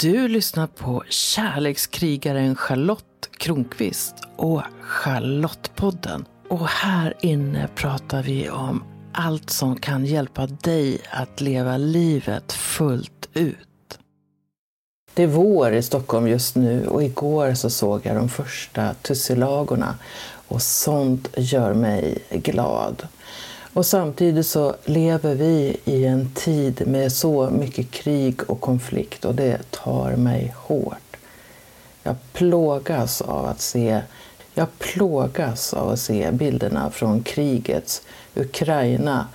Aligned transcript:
Du 0.00 0.28
lyssnar 0.28 0.66
på 0.66 1.02
kärlekskrigaren 1.08 2.56
Charlotte 2.56 3.28
Kronqvist 3.36 4.14
och 4.36 4.62
Charlottepodden. 4.80 6.24
Och 6.48 6.68
här 6.68 7.14
inne 7.20 7.68
pratar 7.74 8.22
vi 8.22 8.50
om 8.50 8.84
allt 9.12 9.50
som 9.50 9.76
kan 9.76 10.04
hjälpa 10.04 10.46
dig 10.46 10.98
att 11.10 11.40
leva 11.40 11.76
livet 11.76 12.52
fullt 12.52 13.28
ut. 13.34 13.98
Det 15.14 15.22
är 15.22 15.26
vår 15.26 15.72
i 15.72 15.82
Stockholm 15.82 16.28
just 16.28 16.56
nu 16.56 16.86
och 16.86 17.02
igår 17.02 17.54
så 17.54 17.70
såg 17.70 18.06
jag 18.06 18.16
de 18.16 18.28
första 18.28 18.94
tussilagorna 18.94 19.94
och 20.48 20.62
sånt 20.62 21.28
gör 21.36 21.74
mig 21.74 22.18
glad. 22.30 23.08
Och 23.72 23.86
samtidigt 23.86 24.46
så 24.46 24.76
lever 24.84 25.34
vi 25.34 25.76
i 25.84 26.06
en 26.06 26.30
tid 26.34 26.82
med 26.86 27.12
så 27.12 27.50
mycket 27.50 27.90
krig 27.90 28.50
och 28.50 28.60
konflikt 28.60 29.24
och 29.24 29.34
det 29.34 29.70
tar 29.70 30.16
mig 30.16 30.54
hårt. 30.56 31.16
Jag 32.02 32.16
plågas 32.32 33.20
av 33.20 33.46
att 33.46 33.60
se, 33.60 34.00
jag 34.54 34.78
plågas 34.78 35.74
av 35.74 35.88
att 35.88 36.00
se 36.00 36.30
bilderna 36.32 36.90
från 36.90 37.22
krigets 37.22 38.02
Ukraina 38.34 39.26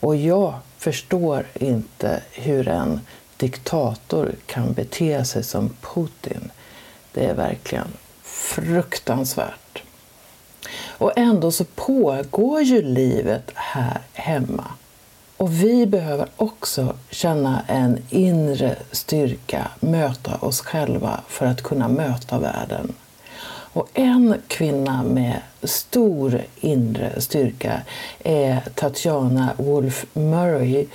och 0.00 0.16
jag 0.16 0.54
förstår 0.78 1.46
inte 1.54 2.22
hur 2.30 2.68
en 2.68 3.00
diktator 3.36 4.32
kan 4.46 4.72
bete 4.72 5.24
sig 5.24 5.42
som 5.42 5.70
Putin. 5.80 6.50
Det 7.12 7.24
är 7.24 7.34
verkligen 7.34 7.88
fruktansvärt. 8.22 9.61
Och 11.02 11.12
ändå 11.16 11.50
så 11.50 11.64
pågår 11.64 12.62
ju 12.62 12.82
livet 12.82 13.50
här 13.54 14.00
hemma. 14.12 14.64
Och 15.36 15.52
vi 15.52 15.86
behöver 15.86 16.28
också 16.36 16.94
känna 17.10 17.62
en 17.66 17.98
inre 18.10 18.76
styrka, 18.92 19.68
möta 19.80 20.36
oss 20.36 20.60
själva 20.60 21.20
för 21.28 21.46
att 21.46 21.62
kunna 21.62 21.88
möta 21.88 22.38
världen. 22.38 22.92
Och 23.74 23.88
en 23.94 24.34
kvinna 24.48 25.02
med 25.02 25.40
stor 25.62 26.42
inre 26.60 27.20
styrka 27.20 27.80
är 28.24 28.60
Tatjana 28.74 29.52
Wolf 29.56 30.06
Murray 30.12 30.86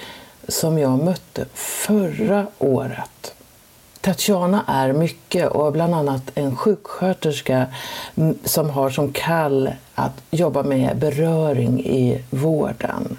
som 0.47 0.77
jag 0.77 1.03
mötte 1.03 1.45
förra 1.53 2.47
året. 2.59 3.33
Tatjana 4.01 4.63
är 4.67 4.93
mycket 4.93 5.51
och 5.51 5.73
bland 5.73 5.95
annat 5.95 6.23
en 6.35 6.55
sjuksköterska 6.55 7.65
som 8.43 8.69
har 8.69 8.89
som 8.89 9.13
kall 9.13 9.71
att 9.95 10.21
jobba 10.31 10.63
med 10.63 10.97
beröring 10.97 11.85
i 11.85 12.23
vården. 12.29 13.17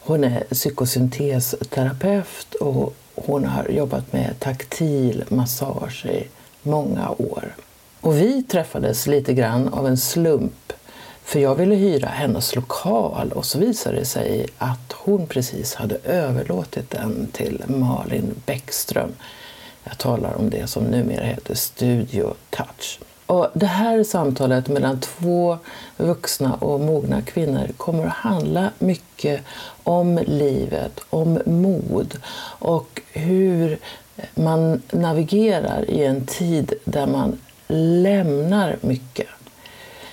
Hon 0.00 0.24
är 0.24 0.44
psykosyntesterapeut 0.50 2.54
och 2.54 2.94
hon 3.14 3.44
har 3.44 3.68
jobbat 3.68 4.12
med 4.12 4.40
taktil 4.40 5.24
massage 5.28 6.06
i 6.06 6.26
många 6.62 7.10
år. 7.10 7.54
Och 8.00 8.16
vi 8.16 8.42
träffades 8.42 9.06
lite 9.06 9.34
grann 9.34 9.68
av 9.68 9.86
en 9.86 9.98
slump 9.98 10.72
för 11.24 11.40
jag 11.40 11.54
ville 11.54 11.74
hyra 11.74 12.08
hennes 12.08 12.54
lokal 12.54 13.32
och 13.32 13.44
så 13.44 13.58
visade 13.58 13.96
det 13.96 14.04
sig 14.04 14.46
att 14.58 14.92
hon 14.92 15.26
precis 15.26 15.74
hade 15.74 15.96
överlåtit 16.04 16.90
den 16.90 17.28
till 17.32 17.62
Malin 17.66 18.34
Bäckström 18.46 19.12
jag 19.88 19.98
talar 19.98 20.34
om 20.38 20.50
det 20.50 20.66
som 20.66 20.84
numera 20.84 21.24
heter 21.24 21.54
Studio 21.54 22.34
Touch. 22.50 22.98
Och 23.26 23.48
det 23.54 23.66
här 23.66 24.04
samtalet 24.04 24.68
mellan 24.68 25.00
två 25.00 25.58
vuxna 25.96 26.54
och 26.54 26.80
mogna 26.80 27.22
kvinnor 27.22 27.68
kommer 27.76 28.06
att 28.06 28.12
handla 28.12 28.70
mycket 28.78 29.40
om 29.82 30.20
livet, 30.26 31.00
om 31.10 31.38
mod 31.46 32.18
och 32.58 33.02
hur 33.12 33.78
man 34.34 34.82
navigerar 34.90 35.90
i 35.90 36.04
en 36.04 36.26
tid 36.26 36.74
där 36.84 37.06
man 37.06 37.38
lämnar 38.02 38.76
mycket. 38.80 39.26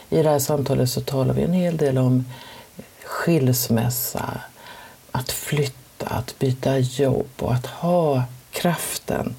I 0.09 0.23
det 0.23 0.29
här 0.29 0.39
samtalet 0.39 0.89
så 0.89 1.01
talar 1.01 1.33
vi 1.33 1.43
en 1.43 1.53
hel 1.53 1.77
del 1.77 1.97
om 1.97 2.25
skilsmässa, 3.03 4.41
att 5.11 5.31
flytta, 5.31 6.07
att 6.07 6.39
byta 6.39 6.77
jobb 6.77 7.29
och 7.39 7.53
att 7.53 7.65
ha 7.65 8.23
kraften 8.55 9.35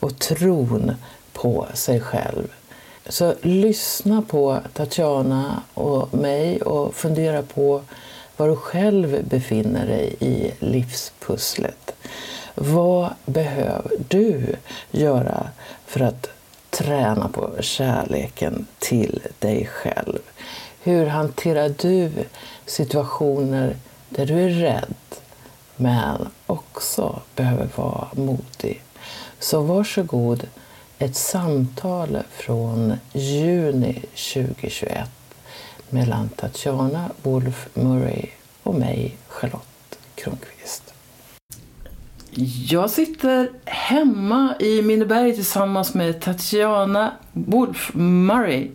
och 0.00 0.18
tron 0.18 0.92
på 1.32 1.66
sig 1.74 2.00
själv. 2.00 2.48
Så 3.08 3.34
lyssna 3.42 4.22
på 4.22 4.58
Tatjana 4.72 5.62
och 5.74 6.14
mig 6.14 6.62
och 6.62 6.94
fundera 6.94 7.42
på 7.42 7.82
var 8.36 8.48
du 8.48 8.56
själv 8.56 9.28
befinner 9.28 9.86
dig 9.86 10.16
i 10.20 10.52
livspusslet. 10.58 11.94
Vad 12.54 13.10
behöver 13.24 13.90
du 14.08 14.56
göra 14.90 15.48
för 15.86 16.00
att 16.00 16.30
träna 16.70 17.28
på 17.28 17.50
kärleken 17.60 18.66
till 18.78 19.22
dig 19.38 19.66
själv? 19.66 20.18
Hur 20.82 21.06
hanterar 21.06 21.68
du 21.68 22.10
situationer 22.66 23.76
där 24.08 24.26
du 24.26 24.34
är 24.34 24.48
rädd? 24.48 24.94
Men 25.76 26.28
också 26.46 27.20
behöver 27.34 27.68
vara 27.76 28.08
modig. 28.12 28.82
Så 29.38 29.60
varsågod, 29.62 30.48
ett 30.98 31.16
samtal 31.16 32.18
från 32.30 32.94
juni 33.12 34.02
2021 34.34 35.10
mellan 35.90 36.28
Tatjana 36.28 37.10
Wolf 37.22 37.68
Murray 37.74 38.26
och 38.62 38.74
mig, 38.74 39.16
Charlotte 39.28 39.98
Kronqvist. 40.14 40.94
Jag 42.68 42.90
sitter 42.90 43.50
hemma 43.64 44.54
i 44.60 44.82
Minneberg 44.82 45.34
tillsammans 45.34 45.94
med 45.94 46.20
Tatjana 46.20 47.12
Wolf 47.32 47.90
Murray. 47.94 48.70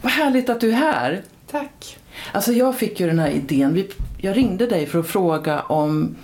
Vad 0.00 0.12
härligt 0.12 0.48
att 0.48 0.60
du 0.60 0.70
är 0.70 0.76
här. 0.76 1.22
Tack. 1.50 1.98
Alltså 2.32 2.52
jag 2.52 2.78
fick 2.78 3.00
ju 3.00 3.06
den 3.06 3.18
här 3.18 3.30
idén. 3.30 3.84
Jag 4.24 4.36
ringde 4.36 4.66
dig 4.66 4.86
för 4.86 4.98
att 4.98 5.06
fråga 5.06 5.60
om 5.60 6.16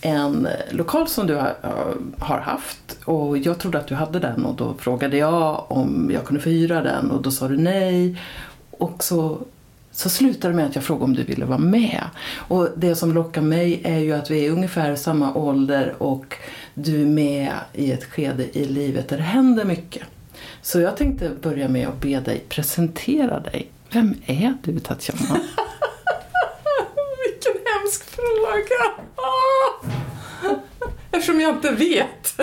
en 0.00 0.48
lokal 0.70 1.08
som 1.08 1.26
du 1.26 1.38
eh, 1.38 1.46
har 2.18 2.38
haft 2.38 2.98
och 3.04 3.38
jag 3.38 3.58
trodde 3.58 3.78
att 3.78 3.86
du 3.86 3.94
hade 3.94 4.18
den 4.18 4.44
och 4.44 4.54
då 4.54 4.74
frågade 4.78 5.16
jag 5.16 5.64
om 5.68 6.10
jag 6.14 6.24
kunde 6.24 6.42
få 6.42 6.48
hyra 6.48 6.82
den 6.82 7.10
och 7.10 7.22
då 7.22 7.30
sa 7.30 7.48
du 7.48 7.56
nej. 7.56 8.20
Och 8.70 9.04
så, 9.04 9.38
så 9.90 10.08
slutade 10.08 10.52
det 10.52 10.56
med 10.56 10.66
att 10.66 10.74
jag 10.74 10.84
frågade 10.84 11.04
om 11.04 11.14
du 11.14 11.24
ville 11.24 11.44
vara 11.44 11.58
med. 11.58 12.04
Och 12.36 12.68
det 12.76 12.94
som 12.94 13.12
lockar 13.12 13.42
mig 13.42 13.80
är 13.84 13.98
ju 13.98 14.12
att 14.12 14.30
vi 14.30 14.46
är 14.46 14.50
ungefär 14.50 14.96
samma 14.96 15.34
ålder 15.34 15.94
och 15.98 16.34
du 16.74 17.02
är 17.02 17.06
med 17.06 17.52
i 17.72 17.92
ett 17.92 18.04
skede 18.04 18.58
i 18.58 18.64
livet 18.64 19.08
där 19.08 19.16
det 19.16 19.22
händer 19.22 19.64
mycket. 19.64 20.02
Så 20.62 20.80
jag 20.80 20.96
tänkte 20.96 21.30
börja 21.42 21.68
med 21.68 21.88
att 21.88 22.00
be 22.00 22.20
dig 22.20 22.44
presentera 22.48 23.40
dig. 23.40 23.70
Vem 23.92 24.14
är 24.26 24.54
du 24.62 24.80
Tatjana? 24.80 25.40
Vilken 27.24 27.52
hemsk 27.64 28.04
fråga! 28.04 29.06
Eftersom 31.26 31.40
jag 31.40 31.54
inte 31.54 31.70
vet. 31.70 32.40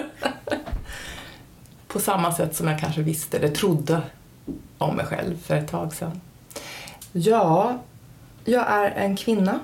På 1.88 1.99
samma 1.99 2.33
sätt 2.33 2.55
som 2.55 2.67
jag 2.67 2.79
kanske 2.79 3.01
visste 3.01 3.38
eller 3.38 3.47
trodde 3.47 4.01
om 4.77 4.95
mig 4.95 5.05
själv 5.05 5.38
för 5.44 5.55
ett 5.55 5.67
tag 5.67 5.94
sedan. 5.94 6.21
Ja, 7.11 7.79
jag 8.45 8.66
är 8.67 8.91
en 8.91 9.16
kvinna. 9.16 9.59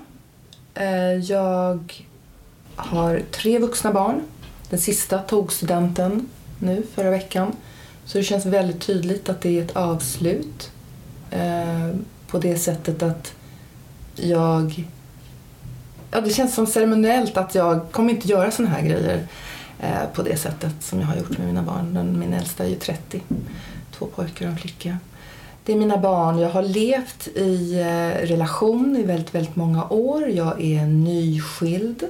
Eh, 0.74 1.13
jag 1.13 1.94
har 2.75 3.22
tre 3.31 3.59
vuxna 3.59 3.94
barn. 3.94 4.22
Den 4.69 4.80
sista 4.80 5.18
tog 5.19 5.53
studenten 5.53 6.30
nu 6.59 6.84
förra 6.94 7.09
veckan. 7.09 7.56
Så 8.06 8.18
det 8.18 8.24
känns 8.24 8.46
väldigt 8.46 8.81
tydligt 8.81 9.30
att 9.30 9.41
det 9.41 9.59
är 9.59 9.63
ett 9.63 9.75
avslut 9.75 10.72
eh, 11.31 11.90
på 12.28 12.40
det 12.40 12.57
sättet 12.57 13.03
att 13.03 13.34
jag... 14.16 14.88
Ja, 16.12 16.22
det 16.22 16.30
känns 16.30 16.56
som 16.56 16.68
ceremoniellt 16.68 17.38
att 17.38 17.56
jag 17.56 17.92
kommer 17.92 18.14
inte 18.14 18.28
göra 18.28 18.52
sådana 18.52 18.75
här 18.75 18.81
grejer 18.81 19.28
eh, 19.80 20.09
på 20.14 20.22
det 20.22 20.38
sättet 20.38 20.74
som 20.80 21.00
jag 21.00 21.08
har 21.08 21.16
gjort 21.16 21.38
med 21.38 21.47
mina 21.47 21.64
barn. 21.64 22.19
Min 22.19 22.33
äldsta 22.33 22.63
är 22.63 22.69
ju 22.69 22.75
30, 22.75 23.22
två 23.92 24.06
pojkar 24.06 24.45
och 24.45 24.51
en 24.51 24.57
flicka. 24.57 24.98
Det 25.66 25.74
är 25.74 25.78
mina 25.78 25.98
barn. 25.98 26.39
Jag 26.39 26.50
har 26.50 26.63
levt 26.63 27.28
i 27.28 27.80
eh, 27.80 28.28
relation 28.28 28.98
i 28.98 29.04
väldigt, 29.04 29.36
väldigt 29.36 29.56
många 29.56 29.88
år. 29.89 30.30
Jag 30.30 30.62
är 30.62 30.86
nyskild. 30.86 32.04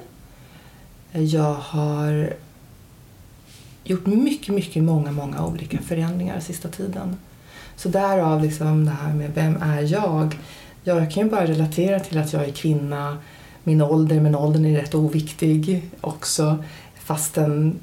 Jag 1.11 1.53
har 1.53 2.33
gjort 3.83 4.05
mycket, 4.05 4.55
mycket, 4.55 4.83
många, 4.83 5.11
många 5.11 5.45
olika 5.45 5.77
förändringar 5.77 6.39
sista 6.39 6.67
tiden. 6.67 7.17
Så 7.75 7.89
därav 7.89 8.41
liksom 8.41 8.85
det 8.85 8.91
här 8.91 9.13
med 9.13 9.31
vem 9.33 9.61
är 9.61 9.81
jag? 9.81 10.37
Jag 10.83 11.11
kan 11.11 11.23
ju 11.23 11.29
bara 11.29 11.45
relatera 11.45 11.99
till 11.99 12.17
att 12.17 12.33
jag 12.33 12.43
är 12.43 12.51
kvinna, 12.51 13.17
min 13.69 13.81
ålder, 13.81 14.21
men 14.21 14.35
åldern 14.35 14.65
är 14.65 14.81
rätt 14.81 14.95
oviktig 14.95 15.89
också 16.01 16.63
fastän 16.95 17.79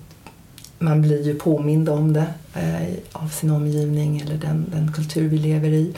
man 0.79 1.03
blir 1.03 1.27
ju 1.27 1.35
påmind 1.35 1.89
om 1.89 2.13
det 2.13 2.27
eh, 2.55 2.99
av 3.13 3.29
sin 3.29 3.51
omgivning 3.51 4.21
eller 4.21 4.37
den, 4.37 4.67
den 4.71 4.93
kultur 4.93 5.29
vi 5.29 5.39
lever 5.39 5.69
i. 5.69 5.95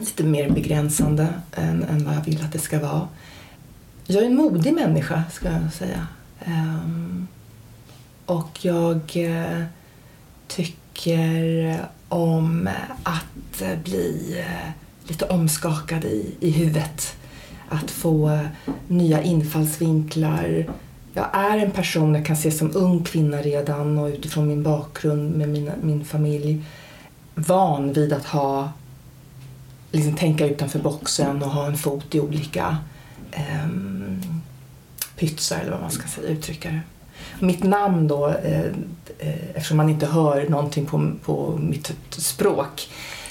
Lite 0.00 0.24
mer 0.24 0.50
begränsande 0.50 1.28
än, 1.52 1.82
än 1.82 2.04
vad 2.04 2.14
jag 2.14 2.24
vill 2.24 2.44
att 2.44 2.52
det 2.52 2.58
ska 2.58 2.80
vara. 2.80 3.08
Jag 4.06 4.22
är 4.22 4.26
en 4.26 4.36
modig 4.36 4.74
människa, 4.74 5.24
ska 5.32 5.48
jag 5.48 5.72
säga. 5.72 6.06
Um, 6.46 7.28
och 8.26 8.64
jag 8.64 9.00
eh, 9.14 9.62
tycker 10.48 11.78
om 12.08 12.68
att 13.02 13.62
bli 13.84 14.36
eh, 14.38 14.70
lite 15.08 15.24
omskakad 15.24 16.04
i, 16.04 16.34
i 16.40 16.50
huvudet. 16.50 17.16
Att 17.72 17.90
få 17.90 18.38
nya 18.88 19.22
infallsvinklar. 19.22 20.66
Jag 21.12 21.26
är 21.32 21.58
en 21.58 21.70
person 21.70 22.14
jag 22.14 22.26
kan 22.26 22.36
se 22.36 22.50
som 22.50 22.76
ung 22.76 23.04
kvinna 23.04 23.36
redan 23.42 23.98
och 23.98 24.06
utifrån 24.06 24.48
min 24.48 24.62
bakgrund 24.62 25.36
med 25.36 25.48
mina, 25.48 25.72
min 25.82 26.04
familj 26.04 26.64
van 27.34 27.92
vid 27.92 28.12
att 28.12 28.26
ha 28.26 28.72
liksom 29.90 30.16
tänka 30.16 30.46
utanför 30.46 30.78
boxen 30.78 31.42
och 31.42 31.50
ha 31.50 31.66
en 31.66 31.76
fot 31.76 32.14
i 32.14 32.20
olika 32.20 32.76
um, 33.64 34.22
pytsar 35.16 35.58
eller 35.60 35.70
vad 35.70 35.80
man 35.80 35.90
ska 35.90 36.08
säga, 36.08 36.28
uttrycka 36.28 36.68
det. 36.68 36.80
Mitt 37.38 37.62
namn 37.62 38.08
då, 38.08 38.28
eh, 38.28 38.64
eh, 39.18 39.50
eftersom 39.54 39.76
man 39.76 39.88
inte 39.88 40.06
hör 40.06 40.48
någonting 40.48 40.86
på, 40.86 41.12
på 41.24 41.58
mitt 41.62 41.92
språk, 42.10 42.88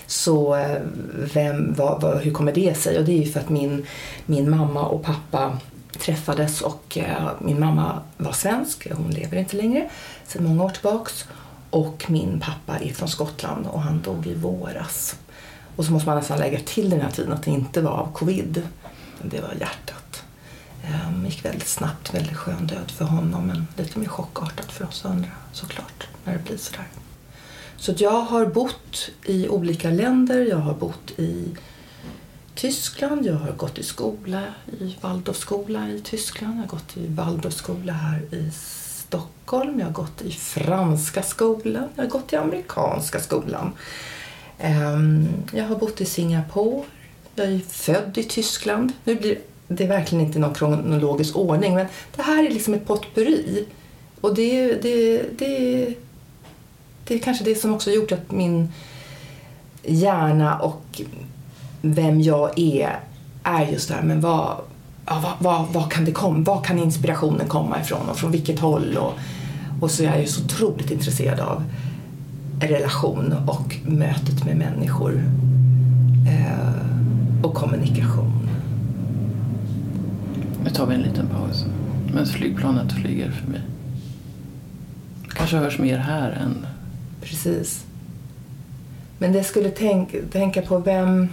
så 0.09 0.55
eh, 0.55 0.81
vem, 1.33 1.73
vad, 1.73 2.01
vad, 2.01 2.17
hur 2.17 2.31
kommer 2.31 2.51
det 2.51 2.77
sig? 2.77 2.97
Och 2.97 3.05
det 3.05 3.11
är 3.11 3.25
ju 3.25 3.31
för 3.31 3.39
att 3.39 3.49
min, 3.49 3.85
min 4.25 4.49
mamma 4.49 4.85
och 4.85 5.03
pappa 5.03 5.57
träffades 5.99 6.61
och 6.61 6.97
eh, 6.97 7.29
min 7.39 7.59
mamma 7.59 8.01
var 8.17 8.31
svensk, 8.31 8.87
hon 8.91 9.11
lever 9.11 9.37
inte 9.37 9.57
längre, 9.57 9.89
sedan 10.27 10.43
många 10.43 10.63
år 10.63 10.69
tillbaks. 10.69 11.25
Och 11.69 12.05
min 12.07 12.39
pappa 12.39 12.79
är 12.79 12.93
från 12.93 13.09
Skottland 13.09 13.67
och 13.67 13.81
han 13.81 14.01
dog 14.01 14.27
i 14.27 14.33
våras. 14.33 15.15
Och 15.75 15.85
så 15.85 15.91
måste 15.91 16.09
man 16.09 16.17
nästan 16.17 16.39
lägga 16.39 16.59
till 16.59 16.89
den 16.89 17.01
här 17.01 17.11
tiden 17.11 17.33
att 17.33 17.43
det 17.43 17.51
inte 17.51 17.81
var 17.81 17.91
av 17.91 18.13
covid. 18.13 18.67
Det 19.21 19.41
var 19.41 19.53
hjärtat. 19.59 20.23
Ehm, 20.83 21.23
det 21.23 21.29
gick 21.29 21.45
väldigt 21.45 21.67
snabbt, 21.67 22.13
väldigt 22.13 22.37
skön 22.37 22.67
död 22.67 22.91
för 22.91 23.05
honom 23.05 23.47
men 23.47 23.67
lite 23.77 23.99
mer 23.99 24.07
chockartat 24.07 24.71
för 24.71 24.87
oss 24.87 25.05
andra 25.05 25.29
såklart 25.51 26.07
när 26.23 26.33
det 26.33 26.43
blir 26.43 26.57
sådär. 26.57 26.87
Så 27.79 27.93
jag 27.97 28.21
har 28.21 28.45
bott 28.45 29.09
i 29.25 29.49
olika 29.49 29.89
länder. 29.89 30.45
Jag 30.45 30.57
har 30.57 30.73
bott 30.73 31.11
i 31.17 31.45
Tyskland, 32.55 33.25
jag 33.25 33.33
har 33.33 33.51
gått 33.51 33.77
i 33.77 33.83
skola 33.83 34.43
i 34.79 34.95
Waldorfskola 35.01 35.89
i 35.89 36.01
Tyskland, 36.01 36.57
jag 36.57 36.61
har 36.61 36.67
gått 36.67 36.97
i 36.97 37.07
Waldorfskola 37.07 37.93
här 37.93 38.21
i 38.31 38.51
Stockholm, 38.51 39.79
jag 39.79 39.85
har 39.85 39.93
gått 39.93 40.21
i 40.21 40.31
franska 40.31 41.23
skolan, 41.23 41.89
jag 41.95 42.03
har 42.03 42.09
gått 42.09 42.33
i 42.33 42.35
amerikanska 42.35 43.19
skolan. 43.19 43.71
Ehm, 44.57 45.27
jag 45.53 45.63
har 45.63 45.75
bott 45.75 46.01
i 46.01 46.05
Singapore, 46.05 46.83
jag 47.35 47.47
är 47.47 47.59
född 47.59 48.17
i 48.17 48.23
Tyskland. 48.23 48.93
Nu 49.03 49.15
blir 49.15 49.39
det 49.67 49.85
verkligen 49.85 50.25
inte 50.25 50.39
någon 50.39 50.53
kronologisk 50.53 51.35
ordning 51.35 51.75
men 51.75 51.87
det 52.15 52.21
här 52.21 52.45
är 52.45 52.51
liksom 52.51 52.73
ett 52.73 52.87
potpurri. 52.87 53.65
Och 54.21 54.35
det, 54.35 54.73
det, 54.73 55.23
det, 55.37 55.93
det 57.09 57.15
är 57.15 57.19
kanske 57.19 57.43
det 57.43 57.55
som 57.55 57.73
också 57.73 57.91
gjort 57.91 58.11
att 58.11 58.31
min 58.31 58.69
hjärna 59.83 60.55
och 60.59 61.01
vem 61.81 62.21
jag 62.21 62.59
är 62.59 62.99
är 63.43 63.65
just 63.65 63.89
det 63.89 63.95
här, 63.95 64.01
men 64.01 64.21
vad, 64.21 64.57
ja, 65.05 65.23
vad, 65.23 65.33
vad, 65.39 65.73
vad, 65.73 65.91
kan 65.91 66.05
det 66.05 66.11
komma, 66.11 66.39
vad 66.39 66.65
kan 66.65 66.79
inspirationen 66.79 67.47
komma 67.47 67.81
ifrån 67.81 68.09
och 68.09 68.17
från 68.17 68.31
vilket 68.31 68.59
håll? 68.59 68.97
Och, 68.97 69.13
och 69.81 69.91
så 69.91 70.03
är 70.03 70.07
jag 70.07 70.21
ju 70.21 70.27
så 70.27 70.43
otroligt 70.43 70.91
intresserad 70.91 71.39
av 71.39 71.63
relation 72.61 73.35
och 73.47 73.75
mötet 73.85 74.45
med 74.45 74.57
människor 74.57 75.23
eh, 76.27 77.43
och 77.43 77.53
kommunikation. 77.53 78.49
Nu 80.63 80.69
tar 80.69 80.85
vi 80.85 80.95
en 80.95 81.01
liten 81.01 81.27
paus 81.27 81.65
medan 82.07 82.25
flygplanet 82.25 82.91
flyger 82.91 83.31
förbi. 83.31 83.57
kanske 85.29 85.57
hörs 85.57 85.79
mer 85.79 85.97
här 85.97 86.31
än... 86.31 86.65
Precis. 87.21 87.85
Men 89.17 89.33
det 89.33 89.43
skulle 89.43 89.69
tänk, 89.69 90.31
tänka 90.31 90.61
på 90.61 90.77
vem... 90.77 91.29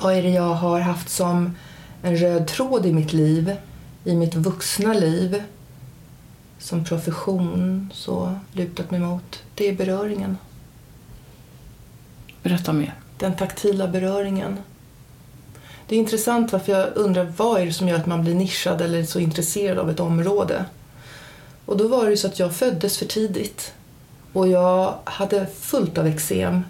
Vad 0.00 0.14
är 0.14 0.22
det 0.22 0.30
jag 0.30 0.54
har 0.54 0.80
haft 0.80 1.08
som 1.08 1.56
en 2.02 2.16
röd 2.16 2.46
tråd 2.46 2.86
i 2.86 2.92
mitt 2.92 3.12
liv, 3.12 3.56
i 4.04 4.14
mitt 4.14 4.34
vuxna 4.34 4.92
liv 4.92 5.42
som 6.58 6.84
profession 6.84 7.90
så 7.94 8.34
lutat 8.52 8.90
mig 8.90 9.00
mot, 9.00 9.42
det 9.54 9.68
är 9.68 9.76
beröringen. 9.76 10.38
Berätta 12.42 12.72
mer. 12.72 12.94
Den 13.18 13.36
taktila 13.36 13.88
beröringen. 13.88 14.58
Det 15.88 15.94
är 15.94 15.98
intressant 15.98 16.52
varför 16.52 16.72
jag 16.72 16.88
undrar 16.94 17.32
vad 17.36 17.60
är 17.60 17.66
det 17.66 17.72
som 17.72 17.88
gör 17.88 17.96
att 17.96 18.06
man 18.06 18.22
blir 18.22 18.34
nischad 18.34 18.80
eller 18.80 19.04
så 19.04 19.18
intresserad 19.18 19.78
av 19.78 19.90
ett 19.90 20.00
område. 20.00 20.64
Och 21.64 21.76
då 21.76 21.88
var 21.88 22.10
det 22.10 22.16
så 22.16 22.26
att 22.26 22.38
jag 22.38 22.54
föddes 22.54 22.98
för 22.98 23.06
tidigt 23.06 23.72
och 24.32 24.48
jag 24.48 24.94
hade 25.04 25.46
fullt 25.46 25.98
av 25.98 26.06
eksem, 26.06 26.64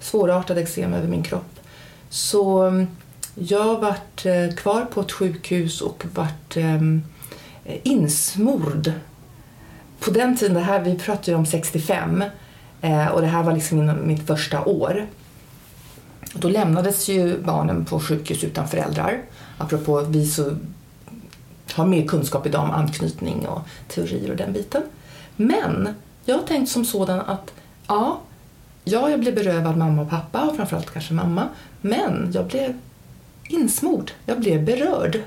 svårartad 0.00 0.58
eksem 0.58 0.94
över 0.94 1.08
min 1.08 1.22
kropp. 1.22 1.60
Så 2.08 2.62
mm, 2.62 2.86
jag 3.34 3.80
vart 3.80 4.26
eh, 4.26 4.54
kvar 4.56 4.84
på 4.84 5.00
ett 5.00 5.12
sjukhus 5.12 5.80
och 5.80 6.04
vart 6.14 6.56
ehm, 6.56 7.02
insmord. 7.82 8.92
På 10.00 10.10
den 10.10 10.36
tiden, 10.36 10.54
det 10.54 10.60
här, 10.60 10.80
vi 10.80 10.98
pratar 10.98 11.32
ju 11.32 11.38
om 11.38 11.46
65 11.46 12.24
eh, 12.80 13.06
och 13.06 13.20
det 13.20 13.26
här 13.26 13.42
var 13.42 13.52
liksom 13.52 14.06
mitt 14.06 14.26
första 14.26 14.64
år. 14.64 15.06
Då 16.34 16.48
lämnades 16.48 17.08
ju 17.08 17.42
barnen 17.42 17.84
på 17.84 18.00
sjukhus 18.00 18.44
utan 18.44 18.68
föräldrar. 18.68 19.22
Apropå 19.58 20.00
vi 20.00 20.26
så 20.26 20.56
har 21.72 21.86
mer 21.86 22.06
kunskap 22.06 22.46
idag 22.46 22.62
om 22.62 22.70
anknytning 22.70 23.46
och 23.46 23.60
teorier 23.88 24.30
och 24.30 24.36
den 24.36 24.52
biten. 24.52 24.82
Men 25.36 25.88
jag 26.24 26.36
har 26.36 26.42
tänkt 26.42 26.68
som 26.70 26.84
sådan 26.84 27.20
att 27.20 27.52
ja, 27.88 28.20
ja, 28.84 29.10
jag 29.10 29.20
blev 29.20 29.34
berövad 29.34 29.76
mamma 29.76 30.02
och 30.02 30.10
pappa 30.10 30.42
och 30.42 30.56
framförallt 30.56 30.90
kanske 30.90 31.14
mamma. 31.14 31.48
Men 31.80 32.30
jag 32.34 32.46
blev 32.46 32.78
insmord. 33.48 34.10
Jag 34.26 34.40
blev 34.40 34.64
berörd. 34.64 35.20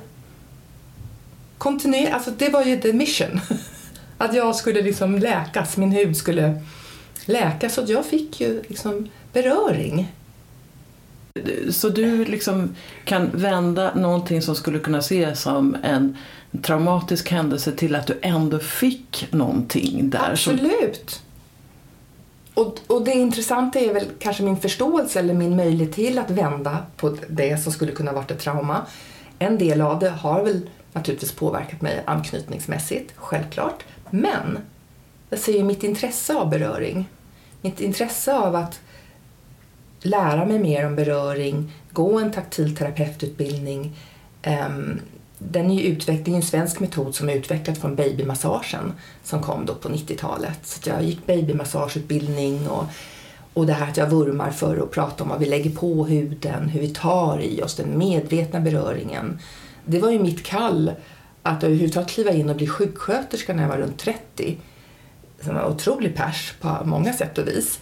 Kontinuer 1.57 2.11
alltså 2.11 2.31
det 2.31 2.49
var 2.49 2.63
ju 2.63 2.81
the 2.81 2.93
mission. 2.93 3.41
Att 4.17 4.35
jag 4.35 4.55
skulle 4.55 4.81
liksom 4.81 5.17
läkas, 5.17 5.77
min 5.77 5.91
hud 5.91 6.17
skulle 6.17 6.61
läkas. 7.25 7.73
Så 7.73 7.83
jag 7.87 8.05
fick 8.05 8.41
ju 8.41 8.63
liksom 8.67 9.09
beröring. 9.33 10.11
Så 11.69 11.89
du 11.89 12.25
liksom 12.25 12.75
kan 13.03 13.29
vända 13.33 13.95
någonting 13.95 14.41
som 14.41 14.55
skulle 14.55 14.79
kunna 14.79 14.97
ses 14.97 15.41
som 15.41 15.77
en 15.83 16.17
traumatisk 16.61 17.31
händelse 17.31 17.71
till 17.71 17.95
att 17.95 18.07
du 18.07 18.19
ändå 18.21 18.59
fick 18.59 19.27
någonting 19.31 20.09
där? 20.09 20.31
Absolut! 20.31 21.21
Och, 22.53 22.79
och 22.87 23.05
det 23.05 23.11
intressanta 23.11 23.79
är 23.79 23.93
väl 23.93 24.05
kanske 24.19 24.43
min 24.43 24.57
förståelse 24.57 25.19
eller 25.19 25.33
min 25.33 25.55
möjlighet 25.55 25.95
till 25.95 26.19
att 26.19 26.29
vända 26.29 26.85
på 26.97 27.17
det 27.29 27.63
som 27.63 27.71
skulle 27.71 27.91
kunna 27.91 28.13
varit 28.13 28.31
ett 28.31 28.39
trauma. 28.39 28.85
En 29.39 29.57
del 29.57 29.81
av 29.81 29.99
det 29.99 30.09
har 30.09 30.43
väl 30.43 30.69
naturligtvis 30.93 31.31
påverkat 31.31 31.81
mig 31.81 32.03
anknytningsmässigt, 32.05 33.13
självklart. 33.15 33.83
Men 34.09 34.57
jag 35.29 35.39
ser 35.39 35.53
ju 35.53 35.63
mitt 35.63 35.83
intresse 35.83 36.35
av 36.35 36.49
beröring. 36.49 37.09
Mitt 37.61 37.81
intresse 37.81 38.37
av 38.37 38.55
att 38.55 38.79
lära 40.01 40.45
mig 40.45 40.59
mer 40.59 40.85
om 40.85 40.95
beröring, 40.95 41.73
gå 41.91 42.19
en 42.19 42.31
taktil 42.31 42.75
terapeututbildning. 42.75 43.83
Um, 43.83 43.91
ehm, 44.41 45.01
den 45.37 45.71
är 45.71 45.75
ju 45.75 45.95
utveck- 45.95 46.23
det 46.25 46.31
är 46.31 46.35
en 46.35 46.41
svensk 46.41 46.79
metod 46.79 47.15
som 47.15 47.29
är 47.29 47.33
utvecklad 47.33 47.77
från 47.77 47.95
babymassagen 47.95 48.93
som 49.23 49.41
kom 49.41 49.65
då 49.65 49.75
på 49.75 49.89
90-talet. 49.89 50.59
Så 50.63 50.89
jag 50.89 51.03
gick 51.03 51.25
babymassageutbildning 51.25 52.67
och, 52.67 52.83
och 53.53 53.65
det 53.65 53.73
här 53.73 53.89
att 53.89 53.97
jag 53.97 54.09
vurmar 54.09 54.51
för 54.51 54.77
att 54.77 54.91
prata 54.91 55.23
om 55.23 55.29
vad 55.29 55.39
vi 55.39 55.45
lägger 55.45 55.71
på 55.71 56.05
huden, 56.05 56.69
hur 56.69 56.81
vi 56.81 56.89
tar 56.89 57.41
i 57.41 57.61
oss, 57.61 57.75
den 57.75 57.97
medvetna 57.97 58.59
beröringen. 58.59 59.39
Det 59.85 59.99
var 59.99 60.11
ju 60.11 60.19
mitt 60.19 60.43
kall 60.43 60.91
att 61.43 61.63
överhuvudtaget 61.63 62.09
kliva 62.09 62.31
in 62.31 62.49
och 62.49 62.55
bli 62.55 62.67
sjuksköterska 62.67 63.53
när 63.53 63.63
jag 63.63 63.69
var 63.69 63.77
runt 63.77 63.99
30. 63.99 64.57
Så 65.41 65.51
en 65.51 65.57
otrolig 65.57 66.15
pers 66.15 66.53
på 66.61 66.77
många 66.83 67.13
sätt 67.13 67.37
och 67.37 67.47
vis. 67.47 67.79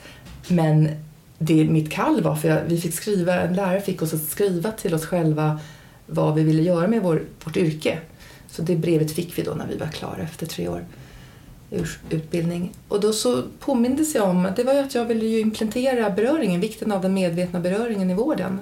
Men 0.48 0.90
det 1.38 1.66
mitt 1.66 1.92
kall 1.92 2.22
var, 2.22 2.36
för 2.36 2.48
jag, 2.48 2.62
vi 2.68 2.82
fick 2.82 2.94
skriva, 2.94 3.42
en 3.42 3.56
lärare 3.56 3.82
fick 3.82 4.02
oss 4.02 4.14
att 4.14 4.24
skriva 4.24 4.72
till 4.72 4.94
oss 4.94 5.06
själva 5.06 5.60
vad 6.14 6.36
vi 6.36 6.44
ville 6.44 6.62
göra 6.62 6.88
med 6.88 7.02
vår, 7.02 7.24
vårt 7.44 7.58
yrke. 7.58 8.00
Så 8.50 8.62
det 8.62 8.76
brevet 8.76 9.12
fick 9.12 9.38
vi 9.38 9.44
då 9.44 9.54
när 9.54 9.68
vi 9.68 9.78
var 9.78 9.88
klara 9.88 10.22
efter 10.22 10.46
tre 10.46 10.68
år 10.68 10.86
utbildning. 12.10 12.72
Och 12.88 13.00
då 13.00 13.14
så 13.14 13.44
påmindes 13.60 14.16
jag 14.16 14.30
om 14.30 14.48
det 14.56 14.64
var 14.64 14.74
ju 14.74 14.80
att 14.80 14.96
jag 14.96 15.06
ville 15.06 15.26
ju 15.26 15.40
implementera 15.40 16.10
beröringen, 16.10 16.62
vikten 16.62 16.92
av 16.92 17.02
den 17.02 17.14
medvetna 17.14 17.60
beröringen 17.60 18.10
i 18.10 18.14
vården. 18.14 18.60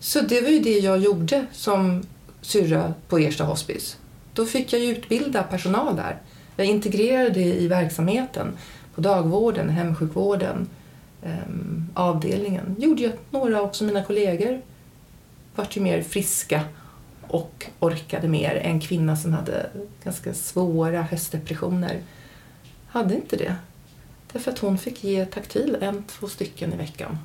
Så 0.00 0.20
det 0.20 0.40
var 0.40 0.48
ju 0.48 0.58
det 0.58 0.78
jag 0.78 0.98
gjorde 0.98 1.46
som 1.52 2.02
syrra 2.40 2.94
på 3.08 3.18
Ersta 3.18 3.44
hospice. 3.44 3.96
Då 4.32 4.46
fick 4.46 4.72
jag 4.72 4.80
ju 4.80 4.92
utbilda 4.92 5.42
personal 5.42 5.96
där. 5.96 6.18
Jag 6.56 6.66
integrerade 6.66 7.30
det 7.30 7.54
i 7.54 7.68
verksamheten, 7.68 8.46
på 8.94 9.00
dagvården, 9.00 9.68
hemsjukvården, 9.68 10.68
ehm, 11.22 11.88
avdelningen. 11.94 12.76
gjorde 12.78 13.02
ju 13.02 13.08
att 13.08 13.32
några 13.32 13.62
också 13.62 13.84
mina 13.84 14.04
kollegor 14.04 14.62
vart 15.54 15.76
ju 15.76 15.80
mer 15.80 16.02
friska 16.02 16.60
och 17.28 17.66
orkade 17.80 18.28
mer. 18.28 18.54
En 18.54 18.80
kvinna 18.80 19.16
som 19.16 19.32
hade 19.32 19.70
ganska 20.04 20.34
svåra 20.34 21.02
höstdepressioner 21.02 22.02
hade 22.88 23.14
inte 23.14 23.36
det. 23.36 23.56
Därför 24.32 24.50
att 24.50 24.58
hon 24.58 24.78
fick 24.78 25.04
ge 25.04 25.26
taktil 25.26 25.76
en, 25.80 26.02
två 26.02 26.28
stycken 26.28 26.72
i 26.72 26.76
veckan. 26.76 27.18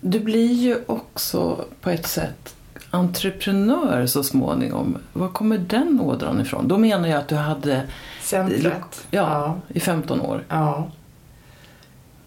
Du 0.00 0.20
blir 0.20 0.52
ju 0.52 0.78
också 0.86 1.64
på 1.80 1.90
ett 1.90 2.06
sätt 2.06 2.54
entreprenör 2.90 4.06
så 4.06 4.22
småningom. 4.22 4.98
Var 5.12 5.28
kommer 5.28 5.58
den 5.58 6.00
ådran 6.00 6.40
ifrån? 6.40 6.68
Då 6.68 6.78
menar 6.78 7.08
jag 7.08 7.18
att 7.18 7.28
du 7.28 7.34
hade 7.34 7.88
Centret. 8.20 9.06
ja, 9.10 9.60
i 9.68 9.80
15 9.80 10.20
år. 10.20 10.44
Ja. 10.48 10.90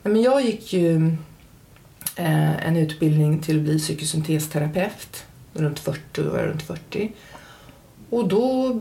Men 0.04 0.22
jag 0.22 0.46
gick 0.46 0.74
ju 0.74 1.18
eh, 2.16 2.68
en 2.68 2.78
utbildning 2.78 3.40
till 3.40 3.58
att 3.58 3.64
bli 3.64 3.80
psykosyntesterapeut. 3.80 5.26
Runt 5.54 5.80
40, 5.80 6.00
då 6.12 6.30
var 6.30 6.40
jag 6.40 6.48
runt 6.48 6.62
40. 6.62 7.12
Och 8.10 8.28
då 8.28 8.80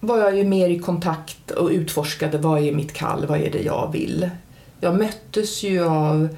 var 0.00 0.18
jag 0.18 0.36
ju 0.36 0.44
mer 0.44 0.68
i 0.68 0.78
kontakt 0.78 1.50
och 1.50 1.68
utforskade 1.68 2.38
vad 2.38 2.62
är 2.62 2.72
mitt 2.72 2.92
kall, 2.92 3.26
vad 3.26 3.40
är 3.40 3.50
det 3.50 3.62
jag 3.62 3.92
vill. 3.92 4.30
Jag 4.80 4.98
möttes 4.98 5.62
ju 5.62 5.84
av 5.84 6.28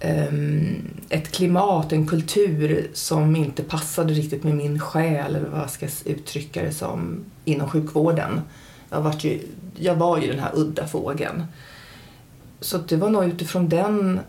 ehm, 0.00 0.90
ett 1.08 1.32
klimat, 1.32 1.92
en 1.92 2.06
kultur 2.06 2.90
som 2.92 3.36
inte 3.36 3.62
passade 3.62 4.12
riktigt 4.12 4.44
med 4.44 4.54
min 4.54 4.80
själ, 4.80 5.36
eller 5.36 5.48
vad 5.48 5.60
jag 5.60 5.70
ska 5.70 5.88
uttrycka 6.04 6.62
det 6.62 6.72
som, 6.72 7.24
inom 7.44 7.68
sjukvården. 7.68 8.40
Jag 8.90 9.00
var 9.00 9.14
ju, 9.18 9.40
jag 9.76 9.94
var 9.94 10.18
ju 10.18 10.26
den 10.30 10.38
här 10.38 10.52
udda 10.54 10.86
fågeln. 10.86 11.44
Så 12.60 12.78
det 12.78 12.96
var 12.96 13.10
nog 13.10 13.24
utifrån 13.24 13.68
den, 13.68 14.20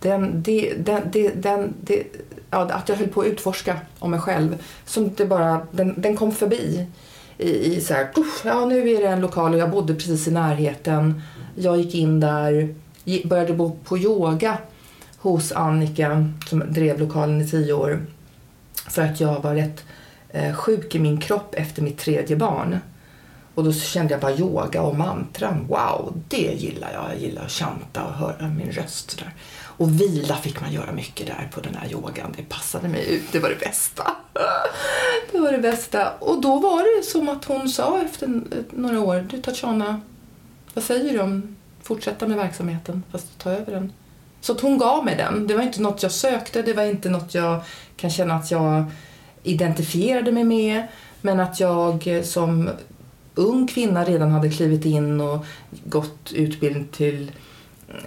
den, 0.00 0.42
det, 0.42 0.74
den, 0.74 1.02
det, 1.12 1.28
den, 1.28 1.74
det, 1.80 2.02
ja, 2.50 2.58
att 2.58 2.88
jag 2.88 2.96
höll 2.96 3.08
på 3.08 3.20
att 3.20 3.26
utforska 3.26 3.80
om 3.98 4.10
mig 4.10 4.20
själv. 4.20 4.62
Som 4.84 5.14
det 5.14 5.26
bara, 5.26 5.66
den, 5.70 5.94
den 5.96 6.16
kom 6.16 6.32
förbi 6.32 6.86
i, 7.38 7.76
i 7.76 7.80
så 7.80 7.94
här, 7.94 8.08
ja 8.44 8.64
nu 8.64 8.90
är 8.90 9.00
det 9.00 9.08
en 9.08 9.20
lokal 9.20 9.54
och 9.54 9.60
jag 9.60 9.70
bodde 9.70 9.94
precis 9.94 10.28
i 10.28 10.30
närheten. 10.30 11.22
Jag 11.54 11.78
gick 11.78 11.94
in 11.94 12.20
där, 12.20 12.74
började 13.24 13.52
bo 13.52 13.78
på 13.84 13.98
yoga 13.98 14.58
hos 15.18 15.52
Annika 15.52 16.32
som 16.48 16.62
drev 16.68 16.98
lokalen 16.98 17.40
i 17.40 17.48
tio 17.48 17.72
år. 17.72 18.06
För 18.88 19.02
att 19.02 19.20
jag 19.20 19.42
var 19.42 19.54
rätt 19.54 19.84
eh, 20.28 20.54
sjuk 20.54 20.94
i 20.94 20.98
min 20.98 21.20
kropp 21.20 21.54
efter 21.54 21.82
mitt 21.82 21.98
tredje 21.98 22.36
barn. 22.36 22.78
Och 23.54 23.64
då 23.64 23.72
kände 23.72 24.14
jag 24.14 24.20
bara 24.20 24.34
yoga 24.34 24.82
och 24.82 24.98
mantran. 24.98 25.66
Wow, 25.68 26.22
det 26.28 26.36
gillar 26.36 26.92
jag. 26.92 27.04
Jag 27.10 27.20
gillar 27.20 27.42
att 27.42 27.50
chanta 27.50 28.04
och 28.04 28.12
höra 28.12 28.48
min 28.48 28.72
röst. 28.72 29.18
Där. 29.18 29.34
Och 29.80 30.00
vila 30.00 30.36
fick 30.36 30.60
man 30.60 30.72
göra 30.72 30.92
mycket 30.92 31.26
där 31.26 31.48
på 31.54 31.60
den 31.60 31.74
här 31.74 31.92
yogan. 31.92 32.34
Det 32.36 32.42
passade 32.42 32.88
mig 32.88 33.14
ut. 33.14 33.32
Det 33.32 33.38
var 33.38 33.48
det 33.48 33.60
bästa. 33.60 34.16
Det 35.32 35.38
var 35.38 35.52
det 35.52 35.58
bästa. 35.58 36.10
Och 36.18 36.40
då 36.40 36.58
var 36.58 36.98
det 36.98 37.04
som 37.04 37.28
att 37.28 37.44
hon 37.44 37.68
sa 37.68 38.02
efter 38.02 38.42
några 38.70 39.00
år. 39.00 39.26
Du 39.30 39.42
Tatjana, 39.42 40.00
vad 40.74 40.84
säger 40.84 41.12
du 41.12 41.20
om 41.20 41.56
fortsätta 41.82 42.28
med 42.28 42.36
verksamheten 42.36 43.02
fast 43.12 43.38
ta 43.38 43.50
över 43.50 43.72
den? 43.72 43.92
Så 44.40 44.52
att 44.52 44.60
hon 44.60 44.78
gav 44.78 45.04
mig 45.04 45.16
den. 45.16 45.46
Det 45.46 45.54
var 45.54 45.62
inte 45.62 45.82
något 45.82 46.02
jag 46.02 46.12
sökte. 46.12 46.62
Det 46.62 46.72
var 46.72 46.82
inte 46.82 47.08
något 47.08 47.34
jag 47.34 47.60
kan 47.96 48.10
känna 48.10 48.34
att 48.34 48.50
jag 48.50 48.84
identifierade 49.42 50.32
mig 50.32 50.44
med. 50.44 50.86
Men 51.20 51.40
att 51.40 51.60
jag 51.60 52.20
som 52.24 52.70
ung 53.34 53.66
kvinna 53.66 54.04
redan 54.04 54.30
hade 54.30 54.50
klivit 54.50 54.84
in 54.84 55.20
och 55.20 55.44
gått 55.84 56.32
utbildning 56.32 56.88
till 56.88 57.30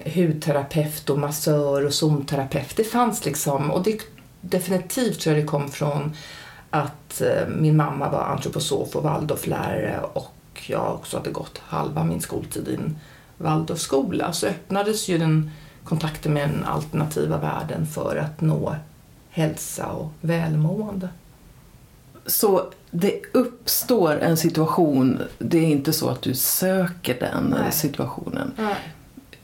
hudterapeut 0.06 1.10
och 1.10 1.20
massör 1.20 1.86
och 1.86 1.94
zonterapeut. 1.94 2.76
Det 2.76 2.84
fanns 2.84 3.26
liksom, 3.26 3.72
och 3.72 3.84
det 3.84 4.02
definitivt 4.42 5.20
tror 5.20 5.36
jag 5.36 5.44
det 5.44 5.48
kom 5.48 5.70
från 5.70 6.14
att 6.70 7.22
eh, 7.22 7.48
min 7.48 7.78
mamma 7.78 8.10
var 8.10 8.24
antroposof 8.24 8.96
och 8.96 9.04
waldorflärare 9.04 10.00
och 10.14 10.64
jag 10.68 10.94
också 10.94 11.18
hade 11.18 11.30
gått 11.30 11.58
halva 11.58 12.04
min 12.04 12.22
skoltid 12.22 12.68
i 12.68 12.76
en 12.76 12.96
waldorfskola 13.38 14.34
så 14.34 14.48
öppnades 14.48 15.08
ju 15.08 15.18
den 15.18 15.52
kontakten 15.84 16.34
med 16.34 16.50
den 16.50 16.64
alternativa 16.64 17.38
världen 17.38 17.86
för 17.86 18.16
att 18.16 18.42
nå 18.42 18.76
hälsa 19.30 19.88
och 19.92 20.12
välmående. 20.22 21.10
Så 22.26 22.70
det 22.92 23.22
uppstår 23.32 24.20
en 24.20 24.38
situation, 24.38 25.20
det 25.38 25.58
är 25.58 25.68
inte 25.68 25.94
så 25.94 26.10
att 26.10 26.22
du 26.22 26.34
söker 26.36 27.20
den 27.20 27.56
Nej. 27.60 27.72
situationen. 27.72 28.52
Nej 28.58 28.76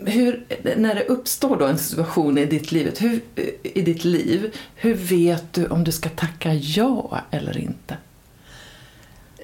hur, 0.05 0.45
när 0.77 0.95
det 0.95 1.05
uppstår 1.05 1.57
då 1.57 1.65
en 1.65 1.77
situation 1.77 2.37
i 2.37 2.45
ditt, 2.45 2.71
livet, 2.71 3.01
hur, 3.01 3.21
i 3.63 3.81
ditt 3.81 4.03
liv, 4.03 4.55
hur 4.75 4.93
vet 4.93 5.53
du 5.53 5.67
om 5.67 5.83
du 5.83 5.91
ska 5.91 6.09
tacka 6.09 6.53
ja 6.53 7.21
eller 7.31 7.57
inte? 7.57 7.97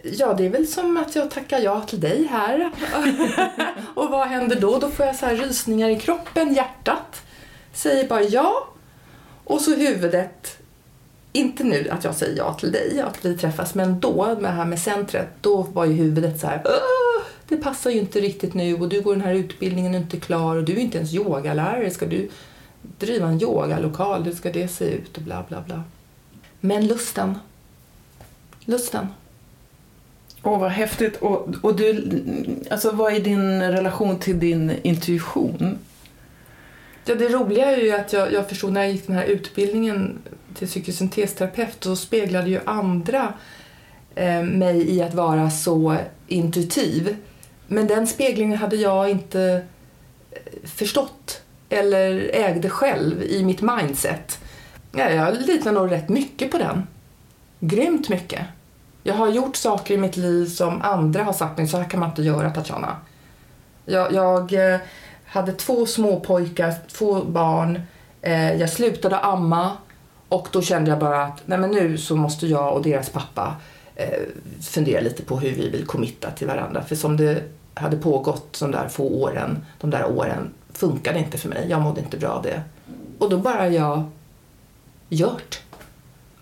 Ja, 0.03 0.33
det 0.33 0.45
är 0.45 0.50
väl 0.50 0.67
som 0.67 0.97
att 0.97 1.15
jag 1.15 1.31
tackar 1.31 1.59
ja 1.59 1.81
till 1.81 2.00
dig 2.00 2.27
här. 2.31 2.71
och 3.93 4.09
vad 4.09 4.27
händer 4.27 4.59
då? 4.59 4.79
Då 4.79 4.89
får 4.89 5.05
jag 5.05 5.15
så 5.15 5.25
här 5.25 5.35
rysningar 5.35 5.89
i 5.89 6.00
kroppen, 6.00 6.53
hjärtat 6.53 7.21
säger 7.75 8.07
bara 8.07 8.21
ja. 8.21 8.67
Och 9.43 9.62
så 9.62 9.75
huvudet, 9.75 10.57
inte 11.33 11.63
nu 11.63 11.89
att 11.89 12.03
jag 12.03 12.15
säger 12.15 12.38
ja 12.38 12.53
till 12.53 12.71
dig, 12.71 13.01
att 13.01 13.25
vi 13.25 13.38
träffas, 13.38 13.75
men 13.75 14.00
då, 14.00 14.25
med 14.25 14.43
det 14.43 14.47
här 14.47 14.65
med 14.65 14.79
centret, 14.79 15.27
då 15.41 15.62
var 15.62 15.85
ju 15.85 15.93
huvudet 15.93 16.39
så 16.39 16.47
här 16.47 16.62
det 17.47 17.57
passar 17.57 17.91
ju 17.91 17.99
inte 17.99 18.19
riktigt 18.21 18.53
nu 18.53 18.75
och 18.75 18.89
du 18.89 19.01
går 19.01 19.15
den 19.15 19.25
här 19.25 19.33
utbildningen 19.33 19.95
och 19.95 20.01
inte 20.01 20.19
klar 20.19 20.55
och 20.55 20.63
du 20.63 20.73
är 20.73 20.77
inte 20.77 20.97
ens 20.97 21.13
yogalärare. 21.13 21.91
Ska 21.91 22.05
du 22.05 22.29
driva 22.99 23.27
en 23.27 23.41
yogalokal? 23.41 24.23
Hur 24.23 24.31
ska 24.31 24.51
det 24.51 24.67
se 24.67 24.85
ut? 24.85 25.17
Och 25.17 25.23
bla 25.23 25.45
bla 25.49 25.61
bla. 25.61 25.83
Men 26.59 26.87
lusten. 26.87 27.37
Lusten. 28.65 29.07
Åh, 30.43 30.59
vad 30.59 30.71
häftigt. 30.71 31.17
Och, 31.17 31.55
och 31.61 31.75
du, 31.75 32.11
alltså, 32.71 32.91
vad 32.91 33.13
är 33.13 33.19
din 33.19 33.61
relation 33.61 34.19
till 34.19 34.39
din 34.39 34.71
intuition? 34.83 35.77
Ja, 37.05 37.15
det 37.15 37.29
roliga 37.29 37.71
är 37.71 37.81
ju 37.81 37.91
att 37.91 38.13
jag, 38.13 38.33
jag 38.33 38.49
förstod 38.49 38.73
när 38.73 38.81
jag 38.81 38.91
gick 38.91 39.07
den 39.07 39.15
här 39.15 39.25
utbildningen 39.25 40.17
till 40.53 40.67
psykosyntesterapeut 40.67 41.83
så 41.83 41.95
speglade 41.95 42.49
ju 42.49 42.59
andra 42.65 43.33
eh, 44.15 44.43
mig 44.43 44.89
i 44.89 45.01
att 45.01 45.13
vara 45.13 45.51
så 45.51 45.97
intuitiv. 46.27 47.15
Men 47.67 47.88
den 47.88 48.07
speglingen 48.07 48.57
hade 48.57 48.75
jag 48.75 49.10
inte 49.10 49.63
eh, 50.31 50.67
förstått 50.69 51.41
eller 51.69 52.29
ägde 52.34 52.69
själv 52.69 53.24
i 53.24 53.43
mitt 53.43 53.62
mindset. 53.62 54.39
Ja, 54.91 55.10
jag 55.10 55.36
litar 55.41 55.72
nog 55.72 55.91
rätt 55.91 56.10
mycket 56.10 56.51
på 56.51 56.57
den. 56.57 56.88
Grymt 57.60 58.10
mycket. 58.10 58.41
Jag 59.03 59.13
har 59.13 59.27
gjort 59.27 59.55
saker 59.55 59.93
i 59.93 59.98
mitt 59.98 60.17
liv 60.17 60.45
som 60.45 60.81
andra 60.81 61.24
har 61.24 61.34
sagt 61.34 61.57
mig, 61.57 61.67
så 61.67 61.77
här 61.77 61.89
kan 61.89 62.00
man 62.00 62.10
inte 62.10 62.22
göra 62.22 62.50
Tatjana. 62.50 62.98
Jag, 63.86 64.13
jag 64.13 64.74
eh, 64.74 64.79
hade 65.25 65.51
två 65.51 65.86
små 65.86 66.19
pojkar, 66.19 66.74
två 66.91 67.24
barn. 67.24 67.81
Eh, 68.22 68.53
jag 68.53 68.69
slutade 68.69 69.19
amma 69.19 69.77
och 70.29 70.48
då 70.51 70.62
kände 70.62 70.89
jag 70.89 71.00
bara 71.00 71.24
att 71.24 71.41
nej 71.45 71.57
men 71.57 71.72
nu 71.72 71.98
så 71.98 72.15
måste 72.15 72.48
jag 72.48 72.74
och 72.74 72.84
deras 72.84 73.10
pappa 73.10 73.55
fundera 74.62 75.01
lite 75.01 75.24
på 75.24 75.39
hur 75.39 75.51
vi 75.51 75.69
vill 75.69 75.86
committa 75.86 76.31
till 76.31 76.48
varandra. 76.48 76.84
För 76.84 76.95
som 76.95 77.17
det 77.17 77.43
hade 77.75 77.98
pågått 77.98 78.60
de 78.60 78.72
där 78.72 78.88
få 78.88 79.03
åren, 79.03 79.65
de 79.82 79.89
där 79.89 80.05
åren 80.05 80.53
funkade 80.74 81.20
inte 81.20 81.38
för 81.38 81.50
mig. 81.50 81.67
Jag 81.70 81.82
mådde 81.82 82.01
inte 82.01 82.17
bra 82.17 82.29
av 82.29 82.44
det. 82.44 82.62
Och 83.20 83.29
då 83.29 83.38
bara 83.38 83.70
jag 83.70 84.03
gjort. 85.10 85.62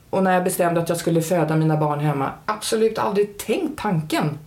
Och 0.09 0.23
när 0.23 0.33
jag 0.33 0.43
bestämde 0.43 0.81
att 0.81 0.89
jag 0.89 0.97
skulle 0.97 1.21
föda 1.21 1.55
mina 1.55 1.77
barn 1.77 1.99
hemma, 1.99 2.31
absolut 2.45 2.97
aldrig 2.97 3.37
tänkt 3.37 3.79
tanken. 3.79 4.37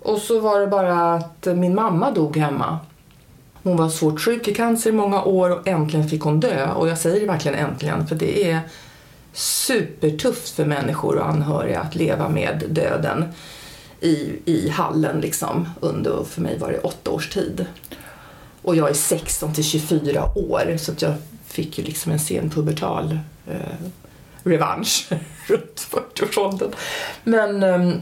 Och 0.00 0.18
så 0.18 0.40
var 0.40 0.60
det 0.60 0.66
bara 0.66 1.14
att 1.14 1.46
min 1.56 1.74
mamma 1.74 2.10
dog 2.10 2.36
hemma. 2.36 2.78
Hon 3.62 3.76
var 3.76 3.88
svårt 3.88 4.20
sjuk 4.20 4.48
i 4.48 4.54
cancer 4.54 4.90
i 4.90 4.92
många 4.92 5.22
år 5.22 5.50
och 5.50 5.68
äntligen 5.68 6.08
fick 6.08 6.22
hon 6.22 6.40
dö. 6.40 6.72
Och 6.72 6.88
jag 6.88 6.98
säger 6.98 7.26
verkligen 7.26 7.58
äntligen 7.58 8.06
för 8.06 8.14
det 8.14 8.50
är 8.50 8.60
supertufft 9.32 10.48
för 10.48 10.64
människor 10.64 11.18
och 11.18 11.28
anhöriga 11.28 11.80
att 11.80 11.94
leva 11.94 12.28
med 12.28 12.64
döden 12.68 13.24
i, 14.02 14.38
i 14.44 14.68
hallen 14.68 15.20
liksom 15.20 15.68
under, 15.80 16.24
för 16.24 16.40
mig 16.40 16.58
var 16.58 16.72
det 16.72 16.78
åtta 16.78 17.10
års 17.10 17.28
tid. 17.28 17.66
Och 18.62 18.76
jag 18.76 18.90
är 18.90 18.94
16 18.94 19.54
till 19.54 19.64
24 19.64 20.24
år 20.34 20.76
så 20.76 20.92
att 20.92 21.02
jag 21.02 21.14
fick 21.46 21.78
ju 21.78 21.84
liksom 21.84 22.12
en 22.12 22.18
sen 22.18 22.50
pubertal 22.50 23.18
eh, 23.46 23.86
revansch 24.42 25.08
runt 25.46 25.88
40-årsåldern. 25.90 26.70
Men 27.24 27.62
eh, 27.62 27.96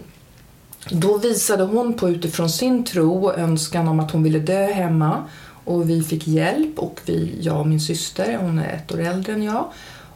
då 0.91 1.19
visade 1.19 1.63
hon 1.63 1.95
på 1.95 2.09
utifrån 2.09 2.51
sin 2.51 2.85
tro 2.85 3.33
önskan 3.33 3.89
om 3.89 4.01
att 4.01 4.11
hon 4.11 4.23
ville 4.23 4.39
dö 4.39 4.67
hemma 4.67 5.25
och 5.65 5.91
vi 5.91 6.03
fick 6.03 6.27
hjälp 6.27 6.79
och 6.79 7.01
vi, 7.05 7.39
jag 7.41 7.61
och 7.61 7.67
min 7.67 7.81
syster, 7.81 8.39
hon 8.41 8.59
är 8.59 8.73
ett 8.73 8.93
år 8.93 9.01
äldre 9.01 9.33
än 9.33 9.43
jag, 9.43 9.65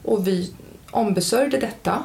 och 0.03 0.29
vi 0.29 0.53
ombesörjde 0.91 1.59
detta 1.59 2.03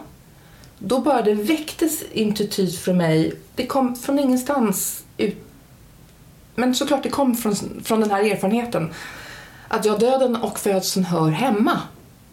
då 0.80 1.00
bara 1.00 1.22
det 1.22 1.34
väcktes 1.34 2.04
intuitivt 2.12 2.80
från 2.80 2.98
mig. 2.98 3.34
Det 3.56 3.66
kom 3.66 3.96
från 3.96 4.20
ingenstans 4.20 5.04
ut. 5.18 5.38
Men 6.56 6.76
såklart 6.76 7.04
det 7.04 7.10
kom 7.10 7.36
från, 7.36 7.56
från 7.84 8.00
den 8.00 8.12
här 8.12 8.32
erfarenheten. 8.32 8.94
Att 9.68 9.86
jag 9.86 10.00
döden 10.00 10.36
och 10.36 10.60
födseln 10.60 11.06
hör 11.06 11.30
hemma. 11.30 11.82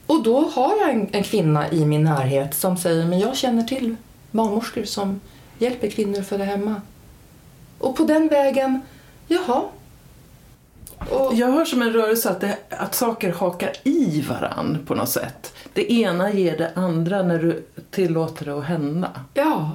Och 0.06 0.22
då 0.22 0.40
har 0.48 0.76
jag 0.80 0.90
en, 0.90 1.08
en, 1.12 1.22
kvinna 1.22 1.70
i 1.70 1.84
min 1.84 2.04
närhet 2.04 2.54
som 2.54 2.76
säger 2.76 3.06
men 3.06 3.18
jag 3.18 3.36
känner 3.36 3.62
till 3.62 3.96
barnmorskor 4.30 4.84
som 4.84 5.20
hjälper 5.58 5.90
kvinnor 5.90 6.20
att 6.20 6.28
föda 6.28 6.44
hemma. 6.44 6.82
Och 7.78 7.96
på 7.96 8.04
den 8.04 8.28
vägen, 8.28 8.80
jaha. 9.28 9.62
Och, 10.98 11.34
jag 11.34 11.52
hör 11.52 11.64
som 11.64 11.82
en 11.82 11.92
rörelse 11.92 12.30
att, 12.30 12.40
det, 12.40 12.58
att 12.70 12.94
saker 12.94 13.32
hakar 13.32 13.72
i 13.84 14.20
varann 14.20 14.78
på 14.86 14.94
något 14.94 15.08
sätt. 15.08 15.52
Det 15.72 15.92
ena 15.92 16.32
ger 16.32 16.58
det 16.58 16.72
andra 16.74 17.22
när 17.22 17.38
du 17.38 17.66
tillåter 17.90 18.44
det 18.44 18.58
att 18.58 18.64
hända. 18.64 19.10
Ja. 19.34 19.72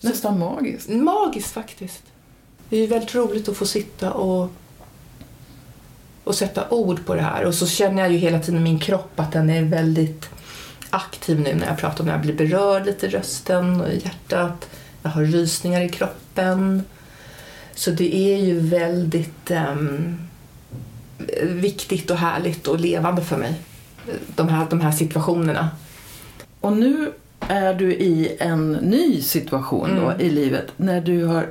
Nästan 0.00 0.38
magiskt. 0.38 0.88
Magiskt 0.88 1.52
faktiskt. 1.52 2.02
Det 2.68 2.76
är 2.76 2.88
väldigt 2.88 3.14
roligt 3.14 3.48
att 3.48 3.56
få 3.56 3.66
sitta 3.66 4.12
och, 4.12 4.50
och 6.24 6.34
sätta 6.34 6.68
ord 6.70 7.06
på 7.06 7.14
det 7.14 7.20
här. 7.20 7.44
Och 7.44 7.54
så 7.54 7.66
känner 7.66 8.02
jag 8.02 8.12
ju 8.12 8.18
hela 8.18 8.40
tiden 8.40 8.62
min 8.62 8.78
kropp 8.78 9.20
att 9.20 9.32
den 9.32 9.50
är 9.50 9.62
väldigt 9.62 10.28
aktiv 10.90 11.40
nu 11.40 11.54
när 11.54 11.66
jag 11.66 11.78
pratar 11.78 12.00
om 12.00 12.06
det. 12.06 12.12
Jag 12.12 12.20
blir 12.20 12.34
berörd 12.34 12.86
lite 12.86 13.06
i 13.06 13.08
rösten 13.08 13.80
och 13.80 13.88
i 13.88 14.00
hjärtat. 14.04 14.68
Jag 15.02 15.10
har 15.10 15.22
rysningar 15.22 15.80
i 15.80 15.88
kroppen. 15.88 16.82
Så 17.76 17.90
det 17.90 18.16
är 18.16 18.36
ju 18.36 18.60
väldigt 18.60 19.50
um, 19.50 20.18
viktigt 21.42 22.10
och 22.10 22.16
härligt 22.16 22.66
och 22.66 22.80
levande 22.80 23.22
för 23.22 23.36
mig. 23.36 23.54
De 24.36 24.48
här, 24.48 24.66
de 24.70 24.80
här 24.80 24.92
situationerna. 24.92 25.68
Och 26.60 26.72
nu 26.72 27.12
är 27.40 27.74
du 27.74 27.92
i 27.92 28.36
en 28.40 28.72
ny 28.72 29.22
situation 29.22 29.90
då 29.96 30.10
mm. 30.10 30.20
i 30.20 30.30
livet 30.30 30.72
när 30.76 31.00
du 31.00 31.24
har 31.24 31.46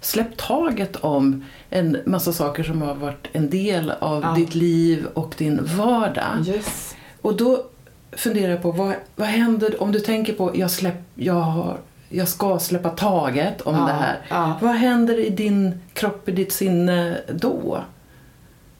släppt 0.00 0.40
taget 0.40 0.96
om 0.96 1.44
en 1.70 1.98
massa 2.06 2.32
saker 2.32 2.62
som 2.62 2.82
har 2.82 2.94
varit 2.94 3.28
en 3.32 3.50
del 3.50 3.90
av 3.90 4.22
ja. 4.22 4.34
ditt 4.34 4.54
liv 4.54 5.06
och 5.14 5.34
din 5.38 5.60
vardag. 5.76 6.48
Yes. 6.48 6.96
Och 7.22 7.36
då 7.36 7.64
funderar 8.12 8.50
jag 8.50 8.62
på 8.62 8.72
vad, 8.72 8.94
vad 9.16 9.28
händer 9.28 9.82
om 9.82 9.92
du 9.92 10.00
tänker 10.00 10.32
på 10.32 10.52
jag, 10.54 10.70
släpp, 10.70 11.02
jag, 11.14 11.34
har, 11.34 11.78
jag 12.08 12.28
ska 12.28 12.58
släppa 12.58 12.90
taget 12.90 13.60
om 13.60 13.74
ja. 13.74 13.80
det 13.80 13.92
här. 13.92 14.26
Ja. 14.30 14.58
Vad 14.62 14.74
händer 14.74 15.18
i 15.18 15.30
din 15.30 15.80
kropp, 15.92 16.28
i 16.28 16.32
ditt 16.32 16.52
sinne 16.52 17.20
då? 17.28 17.84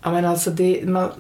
Ja, 0.03 0.13
men 0.13 0.25
alltså 0.25 0.51
det, 0.51 0.83
man, 0.85 1.11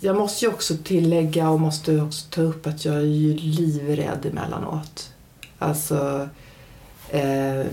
jag 0.00 0.16
måste 0.16 0.44
ju 0.44 0.50
också 0.50 0.74
tillägga 0.84 1.50
och 1.50 1.60
måste 1.60 2.00
också 2.00 2.26
ta 2.30 2.42
upp 2.42 2.66
att 2.66 2.84
jag 2.84 2.94
är 2.94 3.00
ju 3.00 3.34
livrädd 3.34 4.26
emellanåt. 4.26 5.12
Alltså, 5.58 6.28
eh, 7.10 7.66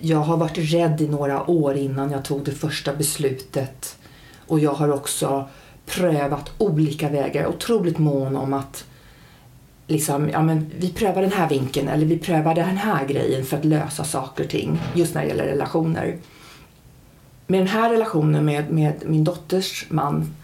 jag 0.00 0.18
har 0.18 0.36
varit 0.36 0.58
rädd 0.58 1.00
i 1.00 1.08
några 1.08 1.50
år 1.50 1.76
innan 1.76 2.10
jag 2.10 2.24
tog 2.24 2.44
det 2.44 2.52
första 2.52 2.94
beslutet. 2.94 3.96
Och 4.46 4.60
jag 4.60 4.72
har 4.72 4.92
också 4.92 5.48
prövat 5.86 6.50
olika 6.58 7.08
vägar. 7.08 7.46
Otroligt 7.46 7.98
mån 7.98 8.36
om 8.36 8.52
att 8.52 8.84
liksom, 9.86 10.28
ja, 10.28 10.42
men 10.42 10.70
vi 10.78 10.92
prövar 10.92 11.22
den 11.22 11.32
här 11.32 11.48
vinkeln 11.48 11.88
eller 11.88 12.06
vi 12.06 12.18
prövar 12.18 12.54
den 12.54 12.76
här 12.76 13.06
grejen 13.06 13.44
för 13.44 13.56
att 13.56 13.64
lösa 13.64 14.04
saker 14.04 14.44
och 14.44 14.50
ting. 14.50 14.80
Just 14.94 15.14
när 15.14 15.22
det 15.22 15.28
gäller 15.28 15.44
relationer. 15.44 16.16
Med 17.46 17.60
den 17.60 17.68
här 17.68 17.90
relationen 17.90 18.44
med, 18.44 18.70
med 18.70 18.94
min 19.06 19.24
dotters 19.24 19.86
man 19.88 20.34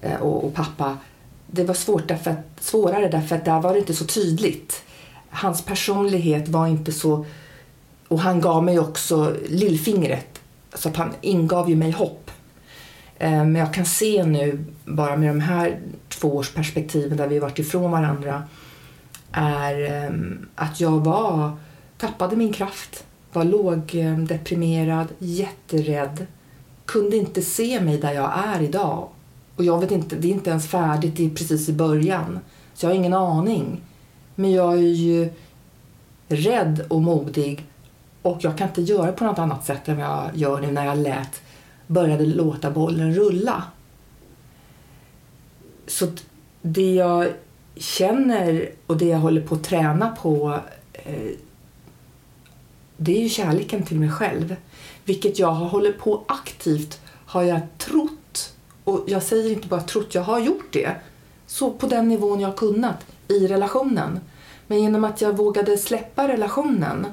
eh, 0.00 0.20
och, 0.20 0.44
och, 0.44 0.54
pappa, 0.54 0.98
det 1.46 1.64
var 1.64 1.74
svårt 1.74 2.08
därför 2.08 2.30
att, 2.30 2.64
svårare 2.64 3.08
därför 3.08 3.36
att 3.36 3.44
där 3.44 3.60
var 3.60 3.72
det 3.72 3.78
inte 3.78 3.94
så 3.94 4.04
tydligt. 4.04 4.82
Hans 5.30 5.62
personlighet 5.62 6.48
var 6.48 6.66
inte 6.66 6.92
så 6.92 7.26
och 8.08 8.20
han 8.20 8.40
gav 8.40 8.64
mig 8.64 8.78
också 8.78 9.36
lillfingret, 9.48 10.40
så 10.74 10.88
att 10.88 10.96
han 10.96 11.14
ingav 11.20 11.70
ju 11.70 11.76
mig 11.76 11.90
hopp. 11.90 12.30
Eh, 13.18 13.30
men 13.30 13.54
jag 13.54 13.74
kan 13.74 13.84
se 13.84 14.24
nu, 14.24 14.64
bara 14.84 15.16
med 15.16 15.28
de 15.28 15.40
här 15.40 15.80
två 16.08 16.36
års 16.36 16.54
perspektiven 16.54 17.16
där 17.16 17.28
vi 17.28 17.38
varit 17.38 17.58
ifrån 17.58 17.90
varandra, 17.90 18.42
är 19.36 20.06
ehm, 20.06 20.48
att 20.54 20.80
jag 20.80 21.04
var, 21.04 21.56
tappade 21.98 22.36
min 22.36 22.52
kraft, 22.52 23.04
var 23.32 23.44
lågdeprimerad, 23.44 25.06
jätterädd, 25.18 26.26
kunde 26.84 27.16
inte 27.16 27.42
se 27.42 27.80
mig 27.80 27.98
där 27.98 28.12
jag 28.12 28.32
är 28.46 28.62
idag. 28.62 29.08
Och 29.56 29.64
jag 29.64 29.80
vet 29.80 29.90
inte, 29.90 30.16
det 30.16 30.28
är 30.28 30.32
inte 30.32 30.50
ens 30.50 30.68
färdigt, 30.68 31.16
det 31.16 31.26
är 31.26 31.30
precis 31.30 31.68
i 31.68 31.72
början. 31.72 32.38
Så 32.74 32.86
jag 32.86 32.90
har 32.90 32.96
ingen 32.96 33.14
aning. 33.14 33.80
Men 34.34 34.52
jag 34.52 34.72
är 34.72 34.92
ju 34.92 35.30
rädd 36.28 36.86
och 36.88 37.02
modig 37.02 37.66
och 38.22 38.38
jag 38.40 38.58
kan 38.58 38.68
inte 38.68 38.82
göra 38.82 39.12
på 39.12 39.24
något 39.24 39.38
annat 39.38 39.66
sätt 39.66 39.88
än 39.88 39.96
vad 39.96 40.06
jag 40.06 40.30
gör 40.34 40.60
nu 40.60 40.70
när 40.72 40.84
jag 40.84 40.98
lät, 40.98 41.42
började 41.86 42.26
låta 42.26 42.70
bollen 42.70 43.14
rulla. 43.14 43.62
Så 45.86 46.06
det 46.62 46.94
jag 46.94 47.28
känner 47.76 48.70
och 48.86 48.96
det 48.96 49.04
jag 49.04 49.18
håller 49.18 49.40
på 49.40 49.54
att 49.54 49.64
träna 49.64 50.08
på 50.08 50.60
eh, 50.92 51.30
det 52.96 53.16
är 53.16 53.22
ju 53.22 53.28
kärleken 53.28 53.82
till 53.82 54.00
mig 54.00 54.10
själv. 54.10 54.56
Vilket 55.04 55.38
jag 55.38 55.50
har 55.50 55.66
hållit 55.66 55.98
på 55.98 56.24
aktivt, 56.28 57.00
har 57.26 57.42
jag 57.42 57.60
trott. 57.78 58.52
Och 58.84 59.04
jag 59.06 59.22
säger 59.22 59.50
inte 59.50 59.68
bara 59.68 59.80
trott, 59.80 60.14
jag 60.14 60.22
har 60.22 60.40
gjort 60.40 60.72
det. 60.72 60.96
Så 61.46 61.70
på 61.70 61.86
den 61.86 62.08
nivån 62.08 62.40
jag 62.40 62.48
har 62.48 62.56
kunnat 62.56 63.06
i 63.28 63.46
relationen. 63.46 64.20
Men 64.66 64.82
genom 64.82 65.04
att 65.04 65.20
jag 65.20 65.36
vågade 65.36 65.78
släppa 65.78 66.28
relationen 66.28 67.06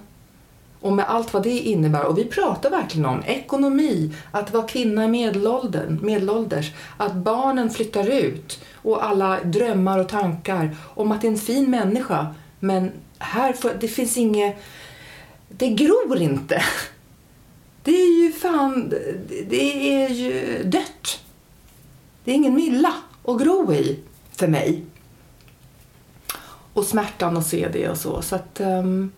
och 0.82 0.94
med 0.94 1.06
allt 1.10 1.34
vad 1.34 1.44
det 1.44 1.60
innebär. 1.60 2.06
Och 2.06 2.18
vi 2.18 2.26
pratar 2.26 2.70
verkligen 2.70 3.06
om 3.06 3.24
ekonomi, 3.26 4.14
att 4.32 4.54
vara 4.54 4.68
kvinna 4.68 5.06
i 5.06 5.08
medelåldern, 5.08 6.00
medelålders, 6.02 6.72
att 6.98 7.14
barnen 7.14 7.70
flyttar 7.70 8.10
ut 8.10 8.60
och 8.84 9.06
alla 9.06 9.44
drömmar 9.44 10.00
och 10.00 10.10
tankar 10.10 10.76
om 10.96 11.12
att 11.12 11.22
det 11.22 11.28
är 11.28 11.32
en 11.32 11.38
fin 11.38 11.70
människa. 11.70 12.36
Men 12.60 12.92
här, 13.20 13.54
får, 13.54 13.72
det 13.80 13.88
finns 13.88 14.18
inget, 14.18 14.64
det 15.50 15.70
gror 15.70 16.18
inte. 16.18 16.64
Det 17.86 17.92
är 17.92 18.24
ju 18.24 18.32
fan, 18.32 18.94
det 19.48 19.94
är 19.94 20.10
ju 20.10 20.64
dött. 20.64 21.20
Det 22.24 22.32
är 22.32 22.36
ingen 22.36 22.56
mylla 22.56 22.94
att 23.24 23.42
gro 23.42 23.74
i 23.74 24.00
för 24.32 24.48
mig. 24.48 24.84
Och 26.74 26.86
smärtan 26.86 27.38
att 27.38 27.48
se 27.48 27.68
det 27.74 27.90
och 27.90 27.98
så. 27.98 28.22
Så 28.22 28.36
att, 28.36 28.60
um, 28.60 29.12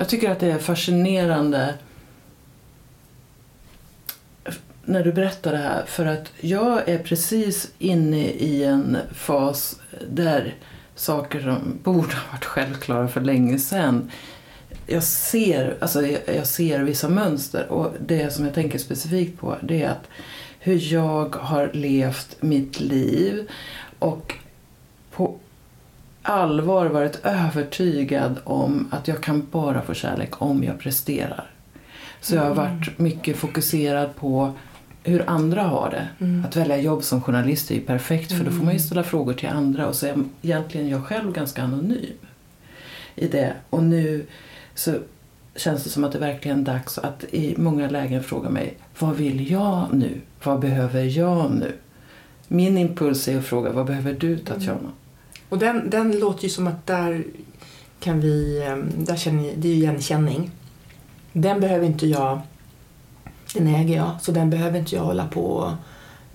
Jag 0.00 0.08
tycker 0.08 0.30
att 0.30 0.40
det 0.40 0.52
är 0.52 0.58
fascinerande 0.58 1.74
när 4.90 5.04
du 5.04 5.12
berättar 5.12 5.52
det 5.52 5.58
här 5.58 5.84
för 5.86 6.06
att 6.06 6.32
jag 6.40 6.88
är 6.88 6.98
precis 6.98 7.70
inne 7.78 8.26
i 8.26 8.64
en 8.64 8.96
fas 9.14 9.80
där 10.08 10.54
saker 10.94 11.40
som 11.40 11.78
borde 11.82 12.14
ha 12.14 12.32
varit 12.32 12.44
självklara 12.44 13.08
för 13.08 13.20
länge 13.20 13.58
sedan 13.58 14.10
jag 14.86 15.02
ser, 15.02 15.76
alltså 15.80 16.06
jag 16.26 16.46
ser 16.46 16.80
vissa 16.80 17.08
mönster 17.08 17.72
och 17.72 17.92
det 18.06 18.32
som 18.32 18.44
jag 18.44 18.54
tänker 18.54 18.78
specifikt 18.78 19.40
på 19.40 19.56
det 19.62 19.82
är 19.82 19.90
att 19.90 20.08
hur 20.60 20.92
jag 20.92 21.36
har 21.36 21.70
levt 21.72 22.36
mitt 22.40 22.80
liv 22.80 23.50
och 23.98 24.34
på 25.10 25.34
allvar 26.22 26.86
varit 26.86 27.20
övertygad 27.24 28.38
om 28.44 28.88
att 28.90 29.08
jag 29.08 29.20
kan 29.20 29.46
bara 29.50 29.82
få 29.82 29.94
kärlek 29.94 30.42
om 30.42 30.64
jag 30.64 30.80
presterar. 30.80 31.50
Så 32.20 32.34
jag 32.34 32.42
har 32.42 32.50
mm. 32.50 32.58
varit 32.58 32.98
mycket 32.98 33.36
fokuserad 33.36 34.16
på 34.16 34.54
hur 35.02 35.30
andra 35.30 35.62
har 35.62 35.90
det. 35.90 36.24
Mm. 36.24 36.44
Att 36.44 36.56
välja 36.56 36.76
jobb 36.76 37.02
som 37.04 37.22
journalist 37.22 37.70
är 37.70 37.74
ju 37.74 37.80
perfekt 37.80 38.32
för 38.32 38.44
då 38.44 38.50
får 38.50 38.58
man 38.58 38.64
ju 38.64 38.70
mm. 38.70 38.78
ställa 38.78 39.02
frågor 39.02 39.34
till 39.34 39.48
andra 39.48 39.86
och 39.86 39.94
så 39.94 40.06
är 40.06 40.14
egentligen 40.42 40.88
jag 40.88 41.04
själv 41.04 41.32
ganska 41.32 41.62
anonym 41.62 42.16
i 43.14 43.28
det. 43.28 43.54
Och 43.70 43.82
nu 43.82 44.26
så 44.74 44.94
känns 45.56 45.84
det 45.84 45.90
som 45.90 46.04
att 46.04 46.12
det 46.12 46.18
verkligen 46.18 46.60
är 46.60 46.64
dags 46.64 46.98
att 46.98 47.24
i 47.24 47.54
många 47.58 47.90
lägen 47.90 48.22
fråga 48.22 48.50
mig 48.50 48.76
vad 48.98 49.16
vill 49.16 49.50
jag 49.50 49.86
nu? 49.92 50.20
Vad 50.44 50.60
behöver 50.60 51.02
jag 51.04 51.50
nu? 51.50 51.72
Min 52.48 52.78
impuls 52.78 53.28
är 53.28 53.38
att 53.38 53.44
fråga 53.44 53.72
vad 53.72 53.86
behöver 53.86 54.14
du 54.14 54.38
Tatjana? 54.38 54.90
Och 55.48 55.58
den, 55.58 55.90
den 55.90 56.18
låter 56.18 56.44
ju 56.44 56.50
som 56.50 56.66
att 56.66 56.86
där 56.86 57.24
kan 58.00 58.20
vi, 58.20 58.62
ehm, 58.62 58.90
där 58.96 59.16
känner, 59.16 59.52
det 59.56 59.68
är 59.68 59.72
ju 59.72 59.78
igenkänning. 59.78 60.50
Den 61.32 61.60
behöver 61.60 61.86
inte 61.86 62.06
jag, 62.06 62.40
den 63.54 63.66
äger 63.66 63.96
jag, 63.96 64.10
så 64.20 64.32
den 64.32 64.50
behöver 64.50 64.78
inte 64.78 64.94
jag 64.94 65.02
hålla 65.02 65.26
på, 65.26 65.76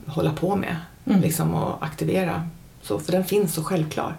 hålla 0.07 0.33
på 0.33 0.55
med 0.55 0.75
mm. 1.05 1.21
liksom, 1.21 1.53
och 1.53 1.85
aktivera. 1.85 2.49
Så, 2.81 2.99
för 2.99 3.11
den 3.11 3.25
finns 3.25 3.53
så 3.53 3.63
självklar. 3.63 4.15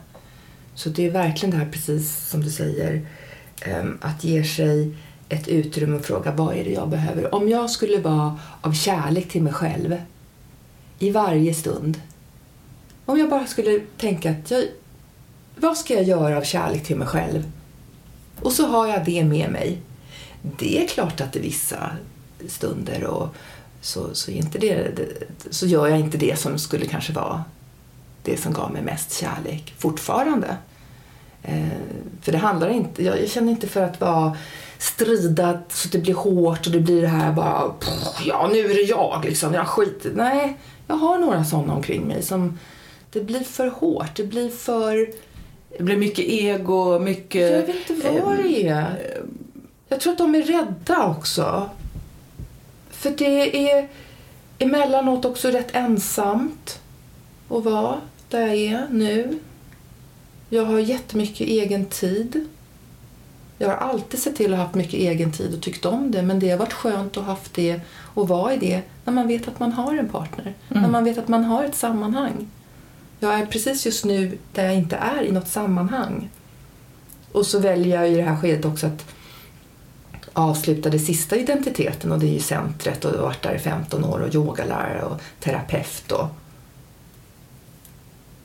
Så 0.74 0.88
det 0.88 1.06
är 1.06 1.10
verkligen 1.10 1.50
det 1.50 1.64
här 1.64 1.72
precis 1.72 2.28
som 2.28 2.40
du 2.40 2.50
säger, 2.50 3.06
ehm, 3.60 3.98
att 4.00 4.24
ge 4.24 4.44
sig 4.44 4.94
ett 5.28 5.48
utrymme 5.48 5.96
och 5.96 6.04
fråga 6.04 6.32
vad 6.32 6.56
är 6.56 6.64
det 6.64 6.70
jag 6.70 6.88
behöver. 6.88 7.34
Om 7.34 7.48
jag 7.48 7.70
skulle 7.70 8.00
vara 8.00 8.38
av 8.60 8.72
kärlek 8.72 9.28
till 9.28 9.42
mig 9.42 9.52
själv 9.52 9.96
i 10.98 11.10
varje 11.10 11.54
stund. 11.54 12.00
Om 13.04 13.18
jag 13.18 13.30
bara 13.30 13.46
skulle 13.46 13.80
tänka 13.96 14.30
att 14.30 14.50
jag, 14.50 14.64
vad 15.56 15.76
ska 15.76 15.94
jag 15.94 16.04
göra 16.04 16.36
av 16.36 16.42
kärlek 16.42 16.84
till 16.84 16.96
mig 16.96 17.08
själv? 17.08 17.52
Och 18.40 18.52
så 18.52 18.66
har 18.66 18.86
jag 18.86 19.04
det 19.04 19.24
med 19.24 19.50
mig. 19.50 19.78
Det 20.58 20.82
är 20.82 20.88
klart 20.88 21.20
att 21.20 21.36
vissa 21.36 21.90
stunder 22.48 23.04
och 23.04 23.34
så, 23.80 24.14
så, 24.14 24.30
inte 24.30 24.58
det, 24.58 24.98
så 25.50 25.66
gör 25.66 25.86
jag 25.86 26.00
inte 26.00 26.18
det 26.18 26.38
som 26.38 26.58
skulle 26.58 26.86
kanske 26.86 27.12
vara 27.12 27.44
det 28.22 28.36
som 28.36 28.52
gav 28.52 28.72
mig 28.72 28.82
mest 28.82 29.20
kärlek 29.20 29.74
fortfarande. 29.78 30.56
Eh, 31.42 31.66
För 32.22 32.32
det 32.32 32.38
handlar 32.38 32.68
inte, 32.68 33.04
jag, 33.04 33.28
känner 33.28 33.52
inte 33.52 33.68
för 33.68 33.82
att 33.82 34.00
vara 34.00 34.36
strida 34.78 35.60
så 35.68 35.88
att 35.88 35.92
det 35.92 35.98
blir 35.98 36.14
hårt 36.14 36.66
och 36.66 36.72
det 36.72 36.80
blir 36.80 37.02
det 37.02 37.08
här 37.08 37.32
bara, 37.32 37.72
ja 38.26 38.48
nu 38.52 38.58
är 38.58 38.74
det 38.74 38.82
jag 38.82 39.24
liksom, 39.24 39.54
jag 39.54 39.66
skiter 39.66 40.12
Nej, 40.14 40.56
jag 40.86 40.96
har 40.96 41.18
några 41.18 41.44
sådana 41.44 41.74
omkring 41.74 42.02
mig 42.02 42.22
som, 42.22 42.58
det 43.12 43.20
blir 43.20 43.40
för 43.40 43.68
hårt, 43.68 44.16
det 44.16 44.24
blir 44.24 44.50
för... 44.50 45.08
Det 45.78 45.82
blir 45.82 45.96
mycket 45.96 46.24
ego, 46.24 46.98
mycket... 46.98 47.52
Jag 47.52 47.74
vet 47.74 47.90
inte 47.90 48.20
vad 48.20 48.36
det 48.36 48.68
är. 48.68 49.22
Jag 49.88 50.00
tror 50.00 50.12
att 50.12 50.18
de 50.18 50.34
är 50.34 50.42
rädda 50.42 51.06
också. 51.06 51.70
För 52.98 53.10
det 53.10 53.70
är 53.70 53.88
emellanåt 54.58 55.24
också 55.24 55.48
rätt 55.48 55.74
ensamt 55.74 56.80
att 57.48 57.64
vara 57.64 58.00
där 58.28 58.46
jag 58.46 58.56
är 58.56 58.86
nu. 58.90 59.38
Jag 60.48 60.64
har 60.64 60.78
jättemycket 60.78 61.48
egen 61.48 61.86
tid. 61.86 62.48
Jag 63.58 63.68
har 63.68 63.76
alltid 63.76 64.20
sett 64.20 64.36
till 64.36 64.52
att 64.52 64.58
ha 64.58 64.64
haft 64.64 64.74
mycket 64.74 65.00
egen 65.00 65.32
tid 65.32 65.54
och 65.54 65.62
tyckt 65.62 65.84
om 65.84 66.10
det 66.10 66.22
men 66.22 66.38
det 66.38 66.50
har 66.50 66.58
varit 66.58 66.72
skönt 66.72 67.16
att 67.16 67.24
ha 67.24 67.32
haft 67.32 67.54
det 67.54 67.80
och 68.14 68.28
vara 68.28 68.54
i 68.54 68.56
det 68.56 68.82
när 69.04 69.12
man 69.12 69.28
vet 69.28 69.48
att 69.48 69.60
man 69.60 69.72
har 69.72 69.94
en 69.94 70.08
partner. 70.08 70.54
Mm. 70.68 70.82
När 70.82 70.90
man 70.90 71.04
vet 71.04 71.18
att 71.18 71.28
man 71.28 71.44
har 71.44 71.64
ett 71.64 71.74
sammanhang. 71.74 72.48
Jag 73.20 73.34
är 73.34 73.46
precis 73.46 73.86
just 73.86 74.04
nu 74.04 74.38
där 74.52 74.64
jag 74.64 74.74
inte 74.74 74.96
är 74.96 75.22
i 75.22 75.32
något 75.32 75.48
sammanhang. 75.48 76.30
Och 77.32 77.46
så 77.46 77.58
väljer 77.58 78.00
jag 78.00 78.10
i 78.12 78.16
det 78.16 78.22
här 78.22 78.36
skedet 78.36 78.64
också 78.64 78.86
att 78.86 79.15
avsluta 80.38 80.90
det 80.90 80.98
sista 80.98 81.36
identiteten 81.36 82.12
och 82.12 82.18
det 82.18 82.26
är 82.26 82.32
ju 82.32 82.40
centret 82.40 83.04
och 83.04 83.22
varit 83.22 83.42
där 83.42 83.54
i 83.54 83.58
15 83.58 84.04
år 84.04 84.20
och 84.20 84.34
yogalärare 84.34 85.02
och 85.02 85.20
terapeut 85.40 86.12
och 86.12 86.28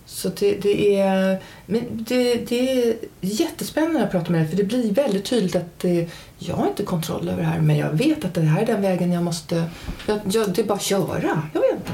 så 0.05 0.29
det, 0.29 0.53
det, 0.61 0.99
är, 0.99 1.41
men 1.65 2.05
det, 2.07 2.35
det 2.35 2.71
är 2.71 2.95
jättespännande 3.21 4.03
att 4.03 4.11
prata 4.11 4.31
med 4.31 4.41
dig 4.41 4.49
för 4.49 4.57
det 4.57 4.63
blir 4.63 4.93
väldigt 4.93 5.25
tydligt 5.25 5.55
att 5.55 5.79
det, 5.79 6.09
jag 6.37 6.55
har 6.55 6.67
inte 6.67 6.83
kontroll 6.83 7.29
över 7.29 7.41
det 7.41 7.47
här 7.47 7.61
men 7.61 7.77
jag 7.77 7.91
vet 7.91 8.25
att 8.25 8.33
det 8.33 8.41
här 8.41 8.61
är 8.61 8.65
den 8.65 8.81
vägen 8.81 9.11
jag 9.11 9.23
måste... 9.23 9.69
Jag, 10.07 10.19
jag, 10.31 10.53
det 10.53 10.61
är 10.61 10.65
bara 10.65 10.73
att 10.73 10.81
köra. 10.81 11.41
Jag 11.53 11.61
vet 11.61 11.75
inte. 11.75 11.91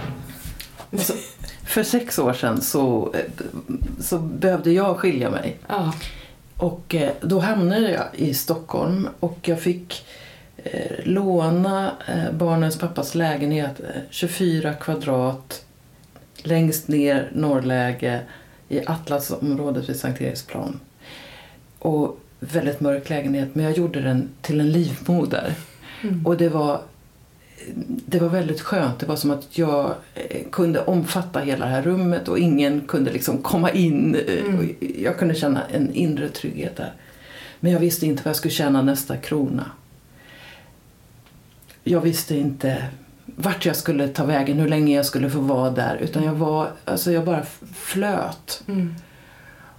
Alltså, 0.92 1.14
för 1.66 1.84
sex 1.84 2.20
år 2.20 2.34
sedan 2.34 2.62
så, 2.62 3.16
så 4.02 4.18
behövde 4.18 4.72
jag 4.72 4.98
skilja 4.98 5.30
mig. 5.30 5.58
Ja. 5.68 5.94
Och 6.58 6.96
eh, 6.96 7.12
då 7.22 7.39
hamnade 7.39 7.91
jag 7.91 8.06
i 8.13 8.34
Stockholm 8.34 9.08
och 9.20 9.39
jag 9.41 9.62
fick 9.62 10.06
eh, 10.58 10.98
låna 11.04 11.91
eh, 12.08 12.32
barnens 12.32 12.80
pappas 12.80 13.15
lägenhet, 13.15 13.82
24 14.10 14.74
kvadrat 14.74 15.65
längst 16.43 16.88
ner 16.88 17.30
norrläge 17.34 18.22
i 18.70 18.82
Atlasområdet 18.86 19.89
vid 19.89 19.96
Sankt 19.96 20.22
Eriksplan. 20.22 20.80
Och 21.80 22.20
väldigt 22.39 22.80
mörk 22.80 23.10
lägenhet, 23.10 23.56
men 23.56 23.65
jag 23.65 23.78
gjorde 23.78 24.02
den 24.02 24.30
till 24.41 24.60
en 24.60 24.72
livmoder. 24.72 25.54
Mm. 26.04 26.26
Och 26.26 26.38
det 26.38 26.50
var, 26.50 26.82
det 28.06 28.20
var 28.20 28.30
väldigt 28.30 28.62
skönt. 28.62 29.00
Det 29.00 29.06
var 29.06 29.15
som 29.15 29.32
att 29.32 29.58
jag 29.58 29.96
eh, 30.15 30.41
kunde 30.52 30.86
omfatta 30.86 31.39
hela 31.39 31.65
det 31.65 31.72
här 31.72 31.82
rummet 31.82 32.28
och 32.28 32.39
ingen 32.39 32.82
kunde 32.82 33.12
liksom 33.12 33.38
komma 33.38 33.72
in. 33.72 34.15
Eh, 34.15 34.46
mm. 34.46 34.76
Jag 34.98 35.17
kunde 35.17 35.36
känna 35.36 35.65
en 35.65 35.93
inre 35.93 36.30
trygghet 36.30 36.76
där. 36.76 36.93
Men 37.60 37.72
jag 37.72 37.80
visste 37.80 38.06
inte 38.06 38.24
vad 38.24 38.30
jag 38.30 38.36
skulle 38.36 38.54
tjäna 38.54 38.82
nästa 38.82 39.17
krona. 39.17 39.72
Jag 41.84 42.02
visste 42.02 42.36
inte 42.36 42.88
vart 43.26 43.65
jag 43.65 43.76
skulle 43.76 44.08
ta 44.08 44.26
vägen, 44.26 44.60
hur 44.60 44.67
länge 44.67 44.96
jag 44.96 45.06
skulle 45.06 45.30
få 45.30 45.39
vara 45.39 45.70
där. 45.70 45.98
Utan 45.98 46.24
jag 46.24 46.34
var, 46.34 46.72
alltså 46.86 47.12
jag 47.12 47.26
bara 47.26 47.46
flöt. 47.76 48.63
Mm. 48.67 48.96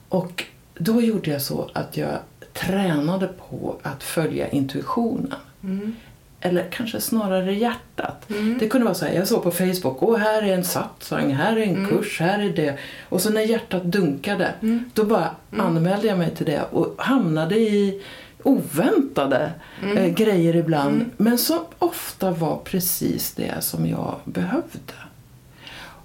Och 0.09 0.45
då 0.75 1.03
gjorde 1.03 1.31
jag 1.31 1.43
så 1.43 1.71
att 1.73 1.97
jag 1.97 2.19
tränade 2.53 3.27
på 3.27 3.77
att 3.83 4.03
följa 4.03 4.49
intuitionen. 4.49 5.35
Mm. 5.63 5.95
Eller 6.41 6.69
kanske 6.71 7.01
snarare 7.01 7.55
hjärtat. 7.55 8.31
Mm. 8.31 8.57
Det 8.59 8.69
kunde 8.69 8.85
vara 8.85 8.95
så 8.95 9.05
här, 9.05 9.13
jag 9.13 9.29
såg 9.29 9.43
på 9.43 9.51
Facebook, 9.51 10.03
åh 10.03 10.19
här 10.19 10.43
är 10.43 10.55
en 10.55 10.65
satsning, 10.65 11.35
här 11.35 11.57
är 11.57 11.63
en 11.63 11.77
mm. 11.77 11.91
kurs, 11.91 12.21
här 12.21 12.39
är 12.39 12.51
det. 12.51 12.79
Och 13.09 13.21
så 13.21 13.31
när 13.31 13.41
hjärtat 13.41 13.85
dunkade, 13.85 14.55
mm. 14.63 14.91
då 14.95 15.05
bara 15.05 15.31
mm. 15.53 15.67
anmälde 15.67 16.07
jag 16.07 16.19
mig 16.19 16.31
till 16.31 16.47
det 16.47 16.63
och 16.71 16.95
hamnade 16.99 17.57
i 17.59 18.03
oväntade 18.43 19.53
mm. 19.83 19.99
eh, 19.99 20.15
grejer 20.15 20.57
ibland. 20.57 20.95
Mm. 20.95 21.11
Men 21.17 21.39
som 21.39 21.59
ofta 21.79 22.31
var 22.31 22.57
precis 22.65 23.33
det 23.33 23.55
som 23.61 23.87
jag 23.87 24.17
behövde. 24.25 24.95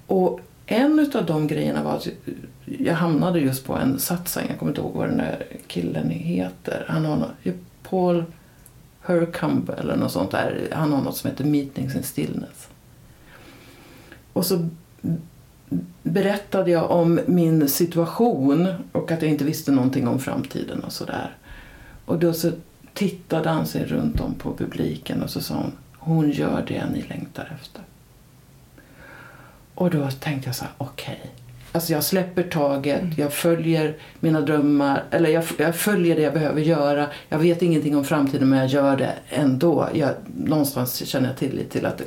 Och 0.08 0.40
en 0.66 1.12
av 1.14 1.26
de 1.26 1.48
grejerna 1.48 1.84
var 1.84 1.96
att 1.96 2.08
jag 2.66 2.94
hamnade 2.94 3.40
just 3.40 3.66
på 3.66 3.74
en 3.76 4.00
satsning. 4.00 4.46
Jag 4.50 4.60
kommer 4.60 4.72
inte 4.72 4.82
ihåg 4.82 4.94
vad 4.94 5.08
den 5.08 5.18
där 5.18 5.46
killen 5.68 6.10
heter. 6.10 6.86
Han 6.88 7.06
har 7.06 7.16
något, 7.16 7.56
Paul 7.90 8.24
Hercumb 9.06 9.70
eller 9.70 9.96
något 9.96 10.12
sånt 10.12 10.32
där. 10.32 10.68
Han 10.72 10.92
har 10.92 11.02
något 11.02 11.18
som 11.18 11.30
heter 11.30 11.46
Meetings 11.46 11.96
in 11.96 12.04
Stillness. 12.04 12.68
Och 14.34 14.46
så 14.46 14.70
berättade 16.04 16.72
jag 16.72 16.92
om 16.92 17.20
min 17.26 17.70
situation 17.70 18.68
och 18.92 19.12
att 19.12 19.22
jag 19.22 19.32
inte 19.32 19.46
visste 19.46 19.72
någonting 19.72 20.08
om 20.08 20.20
framtiden 20.20 20.84
och 20.84 20.92
sådär. 20.92 21.36
Och 22.06 22.20
då 22.20 22.34
så 22.34 22.52
tittade 22.94 23.50
han 23.50 23.66
sig 23.66 23.86
runt 23.86 24.22
om 24.22 24.34
på 24.34 24.54
publiken 24.54 25.24
och 25.24 25.30
så 25.30 25.42
sa 25.42 25.56
hon, 25.56 25.72
hon 25.98 26.32
gör 26.32 26.66
det 26.68 26.86
ni 26.94 27.02
längtar 27.02 27.58
efter. 27.62 27.82
Och 29.76 29.90
då 29.90 30.12
tänkte 30.12 30.50
jag 30.50 30.56
så 30.56 30.64
här, 30.64 30.74
okej. 30.78 31.20
Okay. 31.24 31.43
Alltså 31.76 31.94
jag 31.94 32.04
släpper 32.04 32.44
taget, 32.44 33.02
mm. 33.02 33.14
jag 33.18 33.34
följer 33.34 33.96
mina 34.20 34.42
drömmar, 34.42 35.04
eller 35.12 35.30
jag, 35.30 35.44
jag, 35.58 35.76
följer 35.76 36.16
det 36.16 36.22
jag 36.22 36.34
behöver 36.34 36.62
göra. 36.62 37.08
Jag 37.30 37.40
vet 37.40 37.62
ingenting 37.62 37.98
om 37.98 38.06
framtiden 38.06 38.50
men 38.50 38.60
jag 38.60 38.68
gör 38.68 38.98
det 38.98 39.14
ändå. 39.30 39.90
Jag, 39.94 40.10
någonstans 40.38 41.06
känner 41.06 41.28
jag 41.28 41.38
tillit 41.38 41.72
till 41.72 41.86
att 41.86 41.98
det, 41.98 42.04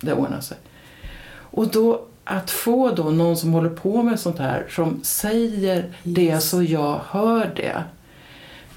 det 0.00 0.12
ordnar 0.12 0.40
sig. 0.40 0.56
Och 1.32 1.68
då 1.68 2.04
att 2.24 2.50
få 2.50 2.90
då 2.90 3.02
någon 3.02 3.36
som 3.36 3.52
håller 3.52 3.70
på 3.70 4.02
med 4.02 4.20
sånt 4.20 4.38
här 4.38 4.66
som 4.70 5.00
säger 5.02 5.76
yes. 5.76 5.90
det 6.02 6.40
så 6.40 6.62
jag 6.62 7.00
hör 7.10 7.52
det 7.56 7.84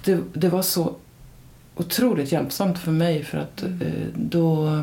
det, 0.06 0.20
det 0.34 0.50
var 0.50 0.62
så 0.62 0.96
otroligt 1.76 2.32
hjälpsamt 2.32 2.80
för 2.80 2.92
mig 2.92 3.24
för 3.24 3.38
att 3.38 3.62
mm. 3.62 3.82
eh, 3.82 4.08
då 4.16 4.82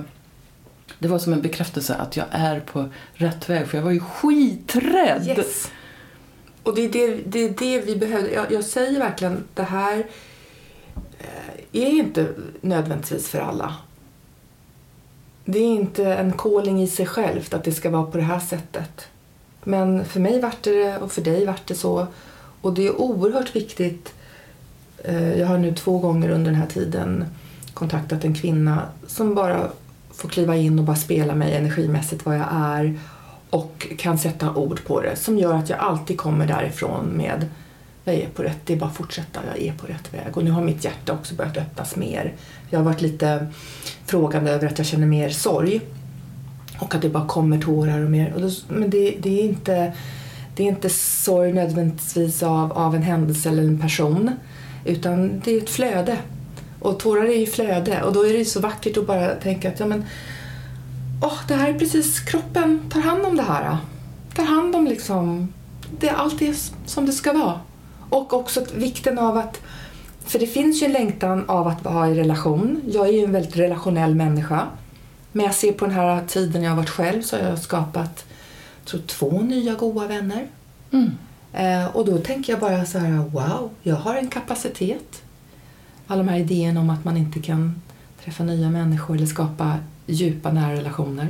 det 0.99 1.09
var 1.09 1.19
som 1.19 1.33
en 1.33 1.43
bekräftelse 1.43 1.95
att 1.95 2.17
jag 2.17 2.27
är 2.31 2.61
på 2.61 2.89
rätt 3.13 3.49
väg 3.49 3.67
för 3.67 3.79
jag 3.79 3.85
var 3.85 3.91
ju 3.91 4.01
skiträdd. 4.01 5.27
Yes. 5.27 5.71
Och 6.63 6.75
det 6.75 6.83
är 6.85 6.89
det, 6.89 7.15
det, 7.27 7.39
är 7.39 7.55
det 7.59 7.81
vi 7.81 7.97
behöver. 7.97 8.29
Jag, 8.29 8.53
jag, 8.53 8.65
säger 8.65 8.99
verkligen 8.99 9.45
det 9.55 9.63
här 9.63 10.07
eh, 11.19 11.83
är 11.83 11.91
inte 11.91 12.29
nödvändigtvis 12.61 13.29
för 13.29 13.39
alla. 13.39 13.75
Det 15.45 15.59
är 15.59 15.75
inte 15.75 16.15
en 16.15 16.33
calling 16.33 16.83
i 16.83 16.87
sig 16.87 17.07
självt 17.07 17.55
att 17.55 17.65
det 17.65 17.73
ska 17.73 17.91
vara 17.91 18.07
på 18.07 18.17
det 18.17 18.23
här 18.23 18.41
sättet. 18.41 19.09
Men 19.65 20.05
för 20.05 20.21
mig 20.21 20.41
vart 20.41 20.63
det 20.63 20.99
och 20.99 21.13
för 21.13 21.23
dig 21.23 21.47
vart 21.47 21.67
det 21.67 21.75
så. 21.75 22.07
Och 22.61 22.75
det 22.75 22.87
är 22.87 23.01
oerhört 23.01 23.57
viktigt 23.57 24.15
eh, 25.05 25.39
jag 25.39 25.47
har 25.47 25.59
nu 25.59 25.75
två 25.75 25.99
gånger 25.99 26.31
under 26.31 26.51
den 26.51 26.61
här 26.61 26.67
tiden 26.67 27.25
kontaktat 27.75 28.25
en 28.25 28.35
kvinna 28.35 28.83
som 29.07 29.35
bara 29.35 29.71
får 30.21 30.29
kliva 30.29 30.57
in 30.57 30.79
och 30.79 30.85
bara 30.85 30.97
spela 30.97 31.35
mig 31.35 31.55
energimässigt 31.55 32.27
vad 32.27 32.37
jag 32.37 32.49
är 32.51 32.99
och 33.51 33.87
kan 33.99 34.19
sätta 34.19 34.55
ord 34.55 34.85
på 34.85 35.01
det 35.01 35.17
som 35.17 35.39
gör 35.39 35.55
att 35.55 35.69
jag 35.69 35.79
alltid 35.79 36.19
kommer 36.19 36.47
därifrån 36.47 37.07
med 37.07 37.49
jag 38.05 38.15
är 38.15 38.29
på 38.29 38.43
rätt, 38.43 38.59
det 38.65 38.73
är 38.73 38.77
bara 38.77 38.91
att 38.91 38.97
fortsätta, 38.97 39.41
jag 39.55 39.67
är 39.67 39.73
på 39.73 39.87
rätt 39.87 40.15
väg. 40.15 40.37
Och 40.37 40.45
nu 40.45 40.51
har 40.51 40.63
mitt 40.63 40.85
hjärta 40.85 41.13
också 41.13 41.35
börjat 41.35 41.57
öppnas 41.57 41.97
mer. 41.97 42.35
Jag 42.71 42.79
har 42.79 42.85
varit 42.85 43.01
lite 43.01 43.47
frågande 44.07 44.51
över 44.51 44.67
att 44.67 44.79
jag 44.79 44.87
känner 44.87 45.07
mer 45.07 45.31
sorg 45.31 45.81
och 46.79 46.95
att 46.95 47.03
det 47.03 47.09
bara 47.09 47.27
kommer 47.27 47.61
tårar 47.61 48.05
och 48.05 48.11
mer. 48.11 48.33
Och 48.35 48.41
då, 48.41 48.51
men 48.69 48.91
det, 48.91 49.17
det, 49.21 49.41
är 49.41 49.45
inte, 49.45 49.93
det 50.57 50.63
är 50.63 50.67
inte 50.67 50.91
sorg 50.91 51.53
nödvändigtvis 51.53 52.43
av, 52.43 52.73
av 52.73 52.95
en 52.95 53.03
händelse 53.03 53.49
eller 53.49 53.63
en 53.63 53.81
person 53.81 54.31
utan 54.85 55.41
det 55.45 55.53
är 55.53 55.59
ett 55.59 55.71
flöde. 55.71 56.17
Och 56.81 56.99
tårar 56.99 57.25
är 57.25 57.37
ju 57.37 57.47
flöde 57.47 58.03
och 58.03 58.13
då 58.13 58.27
är 58.27 58.33
det 58.33 58.45
så 58.45 58.61
vackert 58.61 58.97
att 58.97 59.07
bara 59.07 59.35
tänka 59.35 59.69
att 59.69 59.81
ja, 59.81 59.87
men, 59.87 60.05
oh, 61.23 61.39
det 61.49 61.55
här 61.55 61.69
är 61.69 61.79
precis 61.79 62.21
kroppen 62.21 62.81
tar 62.91 63.01
hand 63.01 63.27
om 63.27 63.37
det 63.37 63.43
här. 63.43 63.77
Tar 64.35 64.45
hand 64.45 64.77
om 64.77 64.87
liksom 64.87 65.53
det, 66.01 66.11
allt 66.11 66.39
det 66.39 66.71
som 66.87 67.07
det 67.07 67.13
ska 67.13 67.33
vara. 67.33 67.61
Och 68.11 68.33
också 68.33 68.65
vikten 68.75 69.19
av 69.19 69.37
att, 69.37 69.61
för 70.25 70.39
det 70.39 70.47
finns 70.47 70.83
ju 70.83 70.87
en 70.87 70.93
längtan 70.93 71.45
av 71.49 71.69
att 71.69 71.85
vara 71.85 72.11
i 72.11 72.15
relation. 72.15 72.81
Jag 72.93 73.09
är 73.09 73.13
ju 73.13 73.25
en 73.25 73.33
väldigt 73.33 73.57
relationell 73.57 74.15
människa. 74.15 74.67
Men 75.33 75.47
jag 75.47 75.55
ser 75.55 75.73
på 75.73 75.85
den 75.85 75.95
här 75.95 76.25
tiden 76.27 76.63
jag 76.63 76.71
har 76.71 76.77
varit 76.77 76.91
själv 76.91 77.23
så 77.23 77.37
har 77.37 77.43
jag 77.43 77.59
skapat 77.59 78.25
tror, 78.85 79.01
två 79.01 79.41
nya 79.41 79.75
goda 79.75 80.07
vänner. 80.07 80.47
Mm. 80.91 81.11
Eh, 81.53 81.97
och 81.97 82.07
då 82.07 82.19
tänker 82.19 82.53
jag 82.53 82.61
bara 82.61 82.87
så 82.87 82.99
här, 82.99 83.11
wow, 83.11 83.71
jag 83.83 83.97
har 83.97 84.15
en 84.15 84.29
kapacitet. 84.29 85.23
Alla 86.11 86.23
de 86.23 86.29
här 86.29 86.39
idéerna 86.39 86.81
om 86.81 86.91
att 86.91 87.05
man 87.05 87.17
inte 87.17 87.41
kan 87.41 87.83
träffa 88.25 88.45
nya 88.45 88.71
människor 88.71 89.17
eller 89.17 89.27
skapa 89.27 89.79
djupa 90.07 90.53
nära 90.53 90.73
relationer. 90.73 91.29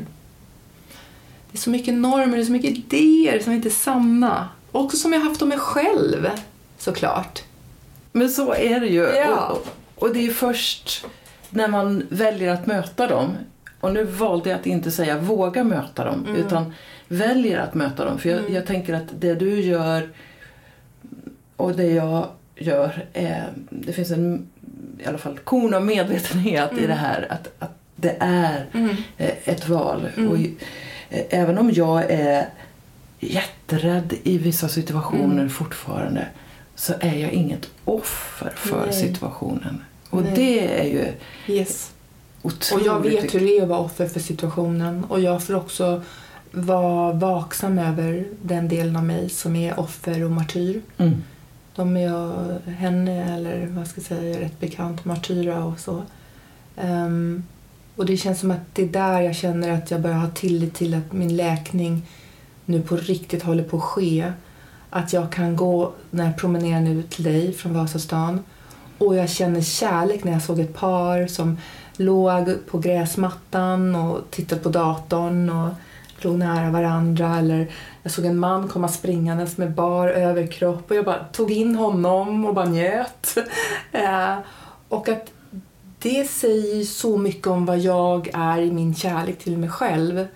Det 1.50 1.56
är 1.56 1.60
så 1.60 1.70
mycket 1.70 1.94
normer, 1.94 2.36
det 2.36 2.42
är 2.42 2.44
så 2.44 2.52
mycket 2.52 2.70
idéer 2.70 3.38
som 3.38 3.52
inte 3.52 3.68
är 3.68 3.70
sanna. 3.70 4.48
Också 4.72 4.96
som 4.96 5.12
jag 5.12 5.20
haft 5.20 5.42
om 5.42 5.48
mig 5.48 5.58
själv, 5.58 6.28
såklart. 6.78 7.42
Men 8.12 8.28
så 8.28 8.54
är 8.54 8.80
det 8.80 8.86
ju. 8.86 9.00
Ja. 9.02 9.46
Och, 9.48 9.68
och 10.02 10.14
det 10.14 10.26
är 10.26 10.30
först 10.30 11.06
när 11.50 11.68
man 11.68 12.02
väljer 12.08 12.52
att 12.52 12.66
möta 12.66 13.06
dem, 13.06 13.30
och 13.80 13.92
nu 13.92 14.04
valde 14.04 14.50
jag 14.50 14.60
att 14.60 14.66
inte 14.66 14.90
säga 14.90 15.18
våga 15.18 15.64
möta 15.64 16.04
dem, 16.04 16.24
Mm. 16.28 16.36
utan 16.36 16.72
väljer 17.08 17.58
att 17.58 17.74
möta 17.74 18.04
dem. 18.04 18.18
För 18.18 18.28
jag, 18.28 18.50
jag 18.50 18.66
tänker 18.66 18.94
att 18.94 19.08
det 19.20 19.34
du 19.34 19.60
gör 19.60 20.08
och 21.56 21.72
det 21.76 21.86
jag 21.86 22.28
gör, 22.56 23.06
är, 23.12 23.48
det 23.70 23.92
finns 23.92 24.10
en 24.10 24.46
i 25.04 25.06
alla 25.06 25.18
fall 25.18 25.38
korn 25.38 25.74
av 25.74 25.84
medvetenhet 25.86 26.70
i 26.78 26.86
det 26.86 26.94
här 26.94 27.26
att, 27.30 27.48
att 27.58 27.76
det 27.96 28.16
är 28.20 28.66
Mm. 28.74 28.88
eh, 29.18 29.30
ett 29.44 29.68
val. 29.68 30.08
Och, 30.30 30.36
eh, 31.16 31.22
även 31.30 31.58
om 31.58 31.70
jag 31.72 32.10
är 32.10 32.46
jätterädd 33.20 34.14
i 34.22 34.38
vissa 34.38 34.68
situationer 34.68 35.32
Mm. 35.34 35.50
fortfarande 35.50 36.26
så 36.74 36.92
är 37.00 37.14
jag 37.14 37.32
inget 37.32 37.70
offer 37.84 38.52
för 38.56 38.86
Nej. 38.86 38.92
situationen. 38.94 39.82
Och 40.10 40.22
Nej. 40.22 40.32
det 40.34 40.80
är 40.80 40.84
ju 40.84 41.06
Yes. 41.54 41.90
otroligt 42.42 42.72
Och 42.86 42.94
jag 42.94 43.00
vet 43.02 43.34
hur 43.34 43.40
det 43.40 43.58
är 43.58 43.62
att 43.62 43.68
vara 43.68 43.78
offer 43.80 44.06
för 44.08 44.20
situationen 44.20 45.04
och 45.04 45.20
jag 45.20 45.42
får 45.42 45.54
också 45.54 46.02
vara 46.52 47.12
vaksam 47.12 47.78
över 47.78 48.24
den 48.42 48.68
delen 48.68 48.96
av 48.96 49.04
mig 49.04 49.28
som 49.28 49.56
är 49.56 49.80
offer 49.80 50.24
och 50.24 50.30
martyr. 50.30 50.80
Mm. 50.98 51.22
De 51.80 51.96
är 51.96 52.00
jag, 52.00 52.58
henne 52.72 53.34
eller 53.34 53.66
vad 53.66 53.86
ska 53.86 54.00
jag 54.00 54.06
säga, 54.06 54.36
är 54.36 54.40
rätt 54.40 54.60
bekant, 54.60 55.04
martyra 55.04 55.64
och 55.64 55.80
så. 55.80 56.02
Um, 56.76 57.44
och 57.96 58.06
det 58.06 58.16
känns 58.16 58.40
som 58.40 58.50
att 58.50 58.74
det 58.74 58.82
är 58.82 58.88
där 58.88 59.20
jag 59.20 59.36
känner 59.36 59.70
att 59.70 59.90
jag 59.90 60.00
börjar 60.00 60.16
ha 60.16 60.30
tillit 60.30 60.74
till 60.74 60.94
att 60.94 61.12
min 61.12 61.36
läkning 61.36 62.06
nu 62.64 62.82
på 62.82 62.96
riktigt 62.96 63.42
håller 63.42 63.64
på 63.64 63.76
att 63.76 63.82
ske. 63.82 64.32
Att 64.90 65.12
jag 65.12 65.32
kan 65.32 65.56
gå 65.56 65.92
när 66.10 66.24
jag 66.24 66.36
promenerar 66.36 66.80
nu 66.80 67.02
till 67.02 67.24
dig 67.24 67.52
från 67.52 67.74
Vasastan 67.74 68.44
och 68.98 69.16
jag 69.16 69.30
känner 69.30 69.60
kärlek 69.60 70.24
när 70.24 70.32
jag 70.32 70.42
såg 70.42 70.60
ett 70.60 70.74
par 70.74 71.26
som 71.26 71.58
låg 71.96 72.66
på 72.70 72.78
gräsmattan 72.78 73.94
och 73.94 74.30
tittade 74.30 74.60
på 74.60 74.68
datorn 74.68 75.50
och 75.50 75.72
låg 76.24 76.38
nära 76.38 76.70
varandra. 76.70 77.38
Eller 77.38 77.70
jag 78.02 78.12
såg 78.12 78.24
en 78.24 78.38
man 78.38 78.68
komma 78.68 78.88
springandes 78.88 79.56
med 79.56 79.74
bar 79.74 80.09
överkropp 80.09 80.90
och 80.90 80.96
jag 80.96 81.04
bara 81.04 81.24
tog 81.24 81.50
in 81.50 81.76
honom 81.76 82.44
och 82.44 82.54
bara 82.54 82.68
njöt. 82.68 83.38
Eh, 83.92 84.38
och 84.88 85.09
att 85.09 85.33
det 85.98 86.30
säger 86.30 86.85
så 86.85 87.16
mycket 87.16 87.46
om 87.46 87.66
vad 87.66 87.78
jag 87.78 88.30
är 88.35 88.59
i 88.61 88.72
min 88.72 88.94
kärlek 88.94 89.38
till 89.38 89.59
mig 89.59 89.68
själv. 89.68 90.26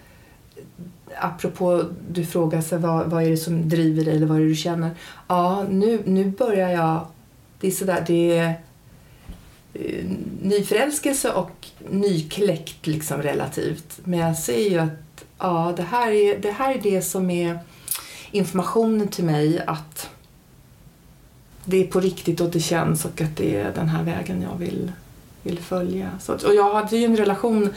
Apropå, 1.19 1.85
du 2.11 2.27
frågar 2.27 2.61
sig 2.61 2.79
vad, 2.79 3.11
vad 3.11 3.23
är 3.23 3.31
det 3.31 3.37
som 3.37 3.69
driver 3.69 4.05
dig 4.05 4.17
eller 4.17 4.27
vad 4.27 4.37
är 4.37 4.41
det 4.41 4.49
du 4.49 4.55
känner? 4.55 4.91
Ja, 5.29 5.65
nu, 5.71 6.03
nu 6.05 6.25
börjar 6.25 6.69
jag... 6.69 7.07
Det 7.61 7.67
är 7.67 7.71
sådär, 7.71 8.05
det 8.07 8.39
är 8.39 8.55
eh, 9.75 10.05
nyförälskelse 10.43 11.33
och 11.33 11.67
nykläckt 11.91 12.87
liksom 12.87 13.23
relativt. 13.23 14.01
Men 14.05 14.19
jag 14.19 14.39
ser 14.39 14.71
ju 14.71 14.79
att 14.79 15.04
ja, 15.39 15.73
det, 15.77 15.83
här 15.83 16.11
är, 16.11 16.39
det 16.39 16.51
här 16.51 16.75
är 16.75 16.83
det 16.83 17.03
som 17.03 17.31
är 17.31 17.59
informationen 18.31 19.09
till 19.09 19.25
mig 19.25 19.65
att 19.67 20.11
det 21.65 21.77
är 21.77 21.87
på 21.87 22.01
riktigt 22.01 22.41
och 22.41 22.51
det 22.51 22.61
känns 22.61 23.05
och 23.05 23.21
att 23.21 23.37
det 23.37 23.57
är 23.57 23.73
den 23.73 23.89
här 23.89 24.03
vägen 24.03 24.43
jag 24.43 24.59
vill, 24.59 24.93
vill 25.43 25.59
följa. 25.59 26.11
Så 26.21 26.33
och 26.33 26.55
jag 26.55 26.75
hade 26.75 26.97
ju 26.97 27.05
en 27.05 27.17
relation 27.17 27.75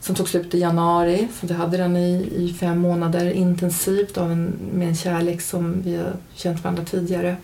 som 0.00 0.14
tog 0.14 0.28
slut 0.28 0.54
i 0.54 0.58
januari. 0.58 1.28
Så 1.40 1.46
jag 1.46 1.56
hade 1.56 1.76
den 1.76 1.96
i, 1.96 2.30
i 2.36 2.56
fem 2.60 2.78
månader 2.78 3.30
intensivt 3.30 4.18
av 4.18 4.32
en, 4.32 4.52
med 4.72 4.88
en 4.88 4.96
kärlek 4.96 5.40
som 5.40 5.82
vi 5.82 5.96
har 5.96 6.12
känt 6.34 6.64
varandra 6.64 6.84
tidigare. 6.84 7.36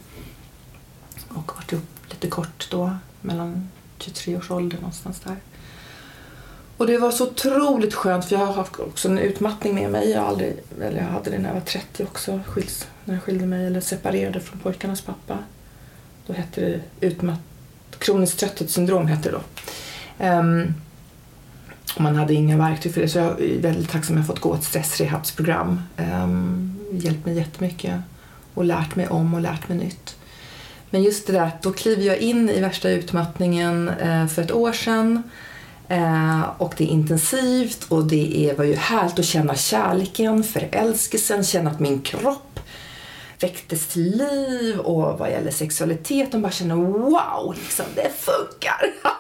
Och 1.29 1.53
varit 1.57 1.73
upp 1.73 2.11
lite 2.11 2.29
kort 2.29 2.69
då, 2.71 2.97
mellan 3.21 3.69
23 3.99 4.37
års 4.37 4.51
ålder 4.51 4.77
någonstans 4.77 5.21
där. 5.21 5.37
Och 6.77 6.87
det 6.87 6.99
var 6.99 7.11
så 7.11 7.27
otroligt 7.27 7.95
skönt 7.95 8.25
för 8.25 8.37
jag 8.37 8.47
har 8.47 8.53
haft 8.53 8.81
också 8.81 9.09
en 9.09 9.19
utmattning 9.19 9.75
med 9.75 9.91
mig. 9.91 10.11
Jag, 10.11 10.25
aldrig, 10.25 10.57
eller 10.81 10.99
jag 10.99 11.05
hade 11.05 11.31
det 11.31 11.39
när 11.39 11.49
jag 11.49 11.55
var 11.55 11.61
30 11.61 12.05
också, 12.05 12.41
skils, 12.47 12.87
när 13.05 13.15
jag 13.15 13.23
skilde 13.23 13.47
mig 13.47 13.67
eller 13.67 13.81
separerade 13.81 14.41
från 14.41 14.59
pojkarnas 14.59 15.01
pappa. 15.01 15.39
Då 16.27 16.33
hette 16.33 16.61
det 16.61 17.07
utmatt, 17.07 17.41
kroniskt 17.99 18.41
trötthetssyndrom 18.41 19.07
hette 19.07 19.31
det 19.31 19.37
då. 19.37 19.43
Um, 20.27 20.75
och 21.95 22.01
man 22.01 22.17
hade 22.17 22.35
inga 22.35 22.57
verktyg 22.57 22.95
för 22.95 23.01
det 23.01 23.09
så 23.09 23.19
jag 23.19 23.41
är 23.41 23.61
väldigt 23.61 23.91
tacksam 23.91 24.17
att 24.17 24.21
jag 24.21 24.27
fått 24.27 24.41
gå 24.41 24.55
ett 24.55 24.65
stressrehabsprogram. 24.65 25.81
Um, 25.97 26.79
hjälpt 26.93 27.27
mig 27.27 27.35
jättemycket 27.35 28.01
och 28.55 28.65
lärt 28.65 28.97
mig 28.97 29.09
om 29.09 29.35
och 29.35 29.41
lärt 29.41 29.69
mig 29.69 29.79
nytt. 29.79 30.17
Men 30.91 31.03
just 31.03 31.27
det 31.27 31.33
där 31.33 31.47
att 31.47 31.63
då 31.63 31.73
kliver 31.73 32.03
jag 32.03 32.19
in 32.19 32.51
i 32.51 32.61
värsta 32.61 32.91
utmattningen 32.91 33.89
eh, 33.89 34.27
för 34.27 34.43
ett 34.43 34.53
år 34.53 34.73
sedan 34.73 35.23
eh, 35.93 36.43
och 36.59 36.75
det 36.77 36.85
är 36.85 36.89
intensivt 36.89 37.85
och 37.89 38.05
det 38.05 38.51
är, 38.51 38.57
var 38.57 38.65
ju 38.65 38.75
härligt 38.75 39.19
att 39.19 39.25
känna 39.25 39.55
kärleken, 39.55 40.45
förälskelsen, 40.45 41.45
känna 41.45 41.71
att 41.71 41.81
min 41.81 42.03
kropp 42.03 42.61
väcktes 43.41 43.87
till 43.87 44.17
liv 44.17 44.79
och 44.79 45.19
vad 45.19 45.31
gäller 45.31 45.51
sexualitet, 45.51 46.33
de 46.33 46.43
bara 46.43 46.53
känner 46.53 46.75
wow, 46.75 47.55
liksom, 47.55 47.87
det 47.95 48.11
funkar. 48.19 48.95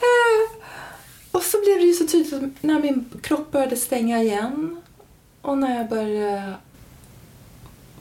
Eh, 0.00 0.64
och 1.30 1.42
så 1.42 1.56
blev 1.64 1.78
det 1.78 1.84
ju 1.84 1.92
så 1.92 2.06
tydligt 2.06 2.62
när 2.62 2.80
min 2.80 3.10
kropp 3.22 3.52
började 3.52 3.76
stänga 3.76 4.22
igen 4.22 4.82
och 5.42 5.58
när 5.58 5.76
jag 5.76 5.88
började 5.88 6.54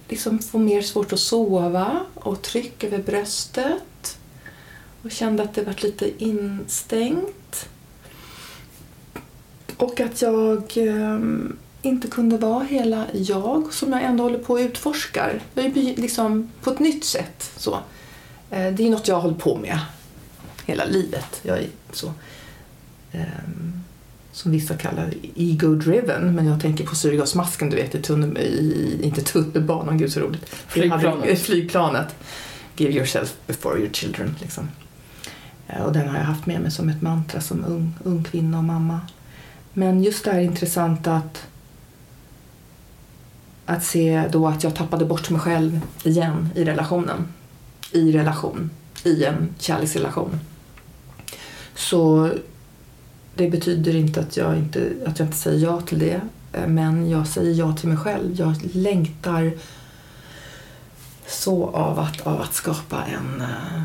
liksom 0.09 0.39
få 0.39 0.57
mer 0.57 0.81
svårt 0.81 1.13
att 1.13 1.19
sova 1.19 1.99
och 2.13 2.41
tryck 2.41 2.83
över 2.83 2.97
bröstet 2.97 4.17
och 5.03 5.11
kände 5.11 5.43
att 5.43 5.53
det 5.53 5.63
var 5.63 5.75
lite 5.83 6.23
instängt. 6.23 7.35
Och 9.77 9.99
att 9.99 10.21
jag 10.21 10.77
eh, 10.77 11.19
inte 11.81 12.07
kunde 12.07 12.37
vara 12.37 12.63
hela 12.63 13.05
jag 13.13 13.73
som 13.73 13.91
jag 13.91 14.03
ändå 14.03 14.23
håller 14.23 14.39
på 14.39 14.55
att 14.55 14.61
utforskar. 14.61 15.41
Jag 15.53 15.65
är 15.65 15.95
liksom 16.01 16.49
på 16.61 16.71
ett 16.71 16.79
nytt 16.79 17.05
sätt. 17.05 17.51
Så. 17.57 17.79
Eh, 18.49 18.73
det 18.73 18.83
är 18.87 18.89
något 18.89 19.07
jag 19.07 19.15
har 19.15 19.21
hållit 19.21 19.39
på 19.39 19.57
med 19.57 19.79
hela 20.65 20.85
livet. 20.85 21.39
Jag 21.41 21.57
är 21.57 21.67
så, 21.91 22.13
ehm, 23.11 23.73
som 24.31 24.51
vissa 24.51 24.77
kallar 24.77 25.13
ego-driven, 25.35 26.35
men 26.35 26.45
jag 26.45 26.61
tänker 26.61 26.85
på 26.85 26.95
syrgasmasken, 26.95 27.69
du 27.69 27.75
vet, 27.75 27.95
i 27.95 28.01
tunnel, 28.01 28.37
i, 28.37 28.99
inte 29.03 29.21
tunnelbanan, 29.21 29.97
gud 29.97 30.11
så 30.13 30.19
roligt. 30.19 30.45
Flygplanet. 30.49 31.39
Flygplanet. 31.39 32.15
Give 32.77 32.93
yourself 32.93 33.35
before 33.47 33.79
your 33.79 33.89
children, 33.93 34.35
liksom. 34.41 34.69
Eh, 35.67 35.81
Och 35.81 35.93
den 35.93 36.07
har 36.09 36.17
jag 36.17 36.25
haft 36.25 36.45
med 36.45 36.61
mig 36.61 36.71
som 36.71 36.89
ett 36.89 37.01
mantra 37.01 37.41
som 37.41 37.65
ung, 37.65 37.95
ung 38.03 38.23
kvinna 38.23 38.57
och 38.57 38.63
mamma. 38.63 38.99
Men 39.77 40.03
just 40.03 40.25
det 40.25 40.31
här 40.31 40.39
intressanta 40.39 41.13
att 41.13 41.47
att 43.65 43.83
se 43.83 44.27
då 44.31 44.47
att 44.47 44.63
jag 44.63 44.75
tappade 44.75 45.05
bort 45.05 45.29
mig 45.29 45.41
själv 45.41 45.81
igen 46.03 46.49
i 46.55 46.65
relationen. 46.65 47.27
I 47.91 48.11
relation. 48.11 48.69
I 49.03 49.23
en 49.23 49.55
kärleksrelation. 49.59 50.39
Så 51.75 52.31
det 53.35 53.49
betyder 53.49 53.95
inte 53.95 54.19
att 54.19 54.37
jag 54.37 54.57
inte, 54.57 54.91
att 55.05 55.19
jag 55.19 55.27
inte 55.27 55.37
säger 55.37 55.65
ja 55.65 55.81
till 55.81 55.99
det. 55.99 56.21
Men 56.67 57.09
jag 57.09 57.27
säger 57.27 57.53
ja 57.53 57.75
till 57.75 57.89
mig 57.89 57.97
själv. 57.97 58.35
Jag 58.39 58.55
längtar 58.73 59.51
så 61.27 61.69
av 61.69 61.99
att, 61.99 62.21
av 62.21 62.41
att 62.41 62.53
skapa 62.53 63.05
en 63.05 63.41
uh, 63.41 63.83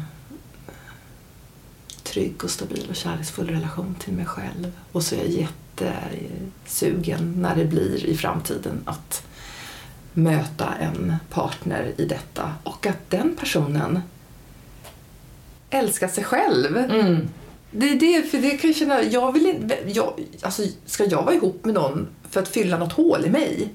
trygg 2.02 2.44
och 2.44 2.50
stabil 2.50 2.86
och 2.90 2.96
kärleksfull 2.96 3.48
relation 3.48 3.94
till 3.98 4.12
mig 4.12 4.26
själv. 4.26 4.72
Och 4.92 5.02
så 5.02 5.14
är 5.14 5.18
jag 5.18 5.48
jättesugen 5.84 7.34
när 7.38 7.56
det 7.56 7.64
blir 7.64 8.06
i 8.06 8.16
framtiden 8.16 8.80
att 8.84 9.22
möta 10.12 10.68
en 10.80 11.16
partner 11.30 11.92
i 11.96 12.04
detta 12.04 12.52
och 12.64 12.86
att 12.86 13.10
den 13.10 13.36
personen 13.40 14.00
älskar 15.70 16.08
sig 16.08 16.24
själv. 16.24 16.76
Mm. 16.76 17.28
Det 17.70 17.88
är 17.90 18.00
det, 18.00 18.22
för 18.30 18.38
det 18.38 18.50
kan 18.50 18.70
jag 18.70 18.76
känna, 18.76 19.02
jag 19.02 19.32
vill 19.32 19.46
inte, 19.46 19.78
jag, 19.86 20.20
alltså 20.42 20.62
ska 20.86 21.04
jag 21.04 21.22
vara 21.22 21.34
ihop 21.34 21.64
med 21.64 21.74
någon 21.74 22.08
för 22.30 22.40
att 22.42 22.48
fylla 22.48 22.78
något 22.78 22.92
hål 22.92 23.24
i 23.26 23.30
mig? 23.30 23.68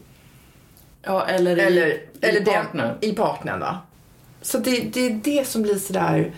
Ja, 1.01 1.25
eller, 1.25 1.57
Eller, 1.57 1.87
i, 1.87 1.99
eller 2.21 2.41
i 2.41 2.43
det- 2.43 2.51
partner. 2.53 2.97
I 3.01 3.11
partnern 3.11 3.59
va? 3.59 3.77
Så 4.41 4.57
det, 4.57 4.79
det 4.81 4.99
är 5.05 5.19
det 5.23 5.47
som 5.47 5.61
blir 5.61 5.75
sådär, 5.75 6.31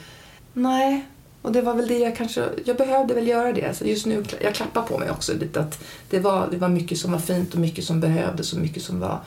nej. 0.53 1.05
Och 1.41 1.51
det 1.51 1.61
var 1.61 1.73
väl 1.73 1.87
det 1.87 1.99
jag 1.99 2.15
kanske, 2.15 2.49
jag 2.65 2.77
behövde 2.77 3.13
väl 3.13 3.27
göra 3.27 3.53
det. 3.53 3.77
Så 3.77 3.85
just 3.85 4.05
nu, 4.05 4.25
jag 4.41 4.55
klappar 4.55 4.81
på 4.81 4.97
mig 4.97 5.11
också 5.11 5.33
lite 5.33 5.59
att 5.59 5.83
det 6.09 6.19
var, 6.19 6.47
det 6.51 6.57
var 6.57 6.69
mycket 6.69 6.97
som 6.97 7.11
var 7.11 7.19
fint 7.19 7.53
och 7.53 7.59
mycket 7.59 7.85
som 7.85 7.99
behövdes 7.99 8.53
och 8.53 8.59
mycket 8.59 8.83
som 8.83 8.99
var 8.99 9.19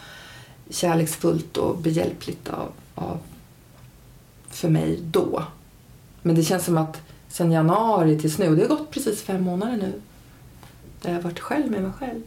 kärleksfullt 0.71 1.57
och 1.57 1.79
behjälpligt 1.79 2.49
av, 2.49 2.73
av 2.95 3.19
för 4.49 4.69
mig 4.69 5.01
då. 5.03 5.45
Men 6.23 6.35
det 6.35 6.43
känns 6.43 6.65
som 6.65 6.79
att 6.79 7.01
sen 7.29 7.53
januari 7.53 8.21
tills 8.21 8.39
nu, 8.39 8.57
det 8.57 8.63
har 8.63 8.69
gått 8.69 8.91
precis 8.91 9.23
fem 9.23 9.43
månader 9.43 9.77
nu, 9.77 9.93
där 11.03 11.11
jag 11.11 11.17
har 11.17 11.23
varit 11.23 11.41
själv 11.41 11.71
med 11.71 11.83
mig 11.83 11.93
själv. 11.99 12.23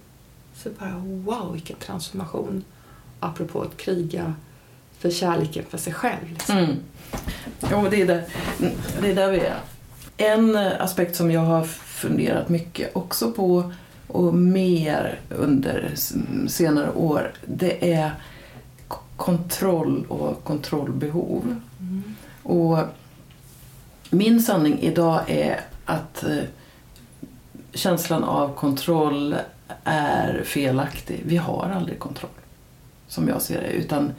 Så 0.55 0.69
bara 0.79 0.95
wow, 1.05 1.53
vilken 1.53 1.75
transformation. 1.75 2.63
Apropå 3.19 3.61
att 3.61 3.77
kriga 3.77 4.33
för 4.99 5.11
kärleken 5.11 5.65
för 5.69 5.77
sig 5.77 5.93
själv. 5.93 6.29
Liksom. 6.29 6.57
Mm. 6.57 6.75
Jo, 7.71 7.87
det 7.89 8.01
är, 8.01 8.07
där, 8.07 8.23
det 9.01 9.11
är 9.11 9.15
där 9.15 9.31
vi 9.31 9.39
är. 9.39 9.59
En 10.17 10.55
aspekt 10.55 11.15
som 11.15 11.31
jag 11.31 11.41
har 11.41 11.63
funderat 11.63 12.49
mycket 12.49 12.95
också 12.95 13.31
på 13.31 13.71
och 14.07 14.33
mer 14.33 15.19
under 15.29 15.93
senare 16.47 16.91
år, 16.91 17.31
det 17.45 17.93
är 17.93 18.11
kontroll 19.15 20.05
och 20.09 20.43
kontrollbehov. 20.43 21.61
Mm. 21.79 22.03
Och 22.43 22.79
min 24.09 24.41
sanning 24.41 24.79
idag 24.79 25.21
är 25.27 25.61
att 25.85 26.23
eh, 26.23 26.43
känslan 27.73 28.23
av 28.23 28.55
kontroll 28.55 29.35
är 29.83 30.43
felaktig. 30.45 31.21
Vi 31.25 31.37
har 31.37 31.71
aldrig 31.75 31.99
kontroll, 31.99 32.31
som 33.07 33.27
jag 33.27 33.41
ser 33.41 33.61
det. 33.61 33.67
Utan 33.69 34.05
eh, 34.05 34.13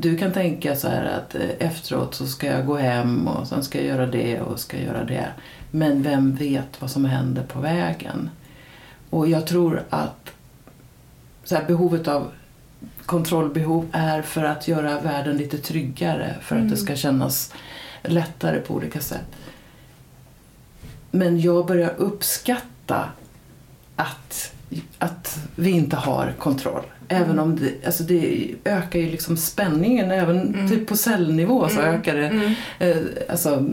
du 0.00 0.16
kan 0.16 0.32
tänka 0.32 0.76
så 0.76 0.88
här 0.88 1.04
att 1.04 1.34
eh, 1.34 1.50
efteråt 1.58 2.14
så 2.14 2.26
ska 2.26 2.46
jag 2.46 2.66
gå 2.66 2.76
hem 2.76 3.28
och 3.28 3.48
sen 3.48 3.64
ska 3.64 3.78
jag 3.78 3.86
göra 3.86 4.06
det 4.06 4.40
och 4.40 4.60
ska 4.60 4.78
göra 4.78 5.04
det. 5.04 5.28
Men 5.70 6.02
vem 6.02 6.34
vet 6.34 6.80
vad 6.80 6.90
som 6.90 7.04
händer 7.04 7.42
på 7.42 7.60
vägen? 7.60 8.30
Och 9.10 9.28
jag 9.28 9.46
tror 9.46 9.82
att 9.90 10.30
så 11.44 11.54
här, 11.54 11.64
behovet 11.64 12.08
av 12.08 12.30
kontrollbehov 13.06 13.86
är 13.92 14.22
för 14.22 14.44
att 14.44 14.68
göra 14.68 15.00
världen 15.00 15.36
lite 15.36 15.58
tryggare, 15.58 16.36
för 16.40 16.56
att 16.56 16.62
det 16.62 16.66
mm. 16.66 16.76
ska 16.76 16.96
kännas 16.96 17.54
lättare 18.02 18.60
på 18.60 18.74
olika 18.74 19.00
sätt. 19.00 19.26
Men 21.10 21.40
jag 21.40 21.66
börjar 21.66 21.94
uppskatta 21.96 23.10
att, 23.96 24.52
att 24.98 25.38
vi 25.56 25.70
inte 25.70 25.96
har 25.96 26.34
kontroll. 26.38 26.82
Även 27.08 27.38
om 27.38 27.56
det, 27.56 27.86
alltså 27.86 28.02
det 28.02 28.54
ökar 28.64 28.98
ju 28.98 29.10
liksom 29.10 29.36
spänningen, 29.36 30.10
även 30.10 30.54
mm. 30.54 30.68
typ 30.68 30.86
på 30.88 30.96
cellnivå 30.96 31.68
så 31.68 31.80
mm. 31.80 31.94
ökar 31.94 32.16
det. 32.16 32.26
Mm. 32.26 32.52
Eh, 32.78 32.96
alltså, 33.28 33.66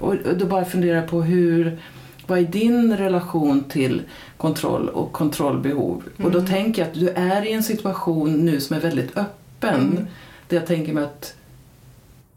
och, 0.00 0.16
då 0.36 0.46
bara 0.46 0.64
fundera 0.64 1.02
på 1.02 1.22
hur, 1.22 1.78
vad 2.26 2.38
är 2.38 2.42
din 2.42 2.96
relation 2.96 3.64
till 3.64 4.02
kontroll 4.36 4.88
och 4.88 5.12
kontrollbehov? 5.12 6.02
Och 6.22 6.30
då 6.30 6.38
mm. 6.38 6.50
tänker 6.50 6.82
jag 6.82 6.88
att 6.88 6.94
du 6.94 7.08
är 7.08 7.46
i 7.46 7.52
en 7.52 7.62
situation 7.62 8.44
nu 8.44 8.60
som 8.60 8.76
är 8.76 8.80
väldigt 8.80 9.16
öppen. 9.16 9.80
Mm. 9.80 10.06
Där 10.48 10.56
jag 10.56 10.66
tänker 10.66 10.92
mig 10.92 11.04
att 11.04 11.34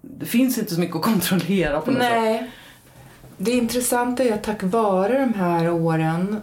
det 0.01 0.25
finns 0.25 0.57
inte 0.57 0.73
så 0.73 0.79
mycket 0.79 0.95
att 0.95 1.01
kontrollera 1.01 1.81
på 1.81 1.91
något 1.91 1.99
Nej. 1.99 2.39
sätt. 2.39 2.49
Det 3.37 3.51
intressanta 3.51 4.23
är 4.23 4.33
att 4.33 4.43
tack 4.43 4.63
vare 4.63 5.19
de 5.19 5.33
här 5.33 5.71
åren, 5.71 6.41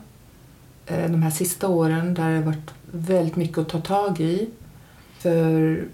Eh, 0.87 1.11
de 1.11 1.23
här 1.23 1.31
sista 1.31 1.68
åren 1.68 2.14
där 2.14 2.31
det 2.31 2.37
har 2.37 2.42
varit 2.42 2.70
väldigt 2.90 3.37
mycket 3.37 3.59
att 3.59 3.68
ta 3.68 3.81
tag 3.81 4.20
i. 4.20 4.49
För 5.18 5.85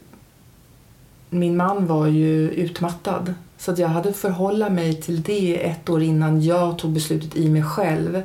min 1.30 1.56
man 1.56 1.86
var 1.86 2.06
ju 2.06 2.50
utmattad. 2.50 3.34
Så 3.58 3.70
att 3.70 3.78
jag 3.78 3.88
hade 3.88 4.12
förhålla 4.12 4.70
mig 4.70 5.02
till 5.02 5.22
det 5.22 5.66
ett 5.66 5.88
år 5.88 6.02
innan 6.02 6.42
jag 6.42 6.78
tog 6.78 6.90
beslutet 6.90 7.36
i 7.36 7.48
mig 7.48 7.62
själv 7.62 8.22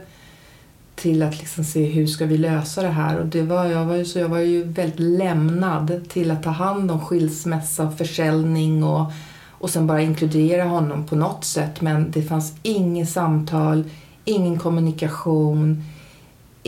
till 0.96 1.24
att 1.24 1.40
liksom 1.40 1.64
se 1.64 1.86
hur 1.86 2.08
ska 2.08 2.26
vi 2.26 2.38
lösa 2.38 2.82
det 2.82 2.88
här. 2.88 3.20
Och 3.20 3.26
det 3.26 3.42
var, 3.42 3.66
jag, 3.66 3.86
var 3.86 3.96
ju, 3.96 4.06
så 4.06 4.20
jag 4.20 4.30
var 4.30 4.40
ju 4.40 4.64
väldigt 4.64 5.00
lämnad 5.00 6.02
till 6.10 6.32
att 6.32 6.44
ta 6.44 6.50
hand 6.50 6.92
om 6.92 7.00
skilsmässa, 7.06 7.92
försäljning 7.92 8.84
och 8.84 9.12
och 9.58 9.70
sen 9.70 9.88
bara 9.88 10.02
inkludera 10.02 10.64
honom 10.64 11.06
på 11.06 11.16
något 11.16 11.46
sätt 11.46 11.82
men 11.82 12.12
det 12.12 12.22
fanns 12.22 12.54
inget 12.64 13.10
samtal, 13.10 13.84
ingen 14.26 14.60
kommunikation, 14.60 15.84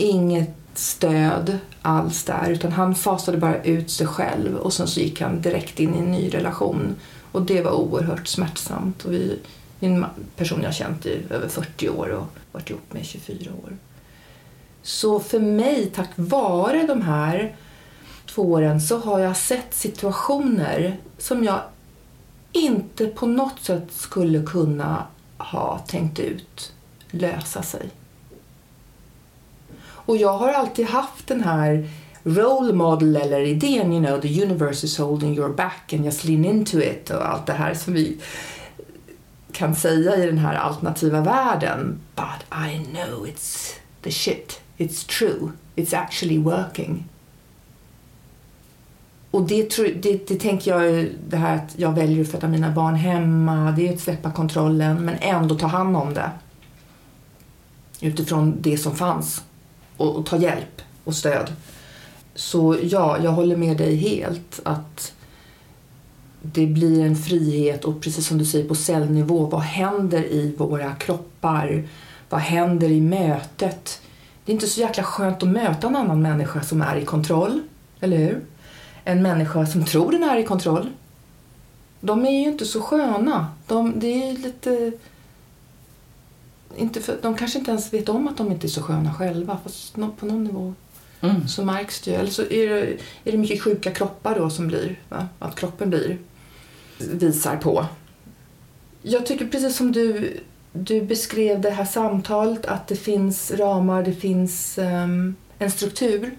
inget 0.00 0.54
stöd 0.74 1.58
alls 1.82 2.24
där 2.24 2.50
utan 2.50 2.72
han 2.72 2.94
fasade 2.94 3.38
bara 3.38 3.62
ut 3.62 3.90
sig 3.90 4.06
själv 4.06 4.56
och 4.56 4.72
sen 4.72 4.88
så 4.88 5.00
gick 5.00 5.20
han 5.20 5.40
direkt 5.40 5.80
in 5.80 5.94
i 5.94 5.98
en 5.98 6.12
ny 6.12 6.30
relation 6.34 6.96
och 7.32 7.42
det 7.42 7.62
var 7.62 7.72
oerhört 7.72 8.26
smärtsamt. 8.26 9.04
Och 9.04 9.12
vi, 9.12 9.38
en 9.80 10.04
person 10.36 10.62
jag 10.62 10.74
känt 10.74 11.06
i 11.06 11.22
över 11.30 11.48
40 11.48 11.88
år 11.88 12.08
och 12.08 12.26
varit 12.52 12.70
ihop 12.70 12.92
med 12.92 13.02
i 13.02 13.04
24 13.04 13.52
år. 13.64 13.76
Så 14.82 15.20
för 15.20 15.40
mig, 15.40 15.90
tack 15.94 16.10
vare 16.16 16.86
de 16.86 17.02
här 17.02 17.56
två 18.26 18.42
åren, 18.42 18.80
så 18.80 18.98
har 18.98 19.18
jag 19.18 19.36
sett 19.36 19.74
situationer 19.74 20.96
som 21.18 21.44
jag 21.44 21.60
inte 22.52 23.06
på 23.06 23.26
något 23.26 23.60
sätt 23.60 23.92
skulle 23.92 24.42
kunna 24.42 25.06
ha 25.38 25.78
tänkt 25.78 26.18
ut 26.18 26.72
lösa 27.10 27.62
sig. 27.62 27.90
Och 30.08 30.16
jag 30.16 30.38
har 30.38 30.52
alltid 30.52 30.86
haft 30.86 31.26
den 31.26 31.40
här 31.40 31.88
role 32.22 32.72
model 32.72 33.16
eller 33.16 33.40
idén, 33.40 33.92
you 33.92 34.06
know, 34.06 34.20
the 34.20 34.42
universe 34.42 34.86
is 34.86 34.98
holding 34.98 35.36
your 35.36 35.48
back 35.48 35.92
and 35.92 36.04
just 36.04 36.24
lean 36.24 36.44
into 36.44 36.80
it 36.80 37.10
och 37.10 37.28
allt 37.28 37.46
det 37.46 37.52
här 37.52 37.74
som 37.74 37.94
vi 37.94 38.16
kan 39.52 39.74
säga 39.74 40.16
i 40.16 40.26
den 40.26 40.38
här 40.38 40.54
alternativa 40.54 41.20
världen. 41.20 42.00
But 42.14 42.58
I 42.68 42.84
know 42.84 43.26
it's 43.26 43.72
the 44.02 44.10
shit. 44.10 44.60
It's 44.76 45.18
true. 45.18 45.50
It's 45.76 45.98
actually 45.98 46.38
working. 46.38 47.08
Och 49.30 49.42
det, 49.42 49.76
det, 50.02 50.28
det 50.28 50.40
tänker 50.40 50.70
jag, 50.70 51.08
det 51.28 51.36
här 51.36 51.56
att 51.56 51.74
jag 51.76 51.92
väljer 51.92 52.22
att 52.22 52.30
föda 52.30 52.48
mina 52.48 52.70
barn 52.70 52.94
hemma, 52.94 53.74
det 53.76 53.88
är 53.88 53.94
att 53.94 54.00
släppa 54.00 54.30
kontrollen 54.30 55.04
men 55.04 55.16
ändå 55.20 55.54
ta 55.54 55.66
hand 55.66 55.96
om 55.96 56.14
det. 56.14 56.30
Utifrån 58.00 58.56
det 58.60 58.78
som 58.78 58.96
fanns. 58.96 59.42
Och, 59.98 60.16
och 60.16 60.26
ta 60.26 60.36
hjälp 60.36 60.82
och 61.04 61.14
stöd. 61.14 61.52
Så 62.34 62.76
ja, 62.82 63.18
jag 63.22 63.30
håller 63.30 63.56
med 63.56 63.76
dig 63.76 63.96
helt 63.96 64.60
att 64.64 65.12
det 66.42 66.66
blir 66.66 67.04
en 67.04 67.16
frihet 67.16 67.84
och 67.84 68.00
precis 68.00 68.26
som 68.26 68.38
du 68.38 68.44
säger 68.44 68.68
på 68.68 68.74
cellnivå, 68.74 69.46
vad 69.46 69.60
händer 69.60 70.24
i 70.24 70.54
våra 70.58 70.94
kroppar? 70.94 71.88
Vad 72.28 72.40
händer 72.40 72.88
i 72.88 73.00
mötet? 73.00 74.00
Det 74.44 74.52
är 74.52 74.54
inte 74.54 74.66
så 74.66 74.80
jäkla 74.80 75.02
skönt 75.02 75.42
att 75.42 75.48
möta 75.48 75.86
en 75.86 75.96
annan 75.96 76.22
människa 76.22 76.62
som 76.62 76.82
är 76.82 76.96
i 76.96 77.04
kontroll, 77.04 77.60
eller 78.00 78.16
hur? 78.16 78.44
en 79.08 79.22
människa 79.22 79.66
som 79.66 79.84
tror 79.84 80.12
den 80.12 80.22
är 80.22 80.36
i 80.36 80.44
kontroll. 80.44 80.88
De 82.00 82.26
är 82.26 82.30
ju 82.30 82.48
inte 82.48 82.64
så 82.64 82.80
sköna. 82.80 83.46
De, 83.66 84.00
det 84.00 84.28
är 84.28 84.32
lite... 84.32 84.92
Inte 86.76 87.00
för, 87.00 87.18
de 87.22 87.36
kanske 87.36 87.58
inte 87.58 87.70
ens 87.70 87.92
vet 87.92 88.08
om 88.08 88.28
att 88.28 88.36
de 88.36 88.52
inte 88.52 88.66
är 88.66 88.68
så 88.68 88.82
sköna 88.82 89.14
själva. 89.14 89.58
Fast 89.64 89.94
på 89.94 90.26
någon 90.26 90.44
nivå 90.44 90.74
mm. 91.20 91.48
så 91.48 91.64
märks 91.64 92.00
det 92.00 92.10
ju. 92.10 92.16
Eller 92.16 92.30
så 92.30 92.42
är 92.42 92.68
det, 92.68 92.86
är 93.24 93.32
det 93.32 93.38
mycket 93.38 93.62
sjuka 93.62 93.90
kroppar 93.90 94.38
då 94.38 94.50
som 94.50 94.68
blir, 94.68 95.00
va? 95.08 95.28
att 95.38 95.56
kroppen 95.56 95.90
blir, 95.90 96.18
visar 96.98 97.56
på. 97.56 97.86
Jag 99.02 99.26
tycker 99.26 99.46
precis 99.46 99.76
som 99.76 99.92
du, 99.92 100.36
du 100.72 101.02
beskrev 101.02 101.60
det 101.60 101.70
här 101.70 101.84
samtalet, 101.84 102.66
att 102.66 102.88
det 102.88 102.96
finns 102.96 103.50
ramar, 103.50 104.02
det 104.02 104.14
finns 104.14 104.78
um, 104.78 105.36
en 105.58 105.70
struktur 105.70 106.36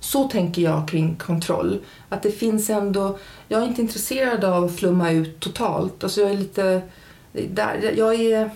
så 0.00 0.28
tänker 0.28 0.62
jag 0.62 0.88
kring 0.88 1.16
kontroll. 1.16 1.80
Att 2.08 2.22
det 2.22 2.30
finns 2.30 2.70
ändå... 2.70 3.18
Jag 3.48 3.62
är 3.62 3.66
inte 3.66 3.82
intresserad 3.82 4.44
av 4.44 4.64
att 4.64 4.76
flumma 4.76 5.10
ut 5.10 5.40
totalt. 5.40 6.04
Alltså 6.04 6.20
jag 6.20 6.30
är 6.30 6.36
lite... 6.36 6.82
Där, 7.32 7.94
jag 7.96 8.14
är... 8.14 8.50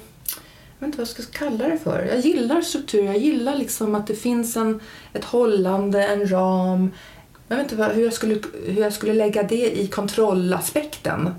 Jag 0.80 0.86
vet 0.86 0.94
inte 0.94 0.98
vad 0.98 1.08
jag 1.08 1.24
ska 1.24 1.38
kalla 1.38 1.68
det 1.68 1.78
för. 1.78 2.04
Jag 2.04 2.20
gillar 2.20 2.60
struktur. 2.60 3.04
Jag 3.04 3.18
gillar 3.18 3.56
liksom 3.56 3.94
att 3.94 4.06
det 4.06 4.14
finns 4.14 4.56
en, 4.56 4.80
ett 5.12 5.24
hållande, 5.24 6.06
en 6.06 6.30
ram. 6.30 6.90
Jag 7.48 7.56
vet 7.56 7.72
inte 7.72 7.84
hur 7.84 8.04
jag 8.04 8.12
skulle, 8.12 8.40
hur 8.66 8.82
jag 8.82 8.92
skulle 8.92 9.14
lägga 9.14 9.42
det 9.42 9.80
i 9.80 9.86
kontrollaspekten. 9.86 11.34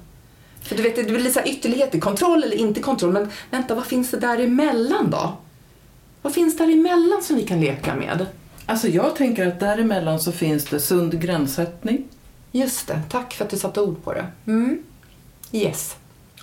För 0.61 0.75
du 0.75 0.83
vet, 0.83 0.95
det 0.95 1.03
blir 1.03 1.19
lite 1.19 1.43
ytterligheter. 1.45 1.99
Kontroll 1.99 2.43
eller 2.43 2.55
inte 2.55 2.79
kontroll. 2.79 3.11
Men 3.11 3.29
vänta, 3.49 3.75
vad 3.75 3.85
finns 3.85 4.11
det 4.11 4.17
däremellan 4.17 5.09
då? 5.09 5.37
Vad 6.21 6.33
finns 6.33 6.57
däremellan 6.57 7.23
som 7.23 7.35
vi 7.35 7.43
kan 7.43 7.61
leka 7.61 7.95
med? 7.95 8.25
Alltså 8.65 8.87
jag 8.87 9.15
tänker 9.15 9.47
att 9.47 9.59
däremellan 9.59 10.19
så 10.19 10.31
finns 10.31 10.65
det 10.65 10.79
sund 10.79 11.21
gränssättning. 11.21 12.07
Just 12.51 12.87
det, 12.87 13.01
tack 13.09 13.33
för 13.33 13.45
att 13.45 13.51
du 13.51 13.57
satte 13.57 13.81
ord 13.81 14.03
på 14.03 14.13
det. 14.13 14.25
Mm. 14.47 14.83
Yes. 15.51 15.95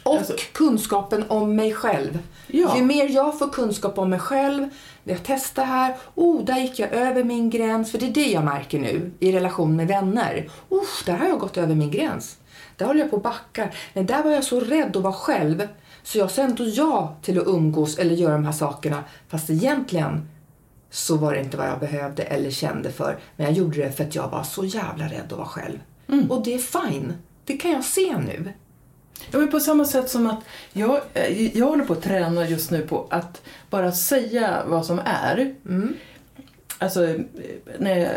Och 0.09 0.19
alltså, 0.19 0.35
kunskapen 0.53 1.25
om 1.29 1.57
mig 1.57 1.73
själv. 1.73 2.19
Ja. 2.47 2.77
Ju 2.77 2.83
mer 2.83 3.09
jag 3.09 3.39
får 3.39 3.49
kunskap 3.49 3.99
om 3.99 4.11
mig 4.11 4.19
själv, 4.19 4.69
jag 5.05 5.19
testar 5.23 5.65
här, 5.65 5.97
oh, 6.15 6.45
där 6.45 6.59
gick 6.59 6.79
jag 6.79 6.93
över 6.93 7.25
min 7.25 7.51
gräns. 7.51 7.91
För 7.91 7.99
det 7.99 8.07
är 8.07 8.11
det 8.11 8.31
jag 8.31 8.45
märker 8.45 8.79
nu 8.79 9.11
i 9.21 9.33
relation 9.33 9.77
med 9.77 9.87
vänner. 9.87 10.49
Oh, 10.69 11.05
där 11.07 11.17
har 11.17 11.27
jag 11.27 11.39
gått 11.39 11.57
över 11.57 11.75
min 11.75 11.91
gräns. 11.91 12.37
Där 12.77 12.87
håller 12.87 13.01
jag 13.01 13.11
på 13.11 13.17
att 13.17 13.23
backa. 13.23 13.69
Men 13.95 14.07
där 14.07 14.23
var 14.23 14.31
jag 14.31 14.45
så 14.45 14.61
rädd 14.61 14.97
att 14.97 15.03
vara 15.03 15.13
själv. 15.13 15.69
Så 16.03 16.19
jag 16.19 16.31
sa 16.31 16.43
ändå 16.43 16.65
ja 16.65 17.17
till 17.23 17.41
att 17.41 17.47
umgås 17.47 17.99
eller 17.99 18.15
göra 18.15 18.33
de 18.33 18.45
här 18.45 18.53
sakerna. 18.53 19.05
Fast 19.29 19.51
egentligen 19.51 20.29
så 20.91 21.17
var 21.17 21.35
det 21.35 21.41
inte 21.41 21.57
vad 21.57 21.69
jag 21.69 21.81
behövde 21.81 22.23
eller 22.23 22.51
kände 22.51 22.93
för. 22.93 23.19
Men 23.37 23.47
jag 23.47 23.55
gjorde 23.55 23.83
det 23.83 23.93
för 23.93 24.05
att 24.05 24.15
jag 24.15 24.29
var 24.29 24.43
så 24.43 24.65
jävla 24.65 25.05
rädd 25.05 25.33
att 25.33 25.39
vara 25.39 25.49
själv. 25.49 25.79
Mm. 26.09 26.31
Och 26.31 26.45
det 26.45 26.55
är 26.55 26.59
fine. 26.59 27.13
Det 27.45 27.57
kan 27.57 27.71
jag 27.71 27.85
se 27.85 28.19
nu. 28.19 28.53
Ja, 29.31 29.39
men 29.39 29.49
på 29.49 29.61
samma 29.61 29.85
sätt 29.85 30.11
som 30.11 30.27
att 30.27 30.45
jag, 30.73 31.01
eh, 31.15 31.57
jag 31.59 31.67
håller 31.67 31.85
på 31.85 31.93
att 31.93 32.03
träna 32.03 32.49
just 32.49 32.71
nu 32.71 32.83
på 32.83 33.07
att 33.11 33.43
bara 33.71 33.93
säga 33.93 34.63
vad 34.67 34.87
som 34.87 35.01
är. 35.05 35.55
Mm. 35.69 35.95
Alltså, 36.79 37.05
eh, 37.05 37.21
när 37.79 37.99
jag, 37.99 38.11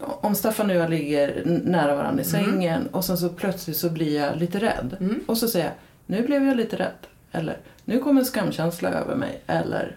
om 0.00 0.34
Staffan 0.34 0.70
och 0.70 0.76
jag 0.76 0.90
ligger 0.90 1.42
nära 1.64 1.96
varandra 1.96 2.22
i 2.22 2.26
sängen 2.26 2.86
och 2.86 3.04
sen 3.04 3.18
så 3.18 3.28
plötsligt 3.28 3.76
så 3.76 3.90
blir 3.90 4.20
jag 4.20 4.38
lite 4.38 4.58
rädd. 4.58 4.96
Mm. 5.00 5.20
Och 5.26 5.38
så 5.38 5.48
säger 5.48 5.66
jag, 5.66 5.74
nu 6.06 6.26
blev 6.26 6.46
jag 6.46 6.56
lite 6.56 6.76
rädd. 6.76 7.06
Eller, 7.32 7.58
nu 7.84 7.98
kommer 7.98 8.20
en 8.20 8.26
skamkänsla 8.26 8.90
över 8.90 9.16
mig. 9.16 9.40
Eller, 9.46 9.96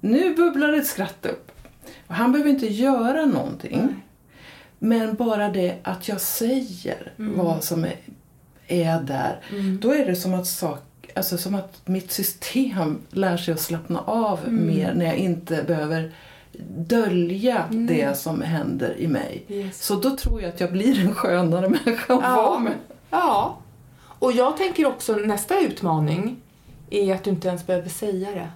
nu 0.00 0.34
bubblar 0.34 0.72
ett 0.72 0.86
skratt 0.86 1.26
upp. 1.26 1.50
Och 2.06 2.14
han 2.14 2.32
behöver 2.32 2.50
inte 2.50 2.66
göra 2.66 3.26
någonting. 3.26 4.02
Men 4.78 5.14
bara 5.14 5.48
det 5.48 5.74
att 5.82 6.08
jag 6.08 6.20
säger 6.20 7.12
vad 7.16 7.64
som 7.64 7.84
är, 7.84 7.96
är 8.68 9.00
där. 9.00 9.40
Då 9.80 9.92
är 9.94 10.06
det 10.06 10.16
som 10.16 10.34
att, 10.34 10.46
sak, 10.46 10.80
alltså 11.14 11.38
som 11.38 11.54
att 11.54 11.80
mitt 11.88 12.12
system 12.12 12.98
lär 13.10 13.36
sig 13.36 13.54
att 13.54 13.60
slappna 13.60 14.00
av 14.00 14.40
mer 14.52 14.94
när 14.94 15.04
jag 15.04 15.16
inte 15.16 15.62
behöver 15.66 16.12
dölja 16.76 17.64
det 17.70 18.18
som 18.18 18.42
händer 18.42 18.94
i 18.98 19.08
mig. 19.08 19.44
Yes. 19.48 19.82
Så 19.82 19.94
då 19.94 20.16
tror 20.16 20.42
jag 20.42 20.48
att 20.48 20.60
jag 20.60 20.72
blir 20.72 21.00
en 21.00 21.14
skönare 21.14 21.68
människa 21.84 22.14
att 22.14 22.22
Ja. 22.22 22.36
vara 22.36 22.58
med. 22.58 22.72
Ja. 23.10 23.58
Och 24.18 24.32
jag 24.32 24.56
tänker 24.56 24.86
också 24.86 25.12
nästa 25.16 25.60
utmaning 25.60 26.36
är 26.90 27.14
att 27.14 27.24
du 27.24 27.30
inte 27.30 27.48
ens 27.48 27.66
behöver 27.66 27.88
säga 27.88 28.30
det. 28.30 28.48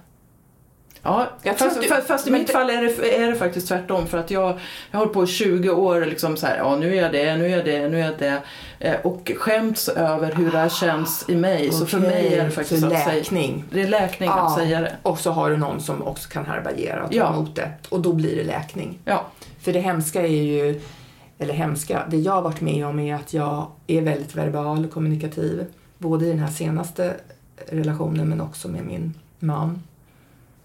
Ja, 1.03 1.27
fast, 1.57 1.81
du- 1.81 1.87
fast, 2.07 2.27
i 2.27 2.31
mitt 2.31 2.47
det- 2.47 2.53
fall 2.53 2.69
är 2.69 2.81
det, 2.81 3.17
är 3.17 3.27
det 3.27 3.35
faktiskt 3.35 3.67
tvärtom. 3.67 4.07
För 4.07 4.17
att 4.17 4.31
jag, 4.31 4.43
jag 4.91 4.99
har 4.99 4.99
hållit 4.99 5.13
på 5.13 5.23
i 5.23 5.27
20 5.27 5.69
år 5.69 6.05
liksom 6.05 6.37
så 6.37 6.45
här, 6.47 6.57
ja 6.57 6.75
nu 6.75 6.95
är 6.97 7.01
jag 7.01 7.11
det, 7.11 7.35
nu 7.37 7.45
är 7.45 7.49
jag 7.57 7.65
det, 7.65 7.89
nu 7.89 8.01
är 8.01 8.05
jag 8.05 8.17
det. 8.19 8.41
Eh, 8.79 8.95
och 9.03 9.31
skämts 9.37 9.89
över 9.89 10.31
hur 10.35 10.51
det 10.51 10.57
här 10.57 10.69
känns 10.69 11.25
i 11.29 11.35
mig. 11.35 11.71
Så 11.71 11.85
för 11.85 11.99
mig 11.99 12.33
är 12.33 12.43
det 12.45 12.51
faktiskt 12.51 12.81
så 12.81 12.87
att 12.87 13.03
säga, 13.03 13.13
läkning. 13.15 13.63
det 13.71 13.81
är 13.81 13.87
läkning 13.87 14.29
att 14.29 14.55
säga 14.55 14.81
det. 14.81 14.95
Och 15.03 15.19
så 15.19 15.31
har 15.31 15.49
du 15.49 15.57
någon 15.57 15.81
som 15.81 16.03
också 16.03 16.29
kan 16.29 16.45
härbärgera 16.45 17.03
och 17.03 17.11
ta 17.11 17.17
Ja. 17.17 17.33
emot 17.33 17.55
det. 17.55 17.71
Och 17.89 17.99
då 17.99 18.13
blir 18.13 18.35
det 18.35 18.43
läkning. 18.43 18.99
Ja. 19.05 19.25
För 19.61 19.73
det 19.73 19.79
hemska 19.79 20.21
är 20.21 20.27
ju, 20.43 20.81
eller 21.37 21.53
hemska, 21.53 22.03
det 22.09 22.17
jag 22.17 22.31
har 22.33 22.41
varit 22.41 22.61
med 22.61 22.85
om 22.85 22.99
är 22.99 23.15
att 23.15 23.33
jag 23.33 23.67
är 23.87 24.01
väldigt 24.01 24.35
verbal 24.35 24.85
och 24.85 24.91
kommunikativ. 24.91 25.65
Både 25.97 26.25
i 26.25 26.29
den 26.29 26.39
här 26.39 26.51
senaste 26.51 27.13
relationen 27.67 28.29
men 28.29 28.41
också 28.41 28.67
med 28.67 28.85
min 28.85 29.13
man. 29.39 29.83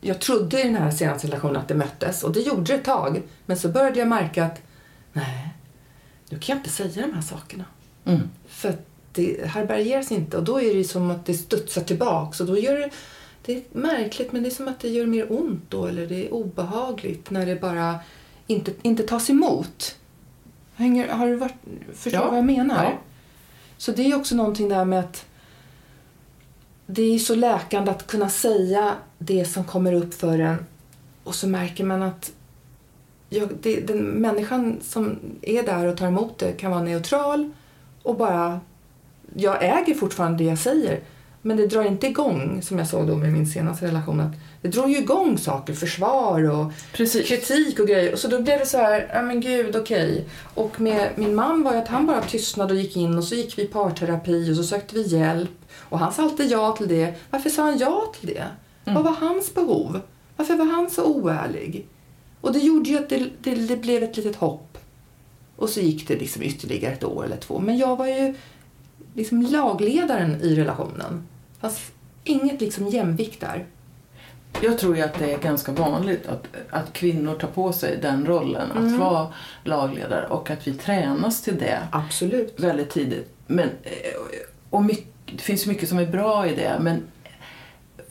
Jag 0.07 0.21
trodde 0.21 0.61
i 0.61 0.65
den 0.65 0.75
här 0.75 0.91
senaste 0.91 1.27
relationen 1.27 1.57
att 1.57 1.69
det 1.69 1.75
möttes 1.75 2.23
och 2.25 2.33
det 2.33 2.41
gjorde 2.41 2.63
det 2.63 2.75
ett 2.75 2.85
tag. 2.85 3.23
Men 3.47 3.57
så 3.59 3.69
började 3.69 3.99
jag 3.99 4.09
märka 4.09 4.45
att 4.45 4.63
nej, 5.13 5.49
nu 6.29 6.39
kan 6.39 6.57
jag 6.57 6.61
inte 6.61 6.71
säga 6.71 7.07
de 7.07 7.13
här 7.13 7.23
sakerna. 7.23 7.65
Mm. 8.05 8.21
För 8.49 8.75
det 9.13 9.47
härbärgeras 9.47 10.13
inte 10.13 10.37
och 10.37 10.45
då 10.45 10.61
är 10.61 10.75
det 10.75 10.85
som 10.85 11.11
att 11.11 11.27
det 11.27 11.35
studsar 11.35 11.83
tillbaks 11.83 12.41
och 12.41 12.47
då 12.47 12.59
gör 12.59 12.79
det, 12.79 12.91
det 13.45 13.57
är 13.57 13.63
märkligt 13.73 14.33
men 14.33 14.43
det 14.43 14.49
är 14.49 14.51
som 14.51 14.69
att 14.69 14.81
det 14.81 14.89
gör 14.89 15.07
mer 15.07 15.33
ont 15.41 15.65
då 15.69 15.87
eller 15.87 16.07
det 16.07 16.27
är 16.27 16.35
obehagligt 16.35 17.31
när 17.31 17.47
det 17.47 17.61
bara 17.61 17.99
inte, 18.47 18.73
inte 18.83 19.03
tas 19.03 19.31
emot. 19.31 19.97
Hänger, 20.75 21.09
har 21.09 21.27
du 21.27 21.37
varit, 21.37 21.55
förstår 21.95 22.21
Ja. 22.23 22.29
vad 22.29 22.39
jag 22.39 22.45
menar? 22.45 22.85
Ja. 22.85 22.99
Så 23.79 23.93
det 23.93 24.03
är 24.11 24.17
också 24.17 24.35
någonting 24.37 24.69
där 24.69 24.85
med 24.85 25.01
att 25.01 25.27
det 26.87 27.15
är 27.15 27.19
så 27.19 27.35
läkande 27.35 27.91
att 27.91 28.07
kunna 28.07 28.29
säga 28.29 28.95
det 29.19 29.45
som 29.45 29.65
kommer 29.65 29.93
upp 29.93 30.15
för 30.15 30.39
en 30.39 30.67
och 31.25 31.35
så 31.35 31.49
märker 31.49 31.85
man 31.85 32.03
att 32.03 32.33
jag, 33.29 33.49
det, 33.63 33.81
den 33.81 33.99
människan 34.05 34.81
som 34.83 35.19
är 35.43 35.63
där 35.63 35.87
och 35.87 35.97
tar 35.97 36.07
emot 36.07 36.39
det 36.39 36.53
kan 36.53 36.71
vara 36.71 36.83
neutral 36.83 37.51
och 38.03 38.17
bara... 38.17 38.61
Jag 39.37 39.65
äger 39.65 39.95
fortfarande 39.95 40.39
det 40.39 40.49
jag 40.49 40.59
säger 40.59 41.01
men 41.47 41.57
det 41.57 41.67
drar 41.67 41.85
inte 41.85 42.07
igång, 42.07 42.63
som 42.63 42.79
jag 42.79 42.89
sa 42.89 43.03
då 43.03 43.17
med 43.17 43.33
min 43.33 43.47
senaste 43.47 43.87
relation, 43.87 44.21
att 44.21 44.33
det 44.63 44.69
drar 44.69 44.89
ju 44.89 44.99
igång 44.99 45.39
saker, 45.39 45.75
försvar 45.75 46.51
och 46.51 46.73
Precis. 46.93 47.29
kritik 47.29 47.81
och 47.81 47.87
grejer. 47.87 48.13
Och 48.13 48.19
så 48.19 48.29
då 48.29 48.43
blev 48.43 48.59
det 48.59 48.67
så 48.67 48.79
här, 48.79 49.11
ja 49.15 49.23
men 49.23 49.41
gud, 49.41 49.77
okej. 49.77 50.29
Och 50.55 50.81
med 50.81 51.11
min 51.17 51.35
man 51.35 51.63
var 51.63 51.73
ju 51.73 51.79
att 51.79 51.89
han 51.89 52.07
bara 52.07 52.23
tystnade 52.23 52.75
och 52.75 52.81
gick 52.81 52.97
in 52.97 53.19
och 53.19 53.25
så 53.25 53.35
gick 53.35 53.59
vi 53.59 53.63
i 53.63 53.67
parterapi 53.67 54.53
och 54.53 54.57
så 54.57 54.63
sökte 54.63 54.95
vi 54.95 55.03
hjälp. 55.03 55.51
Och 55.95 56.01
han 56.01 56.13
sa 56.13 56.23
alltid 56.23 56.51
ja 56.51 56.73
till 56.77 56.89
det. 56.89 57.15
Varför 57.31 57.51
sa 57.51 57.63
han 57.63 57.79
ja 57.79 58.13
till 58.21 58.29
det? 58.29 58.47
Vad 58.85 59.05
var 59.05 59.13
hans 59.13 59.55
behov? 59.55 60.01
Varför 60.37 60.57
var 60.57 60.65
han 60.65 60.91
så 60.91 61.05
oärlig? 61.05 61.87
Och 62.41 62.53
det 62.53 62.59
gjorde 62.59 62.91
ju 62.91 62.99
att 62.99 63.09
det, 63.09 63.31
det, 63.43 63.55
det 63.55 63.77
blev 63.77 64.03
ett 64.03 64.17
litet 64.17 64.37
hopp. 64.37 64.79
Och 65.57 65.69
så 65.69 65.81
gick 65.81 66.09
det 66.09 66.15
liksom 66.17 66.43
ytterligare 66.43 66.93
ett 66.95 67.05
år 67.05 67.25
eller 67.25 67.37
två. 67.37 67.59
Men 67.59 67.79
jag 67.79 67.97
var 67.97 68.07
ju 68.07 68.35
liksom 69.15 69.43
lagledaren 69.43 70.41
i 70.43 70.55
relationen. 70.55 71.27
Fast 71.61 71.93
inget 72.25 72.61
liksom 72.61 72.87
jämvikt 72.89 73.41
där. 73.41 73.67
Jag 74.63 74.79
tror 74.79 74.97
ju 74.97 75.03
att 75.03 75.19
det 75.19 75.33
är 75.33 75.39
ganska 75.39 75.73
vanligt 75.73 76.27
att, 76.27 76.47
att 76.71 76.93
kvinnor 76.93 77.35
tar 77.35 77.49
på 77.49 77.73
sig 77.73 77.99
den 78.03 78.27
rollen, 78.27 78.71
att 78.71 78.77
Mm. 78.79 78.99
vara 78.99 79.29
lagledare 79.65 80.27
och 80.27 80.51
att 80.51 80.67
vi 80.67 80.75
tränas 80.75 81.43
till 81.43 81.59
det 81.59 81.89
Absolut. 81.93 82.61
väldigt 82.61 82.91
tidigt. 82.91 83.35
Men, 83.47 83.69
eh, 83.83 83.93
och 84.71 84.85
mycket, 84.85 85.14
det 85.25 85.43
finns 85.43 85.67
mycket 85.67 85.89
som 85.89 85.99
är 85.99 86.07
bra 86.07 86.47
i 86.47 86.55
det, 86.55 86.79
men 86.81 87.03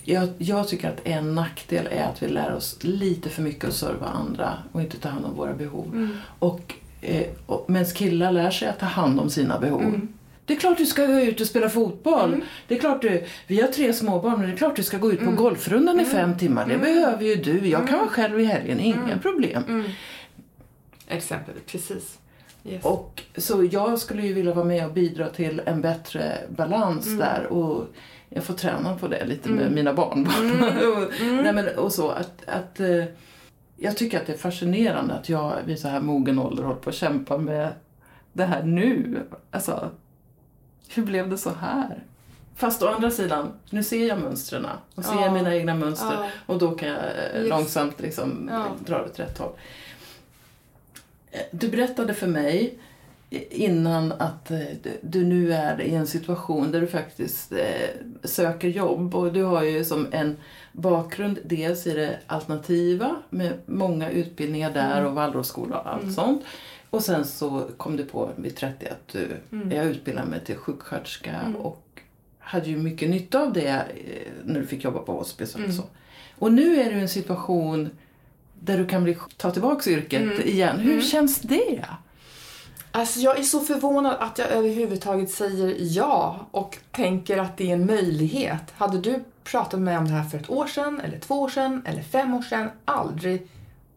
jag, 0.03 0.30
jag 0.38 0.68
tycker 0.68 0.89
att 0.89 1.01
en 1.03 1.36
nackdel 1.36 1.88
är 1.91 2.03
att 2.03 2.24
vi 2.24 2.28
lär 2.28 2.53
oss 2.53 2.78
lite 2.82 3.30
för 3.30 3.41
mycket 3.41 3.70
att 3.70 3.76
serva 3.76 4.07
andra 4.07 4.53
och 4.72 4.82
inte 4.82 4.97
ta 4.97 5.09
hand 5.09 5.26
om 5.26 5.36
våra 5.36 5.53
behov. 5.53 5.88
Mm. 5.93 6.18
Och, 6.39 6.74
eh, 7.01 7.28
och, 7.45 7.66
Medan 7.70 7.86
killar 7.86 8.32
lär 8.32 8.51
sig 8.51 8.68
att 8.68 8.80
ta 8.80 8.86
hand 8.86 9.20
om 9.20 9.30
sina 9.30 9.59
behov. 9.59 9.82
Mm. 9.82 10.14
Det 10.45 10.53
är 10.53 10.57
klart 10.57 10.78
du 10.78 10.86
ska 10.86 11.05
gå 11.05 11.20
ut 11.20 11.41
och 11.41 11.47
spela 11.47 11.70
fotboll. 11.70 12.34
Mm. 12.34 12.45
Det 12.68 12.76
är 12.76 12.80
klart 12.80 13.01
du, 13.01 13.26
vi 13.47 13.61
har 13.61 13.68
tre 13.68 13.93
småbarn 13.93 14.39
men 14.39 14.47
det 14.49 14.55
är 14.55 14.57
klart 14.57 14.76
du 14.76 14.84
ska 14.84 14.97
gå 14.97 15.11
ut 15.11 15.20
på 15.20 15.32
golfrundan 15.32 15.99
i 15.99 16.05
fem 16.05 16.38
timmar. 16.38 16.68
Det 16.68 16.78
behöver 16.78 17.26
ju 17.26 17.36
du. 17.36 17.68
Jag 17.68 17.88
kan 17.88 17.99
vara 17.99 18.09
själv 18.09 18.39
i 18.39 18.45
helgen, 18.45 18.80
inga 18.80 19.18
problem. 19.18 19.64
Mm. 19.68 19.84
Exempel, 21.07 21.55
precis. 21.66 22.18
Yes. 22.66 22.86
Och, 22.86 23.22
så 23.38 23.64
jag 23.72 23.99
skulle 23.99 24.22
ju 24.22 24.34
vilja 24.34 24.53
vara 24.53 24.66
med 24.66 24.86
och 24.86 24.93
bidra 24.93 25.30
till 25.30 25.61
en 25.66 25.82
bättre 25.82 26.38
balans 26.49 27.05
Mm. 27.07 27.20
där. 27.20 27.45
Och 27.45 27.86
jag 28.30 28.43
får 28.43 28.53
träna 28.53 28.95
på 28.95 29.07
det 29.07 29.26
lite 29.26 29.49
med 29.49 29.72
mina 29.72 29.93
barnbarn. 29.93 30.64
och, 30.64 31.14
Mm. 31.22 31.38
nej, 31.43 31.53
men, 31.53 31.78
och 31.78 31.91
så 31.91 32.09
att, 32.09 32.32
att 32.47 32.80
eh, 32.80 33.03
jag 33.78 33.97
tycker 33.97 34.20
att 34.20 34.28
det 34.28 34.34
är 34.34 34.38
fascinerande 34.38 35.14
att 35.14 35.30
jag 35.30 35.53
vid 35.66 35.80
så 35.80 35.88
här 35.88 36.01
mogen 36.01 36.39
ålder 36.39 36.64
håller 36.64 36.80
på 36.80 36.89
att 36.89 36.95
kämpa 36.95 37.38
med 37.38 37.70
det 38.34 38.43
här 38.45 38.64
nu. 38.64 39.20
Alltså, 39.51 39.89
hur 40.95 41.03
blev 41.05 41.30
det 41.30 41.38
så 41.38 41.49
här? 41.61 42.03
Fast 42.55 42.84
å 42.84 42.88
andra 42.88 43.11
sidan, 43.11 43.47
nu 43.70 43.84
ser 43.84 44.07
jag 44.07 44.20
mönstren 44.20 44.66
och 44.95 45.05
ser 45.05 45.22
Ja. 45.22 45.32
mina 45.34 45.55
egna 45.55 45.76
mönster 45.76 46.14
Ja. 46.20 46.28
och 46.45 46.59
då 46.59 46.72
kan 46.72 46.89
jag 46.89 46.97
eh, 46.97 47.38
Just. 47.39 47.49
långsamt 47.49 47.99
liksom 48.01 48.49
Ja. 48.51 48.66
dra 48.86 48.97
det 48.97 49.03
åt 49.05 49.20
rätt 49.20 49.38
håll. 49.38 49.51
Du 51.51 51.69
berättade 51.69 52.13
för 52.13 52.27
mig 52.27 52.73
innan 53.49 54.11
att 54.11 54.51
eh, 54.51 54.59
du- 55.01 55.23
nu 55.25 55.53
är 55.53 55.81
i 55.81 55.95
en 55.95 56.07
situation 56.07 56.71
där 56.71 56.81
du 56.81 56.88
faktiskt 56.88 57.51
eh, 57.51 57.57
söker 58.23 58.67
jobb. 58.67 59.15
Och 59.15 59.34
du 59.34 59.43
har 59.43 59.63
ju 59.63 59.86
som 59.86 60.07
en 60.11 60.38
bakgrund 60.71 61.39
dels 61.43 61.88
i 61.88 61.93
det 61.93 62.19
alternativa 62.27 63.15
med 63.29 63.53
många 63.65 64.09
utbildningar 64.09 64.71
där 64.73 65.05
och 65.05 65.13
Waldorfskola 65.13 65.79
och 65.79 65.93
allt 65.93 66.13
sånt. 66.13 66.43
Och 66.89 67.03
sen 67.03 67.25
så 67.25 67.67
kom 67.77 67.97
du 67.97 68.05
på 68.05 68.29
vid 68.36 68.55
30 68.55 68.86
att 68.88 69.13
du, 69.13 69.27
jag 69.75 69.86
utbildade 69.86 70.27
mig 70.27 70.39
till 70.45 70.55
sjuksköterska 70.55 71.41
och 71.57 71.79
hade 72.39 72.69
ju 72.69 72.77
mycket 72.77 73.09
nytta 73.09 73.41
av 73.41 73.53
det 73.53 73.67
eh, 73.69 74.31
när 74.45 74.59
du 74.59 74.65
fick 74.67 74.84
jobba 74.84 74.99
på 74.99 75.11
hospice 75.13 75.55
och 75.55 75.73
så. 75.73 75.84
Och 76.39 76.53
nu 76.53 76.79
är 76.81 76.91
du 76.91 76.97
i 76.97 77.01
en 77.01 77.09
situation 77.09 77.89
där 78.66 78.78
du 78.78 78.86
kan 78.86 79.03
bli, 79.03 79.18
ta 79.38 79.51
tillbaka 79.51 79.89
yrket 79.89 80.45
igen. 80.45 80.80
Hur 80.80 81.01
känns 81.01 81.41
det? 81.41 81.86
Alltså 82.91 83.20
jag 83.20 83.39
är 83.39 83.43
så 83.43 83.59
förvånad 83.59 84.16
att 84.20 84.38
jag 84.38 84.49
överhuvudtaget 84.49 85.32
säger 85.32 85.76
ja 85.80 86.47
och 86.51 86.78
tänker 86.91 87.38
att 87.38 87.57
det 87.57 87.70
är 87.70 87.74
en 87.74 87.86
möjlighet. 87.86 88.74
Hade 88.78 88.97
du 88.97 89.24
pratat 89.43 89.74
med 89.74 89.82
mig 89.82 89.97
om 89.97 90.05
det 90.05 90.11
här 90.11 90.24
för 90.24 90.38
ett 90.38 90.49
år 90.49 90.68
sedan, 90.68 91.01
eller 91.03 91.20
två 91.20 91.41
år 91.41 91.49
sedan, 91.49 91.82
eller 91.86 92.01
fem 92.01 92.34
år 92.34 92.41
sedan, 92.41 92.70
aldrig 92.86 93.47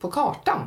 på 0.00 0.10
kartan. 0.10 0.60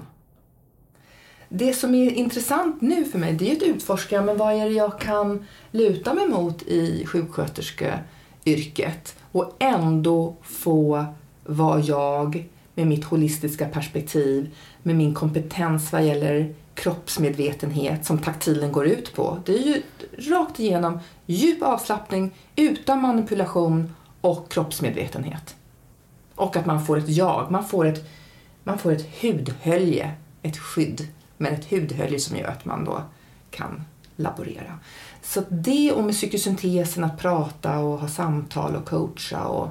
Det 1.50 1.74
som 1.74 1.96
är 1.96 2.12
intressant 2.12 2.82
nu 2.82 3.06
för 3.06 3.20
mig, 3.20 3.34
det 3.34 3.52
är 3.52 3.56
att 3.56 3.64
utforska 3.64 4.22
men 4.22 4.38
vad 4.38 4.54
är 4.54 4.66
det 4.66 4.72
jag 4.72 5.00
kan 5.00 5.46
luta 5.72 6.14
mig 6.14 6.28
mot 6.28 6.62
i 6.62 7.06
sjuksköterskeyrket 7.06 9.16
och 9.32 9.56
ändå 9.60 10.36
få 10.42 11.06
vara 11.44 11.80
jag 11.80 12.50
med 12.80 12.88
mitt 12.88 13.06
holistiska 13.06 13.66
perspektiv, 13.66 14.56
med 14.84 14.96
min 14.96 15.14
kompetens 15.14 15.92
vad 15.92 16.06
gäller 16.06 16.54
kroppsmedvetenhet 16.74 18.06
som 18.06 18.18
taktilen 18.18 18.72
går 18.72 18.88
ut 18.88 19.16
på. 19.16 19.38
Det 19.46 19.54
är 19.54 19.64
ju 19.64 19.82
rakt 20.32 20.60
igenom 20.60 21.00
djup 21.26 21.64
avslappning 21.64 22.32
utan 22.56 23.02
manipulation 23.02 23.96
och 24.22 24.52
kroppsmedvetenhet. 24.52 25.56
Och 26.36 26.56
att 26.56 26.66
man 26.66 26.86
får 26.86 26.98
ett 26.98 27.10
jag, 27.10 27.52
man 27.52 27.66
får 27.66 27.86
ett, 27.86 28.10
man 28.64 28.78
får 28.78 28.92
ett 28.92 29.22
hudhölje, 29.22 30.12
ett 30.42 30.58
skydd, 30.58 31.08
men 31.38 31.54
ett 31.54 31.72
hudhölje 31.72 32.20
som 32.20 32.38
gör 32.38 32.48
att 32.48 32.66
man 32.66 32.86
då 32.86 33.02
kan 33.52 33.84
laborera. 34.16 34.80
Så 35.22 35.44
det 35.50 35.92
och 35.92 36.04
med 36.04 36.14
psykosyntesen 36.14 37.04
att 37.04 37.18
prata 37.18 37.80
och 37.80 38.00
ha 38.00 38.08
samtal 38.08 38.76
och 38.76 38.86
coacha 38.86 39.44
och 39.44 39.70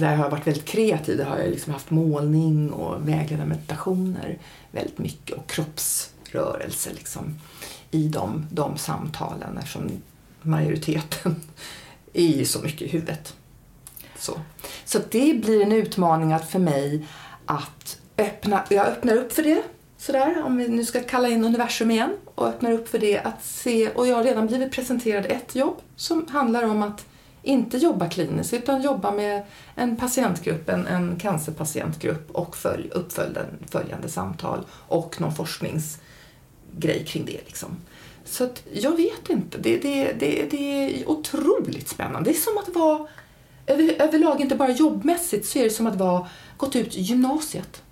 där 0.00 0.16
har 0.16 0.24
jag 0.24 0.30
varit 0.30 0.46
väldigt 0.46 0.64
kreativ. 0.64 1.16
Där 1.16 1.24
har 1.24 1.38
jag 1.38 1.50
liksom 1.50 1.72
haft 1.72 1.90
målning 1.90 2.70
och 2.70 3.08
vägledda 3.08 3.44
meditationer 3.44 4.38
väldigt 4.70 4.98
mycket 4.98 5.36
och 5.36 5.46
kroppsrörelse 5.46 6.90
liksom 6.94 7.38
i 7.90 8.08
de, 8.08 8.46
de 8.50 8.78
samtalen 8.78 9.58
eftersom 9.58 9.90
majoriteten 10.42 11.36
är 12.12 12.26
ju 12.26 12.44
så 12.44 12.58
mycket 12.58 12.82
i 12.82 12.88
huvudet. 12.88 13.34
Så, 14.18 14.40
så 14.84 14.98
det 15.10 15.40
blir 15.40 15.62
en 15.62 15.72
utmaning 15.72 16.32
att 16.32 16.50
för 16.50 16.58
mig 16.58 17.06
att 17.46 17.98
öppna, 18.18 18.64
jag 18.70 18.86
öppnar 18.86 19.16
upp 19.16 19.32
för 19.32 19.42
det 19.42 19.62
sådär, 19.98 20.42
om 20.44 20.56
vi 20.56 20.68
nu 20.68 20.84
ska 20.84 21.02
kalla 21.02 21.28
in 21.28 21.44
universum 21.44 21.90
igen 21.90 22.16
och 22.34 22.46
öppnar 22.46 22.72
upp 22.72 22.88
för 22.88 22.98
det 22.98 23.18
att 23.18 23.44
se, 23.44 23.90
och 23.90 24.06
jag 24.06 24.16
har 24.16 24.24
redan 24.24 24.46
blivit 24.46 24.72
presenterad 24.72 25.26
ett 25.26 25.54
jobb 25.54 25.76
som 25.96 26.26
handlar 26.28 26.62
om 26.62 26.82
att 26.82 27.06
inte 27.46 27.76
jobba 27.76 28.08
kliniskt 28.08 28.52
utan 28.52 28.82
jobba 28.82 29.10
med 29.10 29.44
en 29.74 29.96
patientgrupp, 29.96 30.68
en, 30.68 30.86
en 30.86 31.16
cancerpatientgrupp 31.16 32.30
och 32.30 32.56
följ, 32.56 32.90
uppföljande 32.90 34.08
samtal 34.08 34.66
och 34.70 35.20
någon 35.20 35.34
forskningsgrej 35.34 37.04
kring 37.06 37.24
det. 37.24 37.40
Liksom. 37.46 37.76
Så 38.24 38.44
att, 38.44 38.62
jag 38.72 38.96
vet 38.96 39.30
inte. 39.30 39.58
Det, 39.58 39.78
det, 39.78 40.12
det, 40.12 40.50
det 40.50 40.56
är 40.56 41.08
otroligt 41.08 41.88
spännande. 41.88 42.30
Det 42.30 42.36
är 42.36 42.40
som 42.40 42.58
att 42.58 42.74
vara, 42.74 43.06
över, 43.66 44.02
överlag 44.02 44.40
inte 44.40 44.56
bara 44.56 44.70
jobbmässigt, 44.70 45.46
så 45.46 45.58
är 45.58 45.64
det 45.64 45.70
som 45.70 45.86
att 45.86 45.96
vara, 45.96 46.28
gått 46.56 46.76
ut 46.76 46.96
gymnasiet. 46.96 47.82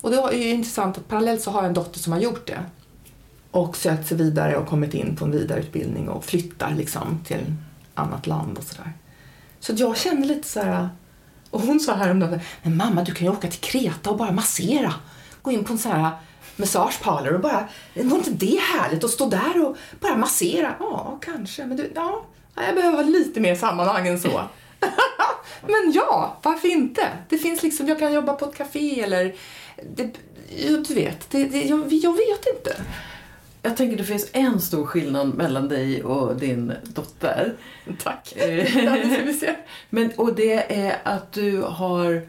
Och 0.00 0.10
det 0.10 0.16
är 0.16 0.32
ju 0.32 0.50
intressant 0.50 0.98
att 0.98 1.08
parallellt 1.08 1.42
så 1.42 1.50
har 1.50 1.60
jag 1.60 1.68
en 1.68 1.74
dotter 1.74 1.98
som 1.98 2.12
har 2.12 2.20
gjort 2.20 2.46
det 2.46 2.64
och 3.50 3.76
sökt 3.76 4.08
sig 4.08 4.16
vidare 4.16 4.56
och 4.56 4.66
kommit 4.66 4.94
in 4.94 5.16
på 5.16 5.24
en 5.24 5.30
vidareutbildning 5.30 6.08
och 6.08 6.24
flyttar 6.24 6.74
liksom 6.74 7.20
till 7.26 7.44
annat 7.98 8.26
land 8.26 8.58
och 8.58 8.64
sådär. 8.64 8.92
Så 9.60 9.72
jag 9.76 9.96
känner 9.96 10.26
lite 10.26 10.48
så 10.48 10.60
här, 10.60 10.88
och 11.50 11.60
hon 11.60 11.80
sa 11.80 11.94
häromdagen, 11.94 12.40
men 12.62 12.76
mamma 12.76 13.02
du 13.02 13.14
kan 13.14 13.26
ju 13.26 13.32
åka 13.32 13.48
till 13.48 13.60
Kreta 13.60 14.10
och 14.10 14.16
bara 14.16 14.32
massera. 14.32 14.94
Gå 15.42 15.50
in 15.50 15.64
på 15.64 15.72
en 15.72 15.78
sån 15.78 15.92
här 15.92 16.10
massageparlor 16.56 17.34
och 17.34 17.40
bara, 17.40 17.68
var 17.94 18.16
inte 18.16 18.30
det 18.30 18.60
härligt 18.60 19.04
att 19.04 19.10
stå 19.10 19.28
där 19.28 19.66
och 19.66 19.76
bara 20.00 20.16
massera? 20.16 20.74
Ja, 20.80 21.18
kanske, 21.22 21.66
men 21.66 21.76
du, 21.76 21.92
ja, 21.94 22.24
jag 22.54 22.74
behöver 22.74 23.04
lite 23.04 23.40
mer 23.40 23.54
sammanhang 23.54 24.08
än 24.08 24.20
så. 24.20 24.42
men 25.66 25.92
ja, 25.94 26.36
varför 26.42 26.68
inte? 26.68 27.08
Det 27.28 27.38
finns 27.38 27.62
liksom, 27.62 27.88
jag 27.88 27.98
kan 27.98 28.12
jobba 28.12 28.32
på 28.32 28.44
ett 28.44 28.56
café 28.56 29.00
eller, 29.00 29.34
det, 29.96 30.14
du 30.88 30.94
vet, 30.94 31.30
det, 31.30 31.44
det, 31.44 31.62
jag, 31.62 31.92
jag 31.92 32.12
vet 32.12 32.46
inte. 32.56 32.76
Jag 33.62 33.76
tänker 33.76 33.96
det 33.96 34.04
finns 34.04 34.30
en 34.32 34.60
stor 34.60 34.86
skillnad 34.86 35.34
mellan 35.34 35.68
dig 35.68 36.04
och 36.04 36.36
din 36.36 36.72
dotter. 36.82 37.54
Tack. 38.02 38.34
Men, 39.90 40.10
och 40.16 40.34
det 40.34 40.76
är 40.76 40.96
att 41.04 41.32
du 41.32 41.62
har 41.62 42.22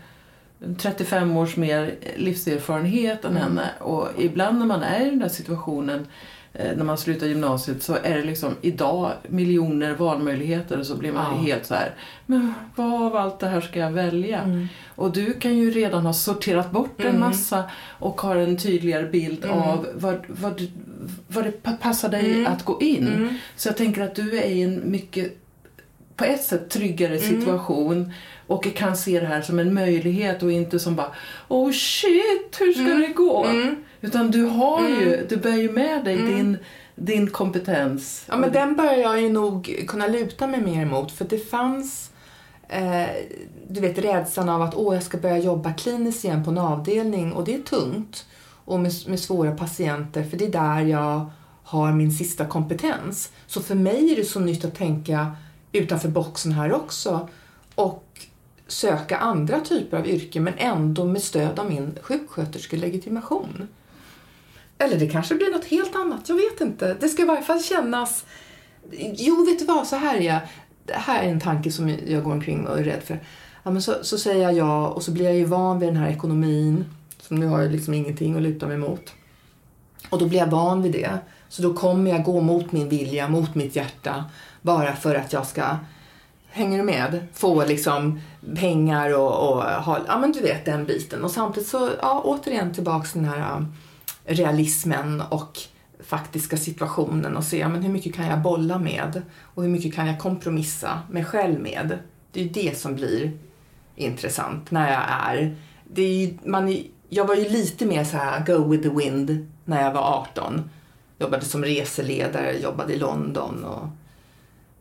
35 0.78 1.38
års 1.38 1.58
mer 1.58 1.96
livserfarenhet 2.16 3.26
än 3.26 3.32
mm. 3.32 3.44
henne. 3.44 3.70
Och 3.80 4.08
ibland 4.18 4.60
när 4.60 4.66
man 4.66 4.84
är 4.84 5.06
i 5.06 5.10
den 5.10 5.20
där 5.20 5.30
situationen 5.30 6.08
eh, 6.54 6.78
när 6.78 6.84
man 6.84 6.98
slutar 6.98 7.28
gymnasiet 7.28 7.84
så 7.84 7.98
är 8.04 8.16
det 8.18 8.24
liksom 8.24 8.56
idag 8.62 9.12
miljoner 9.28 9.94
valmöjligheter 9.94 10.80
och 10.80 10.86
så 10.86 10.96
blir 10.96 11.12
man 11.12 11.36
ja. 11.36 11.42
helt 11.42 11.66
så 11.66 11.74
här, 11.74 11.96
men 12.26 12.54
vad 12.76 13.02
av 13.02 13.16
allt 13.16 13.40
det 13.40 13.48
här 13.48 13.62
ska 13.62 13.80
jag 13.80 13.92
välja? 13.92 14.40
Mm. 14.42 14.68
Och 14.96 15.12
du 15.12 15.34
kan 15.34 15.58
ju 15.58 15.72
redan 15.72 16.06
ha 16.06 16.14
sorterat 16.14 16.72
bort 16.72 17.02
mm. 17.02 17.14
en 17.14 17.20
massa 17.20 17.64
och 18.00 18.22
har 18.22 18.36
en 18.36 18.58
tydligare 18.58 19.06
bild 19.06 19.46
mm. 19.46 19.58
av 19.58 19.88
vad, 19.96 20.20
vad, 20.28 20.68
vad 21.28 21.43
det 21.43 21.52
passar 21.82 22.10
dig 22.10 22.32
mm. 22.32 22.54
att 22.54 22.66
gå 22.66 22.82
in. 22.82 23.08
Mm. 23.08 23.34
Så 23.56 23.70
jag 23.70 23.78
tänker 23.78 24.02
att 24.02 24.16
du 24.16 24.38
är 24.38 24.47
i 24.47 24.62
en 24.62 24.91
mycket, 24.91 25.38
på 26.16 26.26
ett 26.26 26.43
sätt, 26.43 26.70
tryggare 26.70 27.20
situation 27.20 28.14
och 28.47 28.76
kan 28.76 28.97
se 28.97 29.20
det 29.20 29.26
här 29.26 29.41
som 29.41 29.60
en 29.60 29.74
möjlighet 29.74 30.43
och 30.43 30.52
inte 30.52 30.80
som 30.80 30.95
bara 30.95 31.12
oh 31.47 31.72
shit, 31.72 32.58
hur 32.60 32.74
ska 32.74 32.82
mm. 32.82 33.00
det 33.02 33.08
gå? 33.08 33.45
Mm. 33.45 33.76
Utan 34.02 34.32
du 34.32 34.43
har 34.43 34.89
ju, 34.89 35.14
mm. 35.14 35.26
du 35.30 35.38
bär 35.38 35.58
ju 35.58 35.72
med 35.72 36.06
dig 36.06 36.14
mm. 36.14 36.36
din, 36.36 36.58
din 36.95 37.30
kompetens. 37.30 38.26
Ja 38.28 38.38
men 38.38 38.52
den 38.52 38.76
börjar 38.76 38.97
jag 38.97 39.22
ju 39.22 39.30
nog 39.30 39.86
kunna 39.88 40.08
luta 40.08 40.47
mig 40.47 40.62
mer 40.62 40.82
emot 40.82 41.12
för 41.12 41.26
det 41.26 41.50
fanns 41.50 42.12
eh, 42.68 43.08
du 43.68 43.82
vet 43.82 43.97
rädslan 43.97 44.50
av 44.50 44.62
att 44.62 44.76
åh 44.76 44.93
jag 44.93 45.04
ska 45.04 45.18
börja 45.18 45.38
jobba 45.38 45.74
kliniskt 45.74 46.24
igen 46.26 46.43
på 46.43 46.52
en 46.52 46.58
avdelning 46.58 47.34
och 47.34 47.45
det 47.45 47.56
är 47.56 47.60
tungt 47.60 48.26
och 48.70 48.80
med, 48.80 48.94
med 49.08 49.20
svåra 49.20 49.52
patienter 49.52 50.24
för 50.24 50.38
det 50.38 50.46
är 50.46 50.52
där 50.52 50.82
jag 50.82 51.32
har 51.64 51.92
min 51.94 52.12
sista 52.12 52.46
kompetens. 52.46 53.32
Så 53.48 53.62
för 53.62 53.76
mig 53.76 54.12
är 54.12 54.16
det 54.16 54.26
så 54.26 54.40
nytt 54.40 54.66
att 54.66 54.76
tänka 54.76 55.32
utanför 55.72 56.10
boxen 56.10 56.52
här 56.52 56.74
också. 56.74 57.30
Och 57.76 58.28
söka 58.68 59.18
andra 59.18 59.60
typer 59.60 59.98
av 59.98 60.08
yrken 60.08 60.44
men 60.44 60.54
ändå 60.58 61.06
med 61.06 61.22
stöd 61.22 61.60
av 61.60 61.70
min 61.70 61.98
sjuksköterskelegitimation. 62.02 63.68
Eller 64.78 65.00
det 65.00 65.10
kanske 65.10 65.36
blir 65.36 65.52
något 65.52 65.66
helt 65.66 65.96
annat, 65.96 66.30
jag 66.30 66.36
vet 66.36 66.62
inte. 66.62 66.98
Det 67.00 67.10
ska 67.10 67.22
i 67.22 67.26
varje 67.26 67.42
fall 67.42 67.64
kännas... 67.64 68.26
Jo, 69.14 69.46
vet 69.46 69.60
du 69.60 69.66
vad, 69.66 69.88
så 69.88 69.96
här 69.96 70.18
är 70.18 70.22
jag. 70.22 70.40
Det 70.86 70.94
här 70.94 71.24
är 71.24 71.32
en 71.32 71.40
tanke 71.40 71.72
som 71.72 71.90
jag 72.08 72.24
går 72.24 72.32
omkring 72.32 72.68
och 72.68 72.80
är 72.80 72.84
rädd 72.84 73.04
för. 73.04 73.20
Ja, 73.64 73.72
men 73.72 73.82
så, 73.82 73.96
så 74.02 74.18
säger 74.18 74.44
jag 74.44 74.54
ja 74.54 74.88
och 74.88 75.04
så 75.04 75.12
blir 75.12 75.26
jag 75.26 75.36
ju 75.36 75.46
van 75.46 75.80
vid 75.80 75.90
den 75.90 75.98
här 75.98 76.10
ekonomin. 76.10 76.86
Så 77.30 77.36
nu 77.36 77.46
har 77.46 77.62
jag 77.62 77.72
liksom 77.72 77.94
ingenting 77.94 78.36
att 78.36 78.42
luta 78.42 78.68
mig 78.68 78.78
mot. 78.78 79.14
Och 80.10 80.20
då 80.20 80.28
blir 80.28 80.40
jag 80.40 80.48
van 80.48 80.82
vid 80.82 80.92
det. 80.92 81.18
Så 81.50 81.62
då 81.62 81.74
kommer 81.74 82.12
jag 82.12 82.24
gå 82.24 82.42
mot 82.42 82.72
min 82.72 82.90
vilja, 82.90 83.28
mot 83.28 83.56
mitt 83.56 83.76
hjärta. 83.76 84.26
Bara 84.62 84.96
för 84.96 85.16
att 85.16 85.34
jag 85.34 85.48
ska 85.48 85.78
Hänger 86.52 86.78
du 86.78 86.84
med? 86.84 87.28
Få 87.34 87.66
liksom 87.66 88.20
pengar 88.56 89.18
och, 89.18 89.50
och 89.50 89.64
ha, 89.64 90.00
ja 90.08 90.20
men 90.20 90.32
du 90.32 90.42
vet 90.42 90.66
den 90.66 90.86
biten. 90.86 91.24
Och 91.24 91.32
samtidigt 91.32 91.70
så, 91.70 91.90
ja 92.02 92.22
återigen 92.26 92.74
tillbaks 92.74 93.12
till 93.12 93.22
den 93.22 93.32
här 93.32 93.58
um, 93.58 93.74
realismen 94.26 95.22
och 95.30 95.60
faktiska 96.04 96.58
situationen 96.58 97.38
och 97.38 97.44
se 97.44 97.58
ja, 97.60 97.70
men 97.70 97.84
hur 97.84 97.92
mycket 97.92 98.16
kan 98.16 98.28
jag 98.28 98.42
bolla 98.42 98.80
med 98.80 99.22
och 99.42 99.64
hur 99.64 99.70
mycket 99.70 99.96
kan 99.96 100.08
jag 100.08 100.20
kompromissa 100.20 101.00
mig 101.12 101.26
själv 101.26 101.60
med. 101.60 102.00
Det 102.32 102.40
är 102.40 102.44
ju 102.44 102.50
det 102.50 102.78
som 102.78 102.96
blir 102.96 103.32
intressant 103.96 104.72
när 104.72 104.92
jag 104.92 105.04
är, 105.10 105.56
det 105.94 106.02
är 106.02 106.26
ju, 106.26 106.38
man, 106.44 106.70
är 106.70 106.84
jag 107.10 107.26
var 107.26 107.36
ju 107.36 107.49
lite 107.49 107.86
mer 107.86 108.03
så 108.03 108.18
här 108.18 108.45
go 108.45 108.70
with 108.70 108.84
the 108.84 108.95
wind 108.95 109.51
när 109.66 109.84
jag 109.84 109.93
var 109.93 110.01
18. 110.01 110.70
Jobbade 111.20 111.45
som 111.45 111.64
reseledare, 111.64 112.60
jobbade 112.60 112.93
i 112.93 112.97
London 112.97 113.64
och 113.64 113.88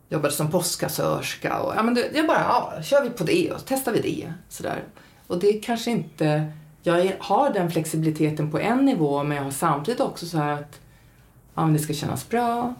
jobbade 0.09 0.35
som 0.35 0.51
postkassörska 0.51 1.61
och 1.61 1.75
ja, 1.77 1.83
men 1.83 1.95
det, 1.95 2.11
jag 2.15 2.27
bara, 2.27 2.41
ja, 2.41 2.83
kör 2.83 3.03
vi 3.03 3.11
på 3.11 3.25
det 3.25 3.53
och 3.53 3.61
testar 3.67 3.93
vi 3.93 4.01
det. 4.01 4.33
Sådär. 4.49 4.85
Och 5.27 5.39
det 5.39 5.53
kanske 5.53 5.91
inte, 5.91 6.53
jag 6.83 7.13
har 7.19 7.51
den 7.51 7.71
flexibiliteten 7.71 8.51
på 8.51 8.59
en 8.59 8.85
nivå 8.85 9.23
men 9.23 9.37
jag 9.37 9.45
har 9.45 9.51
samtidigt 9.51 10.01
också 10.01 10.27
så 10.27 10.39
här 10.39 10.53
att 10.53 10.81
ja, 11.55 11.65
men 11.65 11.73
det 11.73 11.79
ska 11.79 11.93
kännas 11.95 12.29
bra. 12.29 12.75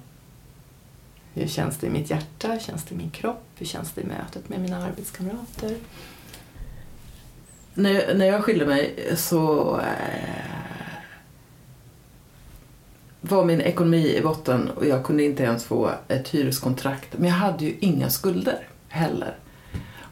Hur 1.35 1.47
känns 1.47 1.77
det 1.77 1.87
i 1.87 1.91
mitt 1.91 2.11
hjärta? 2.11 2.49
Hur 2.49 2.59
känns 2.59 2.85
det 2.85 2.95
i 2.95 2.99
min 2.99 3.11
kropp? 3.11 3.45
Hur 3.57 3.67
känns 3.67 3.93
det 3.93 4.01
i 4.01 4.05
mötet 4.05 4.49
med 4.49 4.61
mina 4.61 4.85
arbetskamrater? 4.85 5.77
När, 7.79 8.15
när 8.15 8.27
jag 8.27 8.45
skilde 8.45 8.67
mig 8.67 9.13
så 9.17 9.77
eh, 9.81 10.99
var 13.21 13.45
min 13.45 13.61
ekonomi 13.61 14.17
i 14.17 14.23
botten 14.23 14.71
och 14.71 14.87
jag 14.87 15.05
kunde 15.05 15.25
inte 15.25 15.43
ens 15.43 15.65
få 15.65 15.91
ett 16.09 16.29
hyreskontrakt. 16.29 17.19
Men 17.19 17.29
jag 17.29 17.37
hade 17.37 17.65
ju 17.65 17.77
inga 17.81 18.11
skulder 18.11 18.69
heller. 18.89 19.37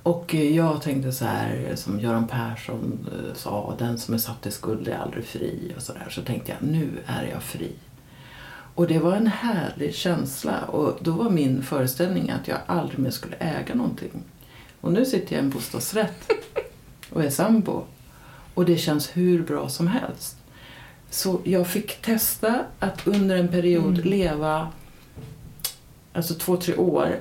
Och 0.02 0.34
jag 0.34 0.82
tänkte 0.82 1.12
så 1.12 1.24
här, 1.24 1.72
som 1.74 2.00
Göran 2.00 2.26
Persson 2.26 3.08
eh, 3.12 3.34
sa, 3.34 3.74
den 3.78 3.98
som 3.98 4.14
är 4.14 4.18
satt 4.18 4.46
i 4.46 4.50
skuld 4.50 4.88
är 4.88 4.96
aldrig 4.96 5.24
fri 5.24 5.72
och 5.76 5.82
så 5.82 5.92
där. 5.92 6.06
Så 6.10 6.22
tänkte 6.22 6.52
jag, 6.52 6.68
nu 6.68 6.88
är 7.06 7.26
jag 7.32 7.42
fri. 7.42 7.72
Och 8.74 8.86
det 8.86 8.98
var 8.98 9.12
en 9.12 9.26
härlig 9.26 9.94
känsla 9.94 10.62
och 10.62 10.98
då 11.00 11.12
var 11.12 11.30
min 11.30 11.62
föreställning 11.62 12.30
att 12.30 12.48
jag 12.48 12.58
aldrig 12.66 12.98
mer 12.98 13.10
skulle 13.10 13.36
äga 13.36 13.74
någonting. 13.74 14.22
Och 14.80 14.92
nu 14.92 15.04
sitter 15.04 15.34
jag 15.34 15.42
i 15.42 15.44
en 15.44 15.50
bostadsrätt 15.50 16.30
och 17.10 17.24
är 17.24 17.30
sambo. 17.30 17.84
Och 18.54 18.64
det 18.64 18.76
känns 18.76 19.16
hur 19.16 19.42
bra 19.42 19.68
som 19.68 19.86
helst. 19.86 20.36
Så 21.10 21.40
jag 21.44 21.66
fick 21.66 22.02
testa 22.02 22.64
att 22.78 23.06
under 23.06 23.36
en 23.36 23.48
period 23.48 23.94
mm. 23.94 24.08
leva, 24.08 24.68
alltså 26.12 26.34
två, 26.34 26.56
tre 26.56 26.76
år, 26.76 27.16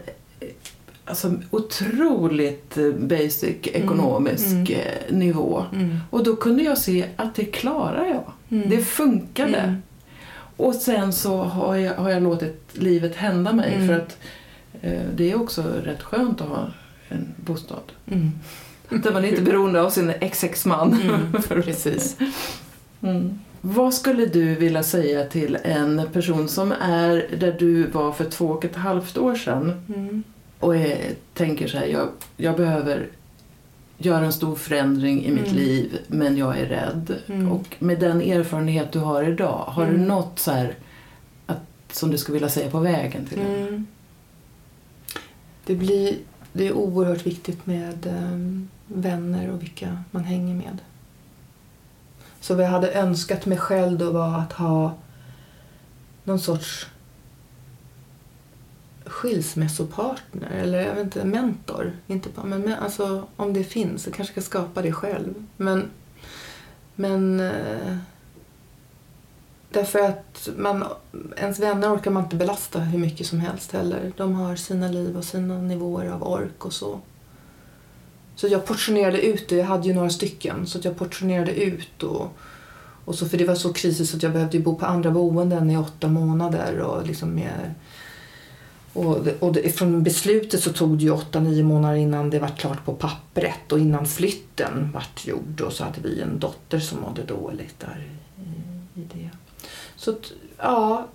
alltså 1.06 1.34
otroligt 1.50 2.78
basic 3.00 3.56
mm. 3.68 3.84
ekonomisk 3.84 4.46
mm. 4.46 4.82
Mm. 5.08 5.20
nivå. 5.20 5.66
Mm. 5.74 5.98
Och 6.10 6.24
då 6.24 6.36
kunde 6.36 6.64
jag 6.64 6.78
se 6.78 7.06
att 7.16 7.36
det 7.36 7.46
klarar 7.46 8.06
jag. 8.06 8.32
Mm. 8.50 8.70
Det 8.70 8.82
funkade. 8.82 9.76
Och 10.58 10.76
sen 10.76 11.14
så 11.14 11.44
har 11.44 11.76
jag, 11.76 11.96
har 11.96 12.10
jag 12.10 12.24
låtit 12.24 12.70
livet 12.72 13.16
hända 13.16 13.54
mig 13.54 13.88
för 13.88 13.94
att 13.94 14.18
eh, 14.82 15.04
det 15.16 15.32
är 15.32 15.42
också 15.42 15.64
rätt 15.84 16.04
skönt 16.04 16.42
att 16.42 16.48
ha 16.48 16.68
en 17.10 17.34
bostad. 17.38 17.92
Mm. 18.90 19.02
Där 19.02 19.14
man 19.14 19.26
inte 19.26 19.42
är 19.42 19.46
beroende 19.46 19.82
av 19.82 19.90
sin 19.90 20.10
ex-ex-man. 20.20 20.98
Precis. 21.48 22.18
Mm. 23.02 23.40
Vad 23.62 23.94
skulle 23.94 24.26
du 24.26 24.56
vilja 24.56 24.84
säga 24.84 25.26
till 25.26 25.58
en 25.64 26.02
person 26.14 26.48
som 26.48 26.72
är 26.82 27.28
där 27.40 27.56
du 27.60 27.88
var 27.88 28.12
för 28.12 28.26
två 28.26 28.46
och 28.48 28.66
ett 28.66 28.76
halvt 28.76 29.18
år 29.18 29.36
sedan 29.36 29.86
mm. 29.96 30.24
och 30.60 30.76
är, 30.76 30.98
tänker 31.34 31.68
så 31.68 31.78
här, 31.78 31.86
jag, 31.86 32.08
jag 32.38 32.58
behöver 32.58 33.08
göra 33.98 34.26
en 34.26 34.34
stor 34.34 34.56
förändring 34.56 35.26
i 35.26 35.32
mitt 35.32 35.46
Mm. 35.46 35.56
liv 35.58 35.98
men 36.08 36.38
jag 36.38 36.58
är 36.60 36.66
rädd. 36.66 37.16
Mm. 37.28 37.52
Och 37.52 37.76
med 37.80 38.00
den 38.00 38.22
erfarenhet 38.22 38.92
du 38.92 39.00
har 39.00 39.24
idag, 39.24 39.64
har 39.68 39.86
du 39.86 39.94
Mm. 39.96 40.08
något 40.08 40.40
så 40.40 40.52
här 40.52 40.76
att, 41.46 41.62
som 41.92 42.12
du 42.12 42.18
skulle 42.18 42.34
vilja 42.34 42.50
säga 42.50 42.70
på 42.72 42.80
vägen 42.80 43.26
till 43.26 43.38
det? 43.38 43.44
Mm. 43.68 43.86
Det, 45.66 45.76
blir, 45.76 46.16
det 46.58 46.68
är 46.68 46.74
oerhört 46.74 47.26
viktigt 47.26 47.66
med 47.66 48.08
ehm, 48.08 48.70
vänner 48.88 49.50
och 49.52 49.62
vilka 49.62 50.04
man 50.12 50.24
hänger 50.24 50.56
med. 50.56 50.78
Så 52.40 52.56
vad 52.56 52.66
jag 52.66 52.70
hade 52.70 52.92
önskat 52.92 53.46
mig 53.46 53.58
själv 53.58 53.98
då 53.98 54.12
var 54.12 54.40
att 54.40 54.54
ha 54.54 54.94
någon 56.24 56.40
sorts 56.40 56.88
skilsmässopartner 59.06 60.50
eller 60.52 60.82
jag 60.82 60.96
vet 60.96 61.04
inte, 61.04 61.26
mentor. 61.26 61.92
Inte, 62.08 62.30
bara- 62.36 62.46
men, 62.46 62.62
men 62.62 62.74
alltså, 62.80 63.28
om 63.36 63.54
det 63.54 63.64
finns, 63.64 64.06
jag 64.06 64.16
kanske 64.16 64.34
ska 64.34 64.42
skapa 64.42 64.82
det 64.82 64.92
själv. 64.92 65.34
Men, 65.58 65.90
men 66.96 67.40
eh, 67.40 67.98
Därför 69.70 70.00
att 70.00 70.50
man, 70.58 70.84
ens 71.38 71.60
vänner 71.60 71.96
orkar 71.96 72.12
man 72.12 72.24
inte 72.24 72.36
belasta 72.36 72.80
hur 72.80 73.00
mycket 73.00 73.28
som 73.28 73.40
helst 73.40 73.72
heller. 73.72 74.12
De 74.18 74.36
har 74.36 74.56
sina 74.56 74.88
liv 74.88 75.18
och 75.18 75.24
sina 75.24 75.62
nivåer 75.62 76.10
av 76.10 76.24
ork 76.24 76.66
och 76.66 76.74
så. 76.74 77.00
Så 78.36 78.48
jag 78.48 78.66
portionerade 78.66 79.22
ut 79.22 79.50
det. 79.50 79.56
Jag 79.56 79.66
hade 79.66 79.88
ju 79.88 79.94
några 79.94 80.10
stycken. 80.10 80.68
Så 80.68 80.78
att 80.78 80.86
jag 80.86 80.98
portionerade 80.98 81.64
ut 81.64 82.04
och, 82.04 82.28
och 83.06 83.16
så, 83.16 83.30
för 83.30 83.38
det 83.38 83.46
var 83.46 83.56
så 83.56 83.74
krisigt 83.74 84.16
att 84.16 84.24
jag 84.24 84.32
behövde 84.32 84.58
ju 84.58 84.64
bo 84.64 84.76
på 84.76 84.86
andra 84.86 85.12
boenden 85.12 85.72
i 85.72 85.78
åtta 85.78 86.08
månader. 86.08 86.80
Och 86.80 87.08
liksom 87.08 87.36
med, 87.36 87.74
och 88.94 89.24
det, 89.24 89.42
och 89.42 89.54
det, 89.54 89.78
från 89.78 90.04
beslutet 90.04 90.64
så 90.64 90.74
tog 90.74 90.98
det 90.98 91.04
ju 91.04 91.12
åtta, 91.12 91.40
nio 91.40 91.64
månader 91.64 91.96
innan 91.96 92.30
det 92.30 92.40
var 92.40 92.48
klart 92.48 92.86
på 92.86 92.94
pappret 92.94 93.72
och 93.72 93.80
innan 93.80 94.06
flytten 94.06 94.92
vart 94.94 95.28
gjord. 95.28 95.62
Och 95.62 95.74
så 95.74 95.84
hade 95.84 96.02
vi 96.02 96.22
en 96.22 96.40
dotter 96.40 96.80
som 96.80 97.02
mådde 97.02 97.24
dåligt 97.24 97.80
där 97.80 98.08
i, 98.38 99.02
i 99.02 99.04
det. 99.14 99.30
Så 100.06 100.16
ja, 100.58 101.06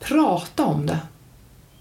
prata 0.00 0.64
om 0.64 0.86
det. 0.86 0.98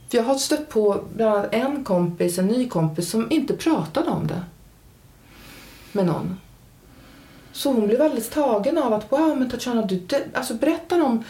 För 0.10 0.18
jag 0.18 0.24
har 0.24 0.36
stött 0.36 0.70
på 0.70 1.04
bland 1.16 1.36
annat 1.36 1.54
en 1.54 1.84
kompis, 1.84 2.38
en 2.38 2.48
ny 2.48 2.70
kompis, 2.70 3.10
som 3.10 3.32
inte 3.32 3.58
pratade 3.58 4.10
om 4.10 4.28
det 4.28 4.42
med 5.92 6.06
någon. 6.06 6.38
Så 7.52 7.74
hon 7.74 7.88
blev 7.88 8.02
alldeles 8.02 8.30
tagen 8.30 8.78
av 8.78 8.94
att 8.94 9.12
wow, 9.12 9.38
men 9.38 9.50
Tatjana, 9.50 9.82
du 9.82 10.00
det, 10.00 10.24
alltså 10.34 10.54
berättar 10.54 11.04
om 11.04 11.24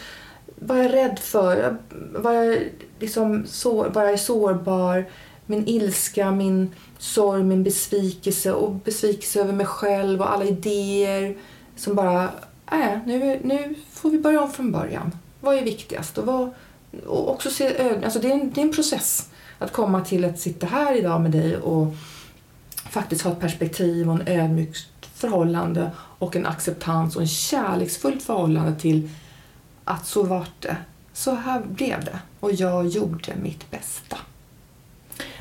vad 0.56 0.78
jag 0.78 0.84
är 0.84 0.88
rädd 0.88 1.18
för, 1.18 1.76
vad 2.14 2.34
jag, 2.36 2.58
liksom, 3.00 3.44
så, 3.46 3.88
vad 3.88 4.04
jag 4.04 4.12
är 4.12 4.16
sårbar, 4.16 5.04
min 5.46 5.68
ilska, 5.68 6.30
min 6.30 6.70
sorg, 6.98 7.42
min 7.42 7.64
besvikelse 7.64 8.52
och 8.52 8.72
besvikelse 8.72 9.40
över 9.40 9.52
mig 9.52 9.66
själv 9.66 10.20
och 10.20 10.32
alla 10.32 10.44
idéer 10.44 11.36
som 11.76 11.94
bara, 11.94 12.22
äh, 12.72 12.98
nu, 13.06 13.40
nu 13.44 13.74
får 13.90 14.10
vi 14.10 14.18
börja 14.18 14.40
om 14.40 14.52
från 14.52 14.72
början. 14.72 15.12
Vad 15.44 15.56
är 15.56 15.62
viktigast? 15.62 16.18
Och, 16.18 16.26
vad, 16.26 16.50
och 17.06 17.30
också 17.30 17.50
se 17.50 17.76
ögonen, 17.76 18.04
alltså 18.04 18.18
det 18.18 18.28
är, 18.28 18.32
en, 18.32 18.52
det 18.54 18.60
är 18.60 18.64
en 18.64 18.72
process 18.72 19.30
att 19.58 19.72
komma 19.72 20.00
till 20.00 20.24
att 20.24 20.38
sitta 20.38 20.66
här 20.66 20.94
idag 20.94 21.20
med 21.20 21.30
dig 21.30 21.56
och 21.56 21.94
faktiskt 22.90 23.22
ha 23.22 23.32
ett 23.32 23.40
perspektiv 23.40 24.10
och 24.10 24.14
en 24.14 24.28
ödmjukt 24.28 24.88
förhållande 25.14 25.90
och 26.18 26.36
en 26.36 26.46
acceptans 26.46 27.16
och 27.16 27.22
en 27.22 27.28
kärleksfullt 27.28 28.22
förhållande 28.22 28.80
till 28.80 29.10
att 29.84 30.06
så 30.06 30.22
vart 30.22 30.60
det. 30.62 30.76
Så 31.12 31.34
här 31.34 31.60
blev 31.60 32.04
det. 32.04 32.18
Och 32.40 32.52
jag 32.52 32.86
gjorde 32.86 33.36
mitt 33.42 33.70
bästa. 33.70 34.16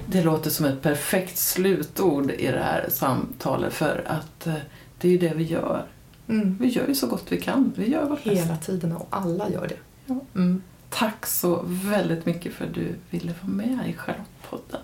Det 0.05 0.23
låter 0.23 0.49
som 0.49 0.65
ett 0.65 0.81
perfekt 0.81 1.37
slutord 1.37 2.31
i 2.31 2.47
det 2.47 2.63
här 2.63 2.89
samtalet 2.89 3.73
för 3.73 4.03
att 4.07 4.47
eh, 4.47 4.53
det 4.97 5.07
är 5.07 5.11
ju 5.11 5.17
det 5.17 5.33
vi 5.33 5.43
gör. 5.43 5.85
Mm. 6.27 6.57
Vi 6.59 6.67
gör 6.67 6.87
ju 6.87 6.95
så 6.95 7.07
gott 7.07 7.25
vi 7.29 7.41
kan. 7.41 7.73
Vi 7.75 7.91
gör 7.91 8.09
vårt 8.09 8.23
bästa. 8.23 8.43
Hela 8.43 8.57
tiden 8.57 8.91
och 8.91 9.07
alla 9.09 9.49
gör 9.49 9.67
det. 9.67 9.77
Ja. 10.05 10.15
Mm. 10.35 10.63
Tack 10.89 11.25
så 11.25 11.61
väldigt 11.65 12.25
mycket 12.25 12.53
för 12.53 12.65
att 12.65 12.73
du 12.73 12.95
ville 13.09 13.33
vara 13.41 13.51
med 13.51 13.89
i 13.89 13.93
Charlottepodden. 13.93 14.81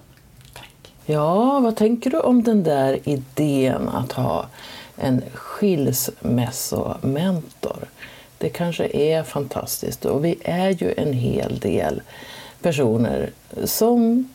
Tack. 0.54 0.94
Ja, 1.06 1.60
vad 1.60 1.76
tänker 1.76 2.10
du 2.10 2.20
om 2.20 2.44
den 2.44 2.64
där 2.64 3.10
idén 3.10 3.90
att 3.90 4.12
ha 4.12 4.46
en 4.96 5.22
skilsmässomentor? 5.34 7.88
Det 8.38 8.50
kanske 8.50 8.90
är 8.94 9.24
fantastiskt 9.24 10.06
och 10.06 10.26
vi 10.26 10.36
är 10.42 10.70
ju 10.70 10.94
en 10.98 11.14
hel 11.14 11.60
del 11.60 12.02
personer 12.62 13.30
som 13.64 14.30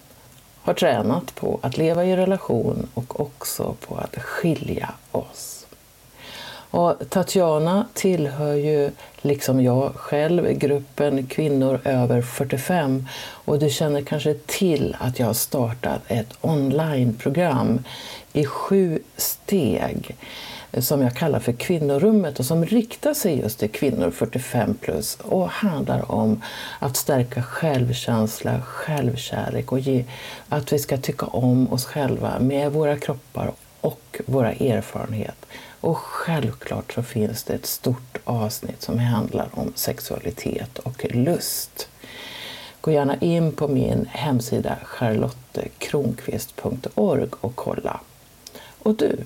har 0.62 0.74
tränat 0.74 1.34
på 1.34 1.58
att 1.62 1.76
leva 1.76 2.04
i 2.04 2.16
relation 2.16 2.88
och 2.94 3.20
också 3.20 3.74
på 3.88 3.96
att 3.96 4.22
skilja 4.22 4.90
oss. 5.10 5.53
Och 6.74 6.94
Tatjana 7.08 7.86
tillhör 7.94 8.54
ju, 8.54 8.90
liksom 9.22 9.62
jag 9.62 9.94
själv, 9.94 10.52
gruppen 10.52 11.26
kvinnor 11.26 11.80
över 11.84 12.22
45 12.22 13.08
och 13.44 13.58
du 13.58 13.70
känner 13.70 14.02
kanske 14.02 14.34
till 14.34 14.96
att 15.00 15.18
jag 15.18 15.26
har 15.26 15.34
startat 15.34 16.00
ett 16.08 16.32
onlineprogram 16.40 17.84
i 18.32 18.44
sju 18.44 18.98
steg 19.16 20.16
som 20.78 21.02
jag 21.02 21.16
kallar 21.16 21.40
för 21.40 21.52
Kvinnorummet 21.52 22.38
och 22.38 22.46
som 22.46 22.66
riktar 22.66 23.14
sig 23.14 23.38
just 23.38 23.58
till 23.58 23.70
kvinnor 23.70 24.10
45 24.10 24.74
plus 24.74 25.18
och 25.22 25.48
handlar 25.48 26.12
om 26.12 26.42
att 26.78 26.96
stärka 26.96 27.42
självkänsla, 27.42 28.62
självkärlek 28.62 29.72
och 29.72 29.80
ge, 29.80 30.04
att 30.48 30.72
vi 30.72 30.78
ska 30.78 30.96
tycka 30.96 31.26
om 31.26 31.72
oss 31.72 31.84
själva 31.84 32.38
med 32.40 32.72
våra 32.72 32.96
kroppar 32.96 33.52
och 33.80 34.20
våra 34.26 34.52
erfarenheter. 34.52 35.34
Och 35.84 35.96
självklart 35.96 36.92
så 36.92 37.02
finns 37.02 37.44
det 37.44 37.54
ett 37.54 37.66
stort 37.66 38.18
avsnitt 38.24 38.82
som 38.82 38.98
handlar 38.98 39.48
om 39.52 39.72
sexualitet 39.74 40.78
och 40.78 41.06
lust. 41.10 41.88
Gå 42.80 42.90
gärna 42.90 43.16
in 43.16 43.52
på 43.52 43.68
min 43.68 44.06
hemsida 44.10 44.76
charlottekronqvist.org 44.84 47.28
och 47.40 47.56
kolla. 47.56 48.00
Och 48.78 48.94
du, 48.94 49.24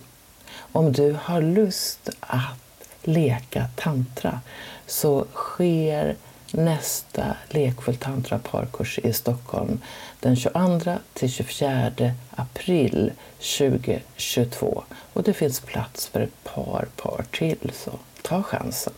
om 0.72 0.92
du 0.92 1.18
har 1.22 1.42
lust 1.42 2.11
att 2.20 2.88
leka 3.02 3.68
tantra 3.76 4.40
så 4.86 5.24
sker 5.34 6.16
nästa 6.53 7.36
Lekfull 7.49 7.96
tantraparkurs 7.96 8.99
i 8.99 9.12
Stockholm 9.12 9.80
den 10.20 10.36
22 10.36 10.92
till 11.14 11.30
24 11.30 11.92
april 12.30 13.12
2022. 13.59 14.82
Och 15.12 15.22
det 15.22 15.32
finns 15.32 15.61
plats 15.61 16.07
för 16.07 16.20
ett 16.20 16.44
par 16.44 16.88
par 16.96 17.24
till, 17.30 17.72
så 17.74 17.90
ta 18.22 18.42
chansen. 18.42 18.92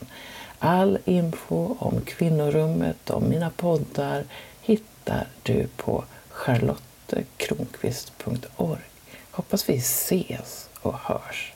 All 0.59 0.99
info 1.05 1.77
om 1.79 2.01
Kvinnorummet 2.01 3.11
och 3.11 3.23
mina 3.23 3.51
poddar 3.51 4.25
hittar 4.61 5.27
du 5.43 5.67
på 5.77 6.05
charlottekronqvist.org. 6.31 8.81
Hoppas 9.31 9.69
vi 9.69 9.77
ses 9.77 10.69
och 10.83 10.99
hörs. 10.99 11.53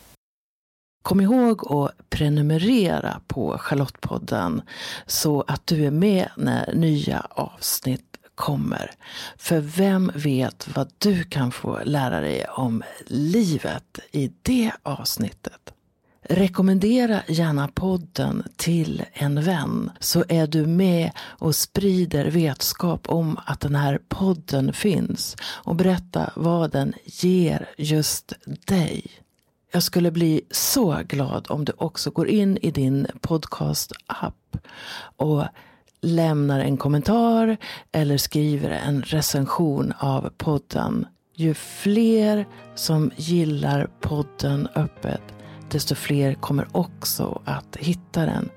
Kom 1.04 1.20
ihåg 1.20 1.72
att 1.72 2.10
prenumerera 2.10 3.20
på 3.26 3.58
Charlottepodden 3.58 4.62
så 5.06 5.44
att 5.46 5.66
du 5.66 5.86
är 5.86 5.90
med 5.90 6.28
när 6.36 6.74
nya 6.74 7.26
avsnitt 7.30 8.16
kommer. 8.34 8.90
För 9.36 9.60
vem 9.60 10.12
vet 10.14 10.68
vad 10.76 10.92
du 10.98 11.24
kan 11.24 11.52
få 11.52 11.80
lära 11.84 12.20
dig 12.20 12.44
om 12.44 12.82
livet 13.06 13.98
i 14.12 14.32
det 14.42 14.72
avsnittet. 14.82 15.74
Rekommendera 16.22 17.22
gärna 17.28 17.68
podden 17.68 18.42
till 18.56 19.02
en 19.12 19.42
vän 19.42 19.90
så 20.00 20.24
är 20.28 20.46
du 20.46 20.66
med 20.66 21.10
och 21.20 21.56
sprider 21.56 22.30
vetskap 22.30 23.08
om 23.08 23.38
att 23.46 23.60
den 23.60 23.74
här 23.74 23.98
podden 24.08 24.72
finns 24.72 25.36
och 25.42 25.76
berätta 25.76 26.30
vad 26.36 26.72
den 26.72 26.94
ger 27.04 27.70
just 27.76 28.32
dig. 28.66 29.23
Jag 29.74 29.82
skulle 29.82 30.10
bli 30.10 30.40
så 30.50 31.02
glad 31.08 31.46
om 31.50 31.64
du 31.64 31.72
också 31.76 32.10
går 32.10 32.28
in 32.28 32.58
i 32.62 32.70
din 32.70 33.06
podcast-app 33.20 34.56
och 35.16 35.44
lämnar 36.00 36.60
en 36.60 36.76
kommentar 36.76 37.56
eller 37.92 38.16
skriver 38.16 38.70
en 38.70 39.02
recension 39.02 39.92
av 39.98 40.30
podden. 40.36 41.06
Ju 41.34 41.54
fler 41.54 42.46
som 42.74 43.10
gillar 43.16 43.90
podden 44.00 44.68
öppet, 44.74 45.22
desto 45.70 45.94
fler 45.94 46.34
kommer 46.34 46.68
också 46.72 47.42
att 47.44 47.76
hitta 47.76 48.26
den 48.26 48.50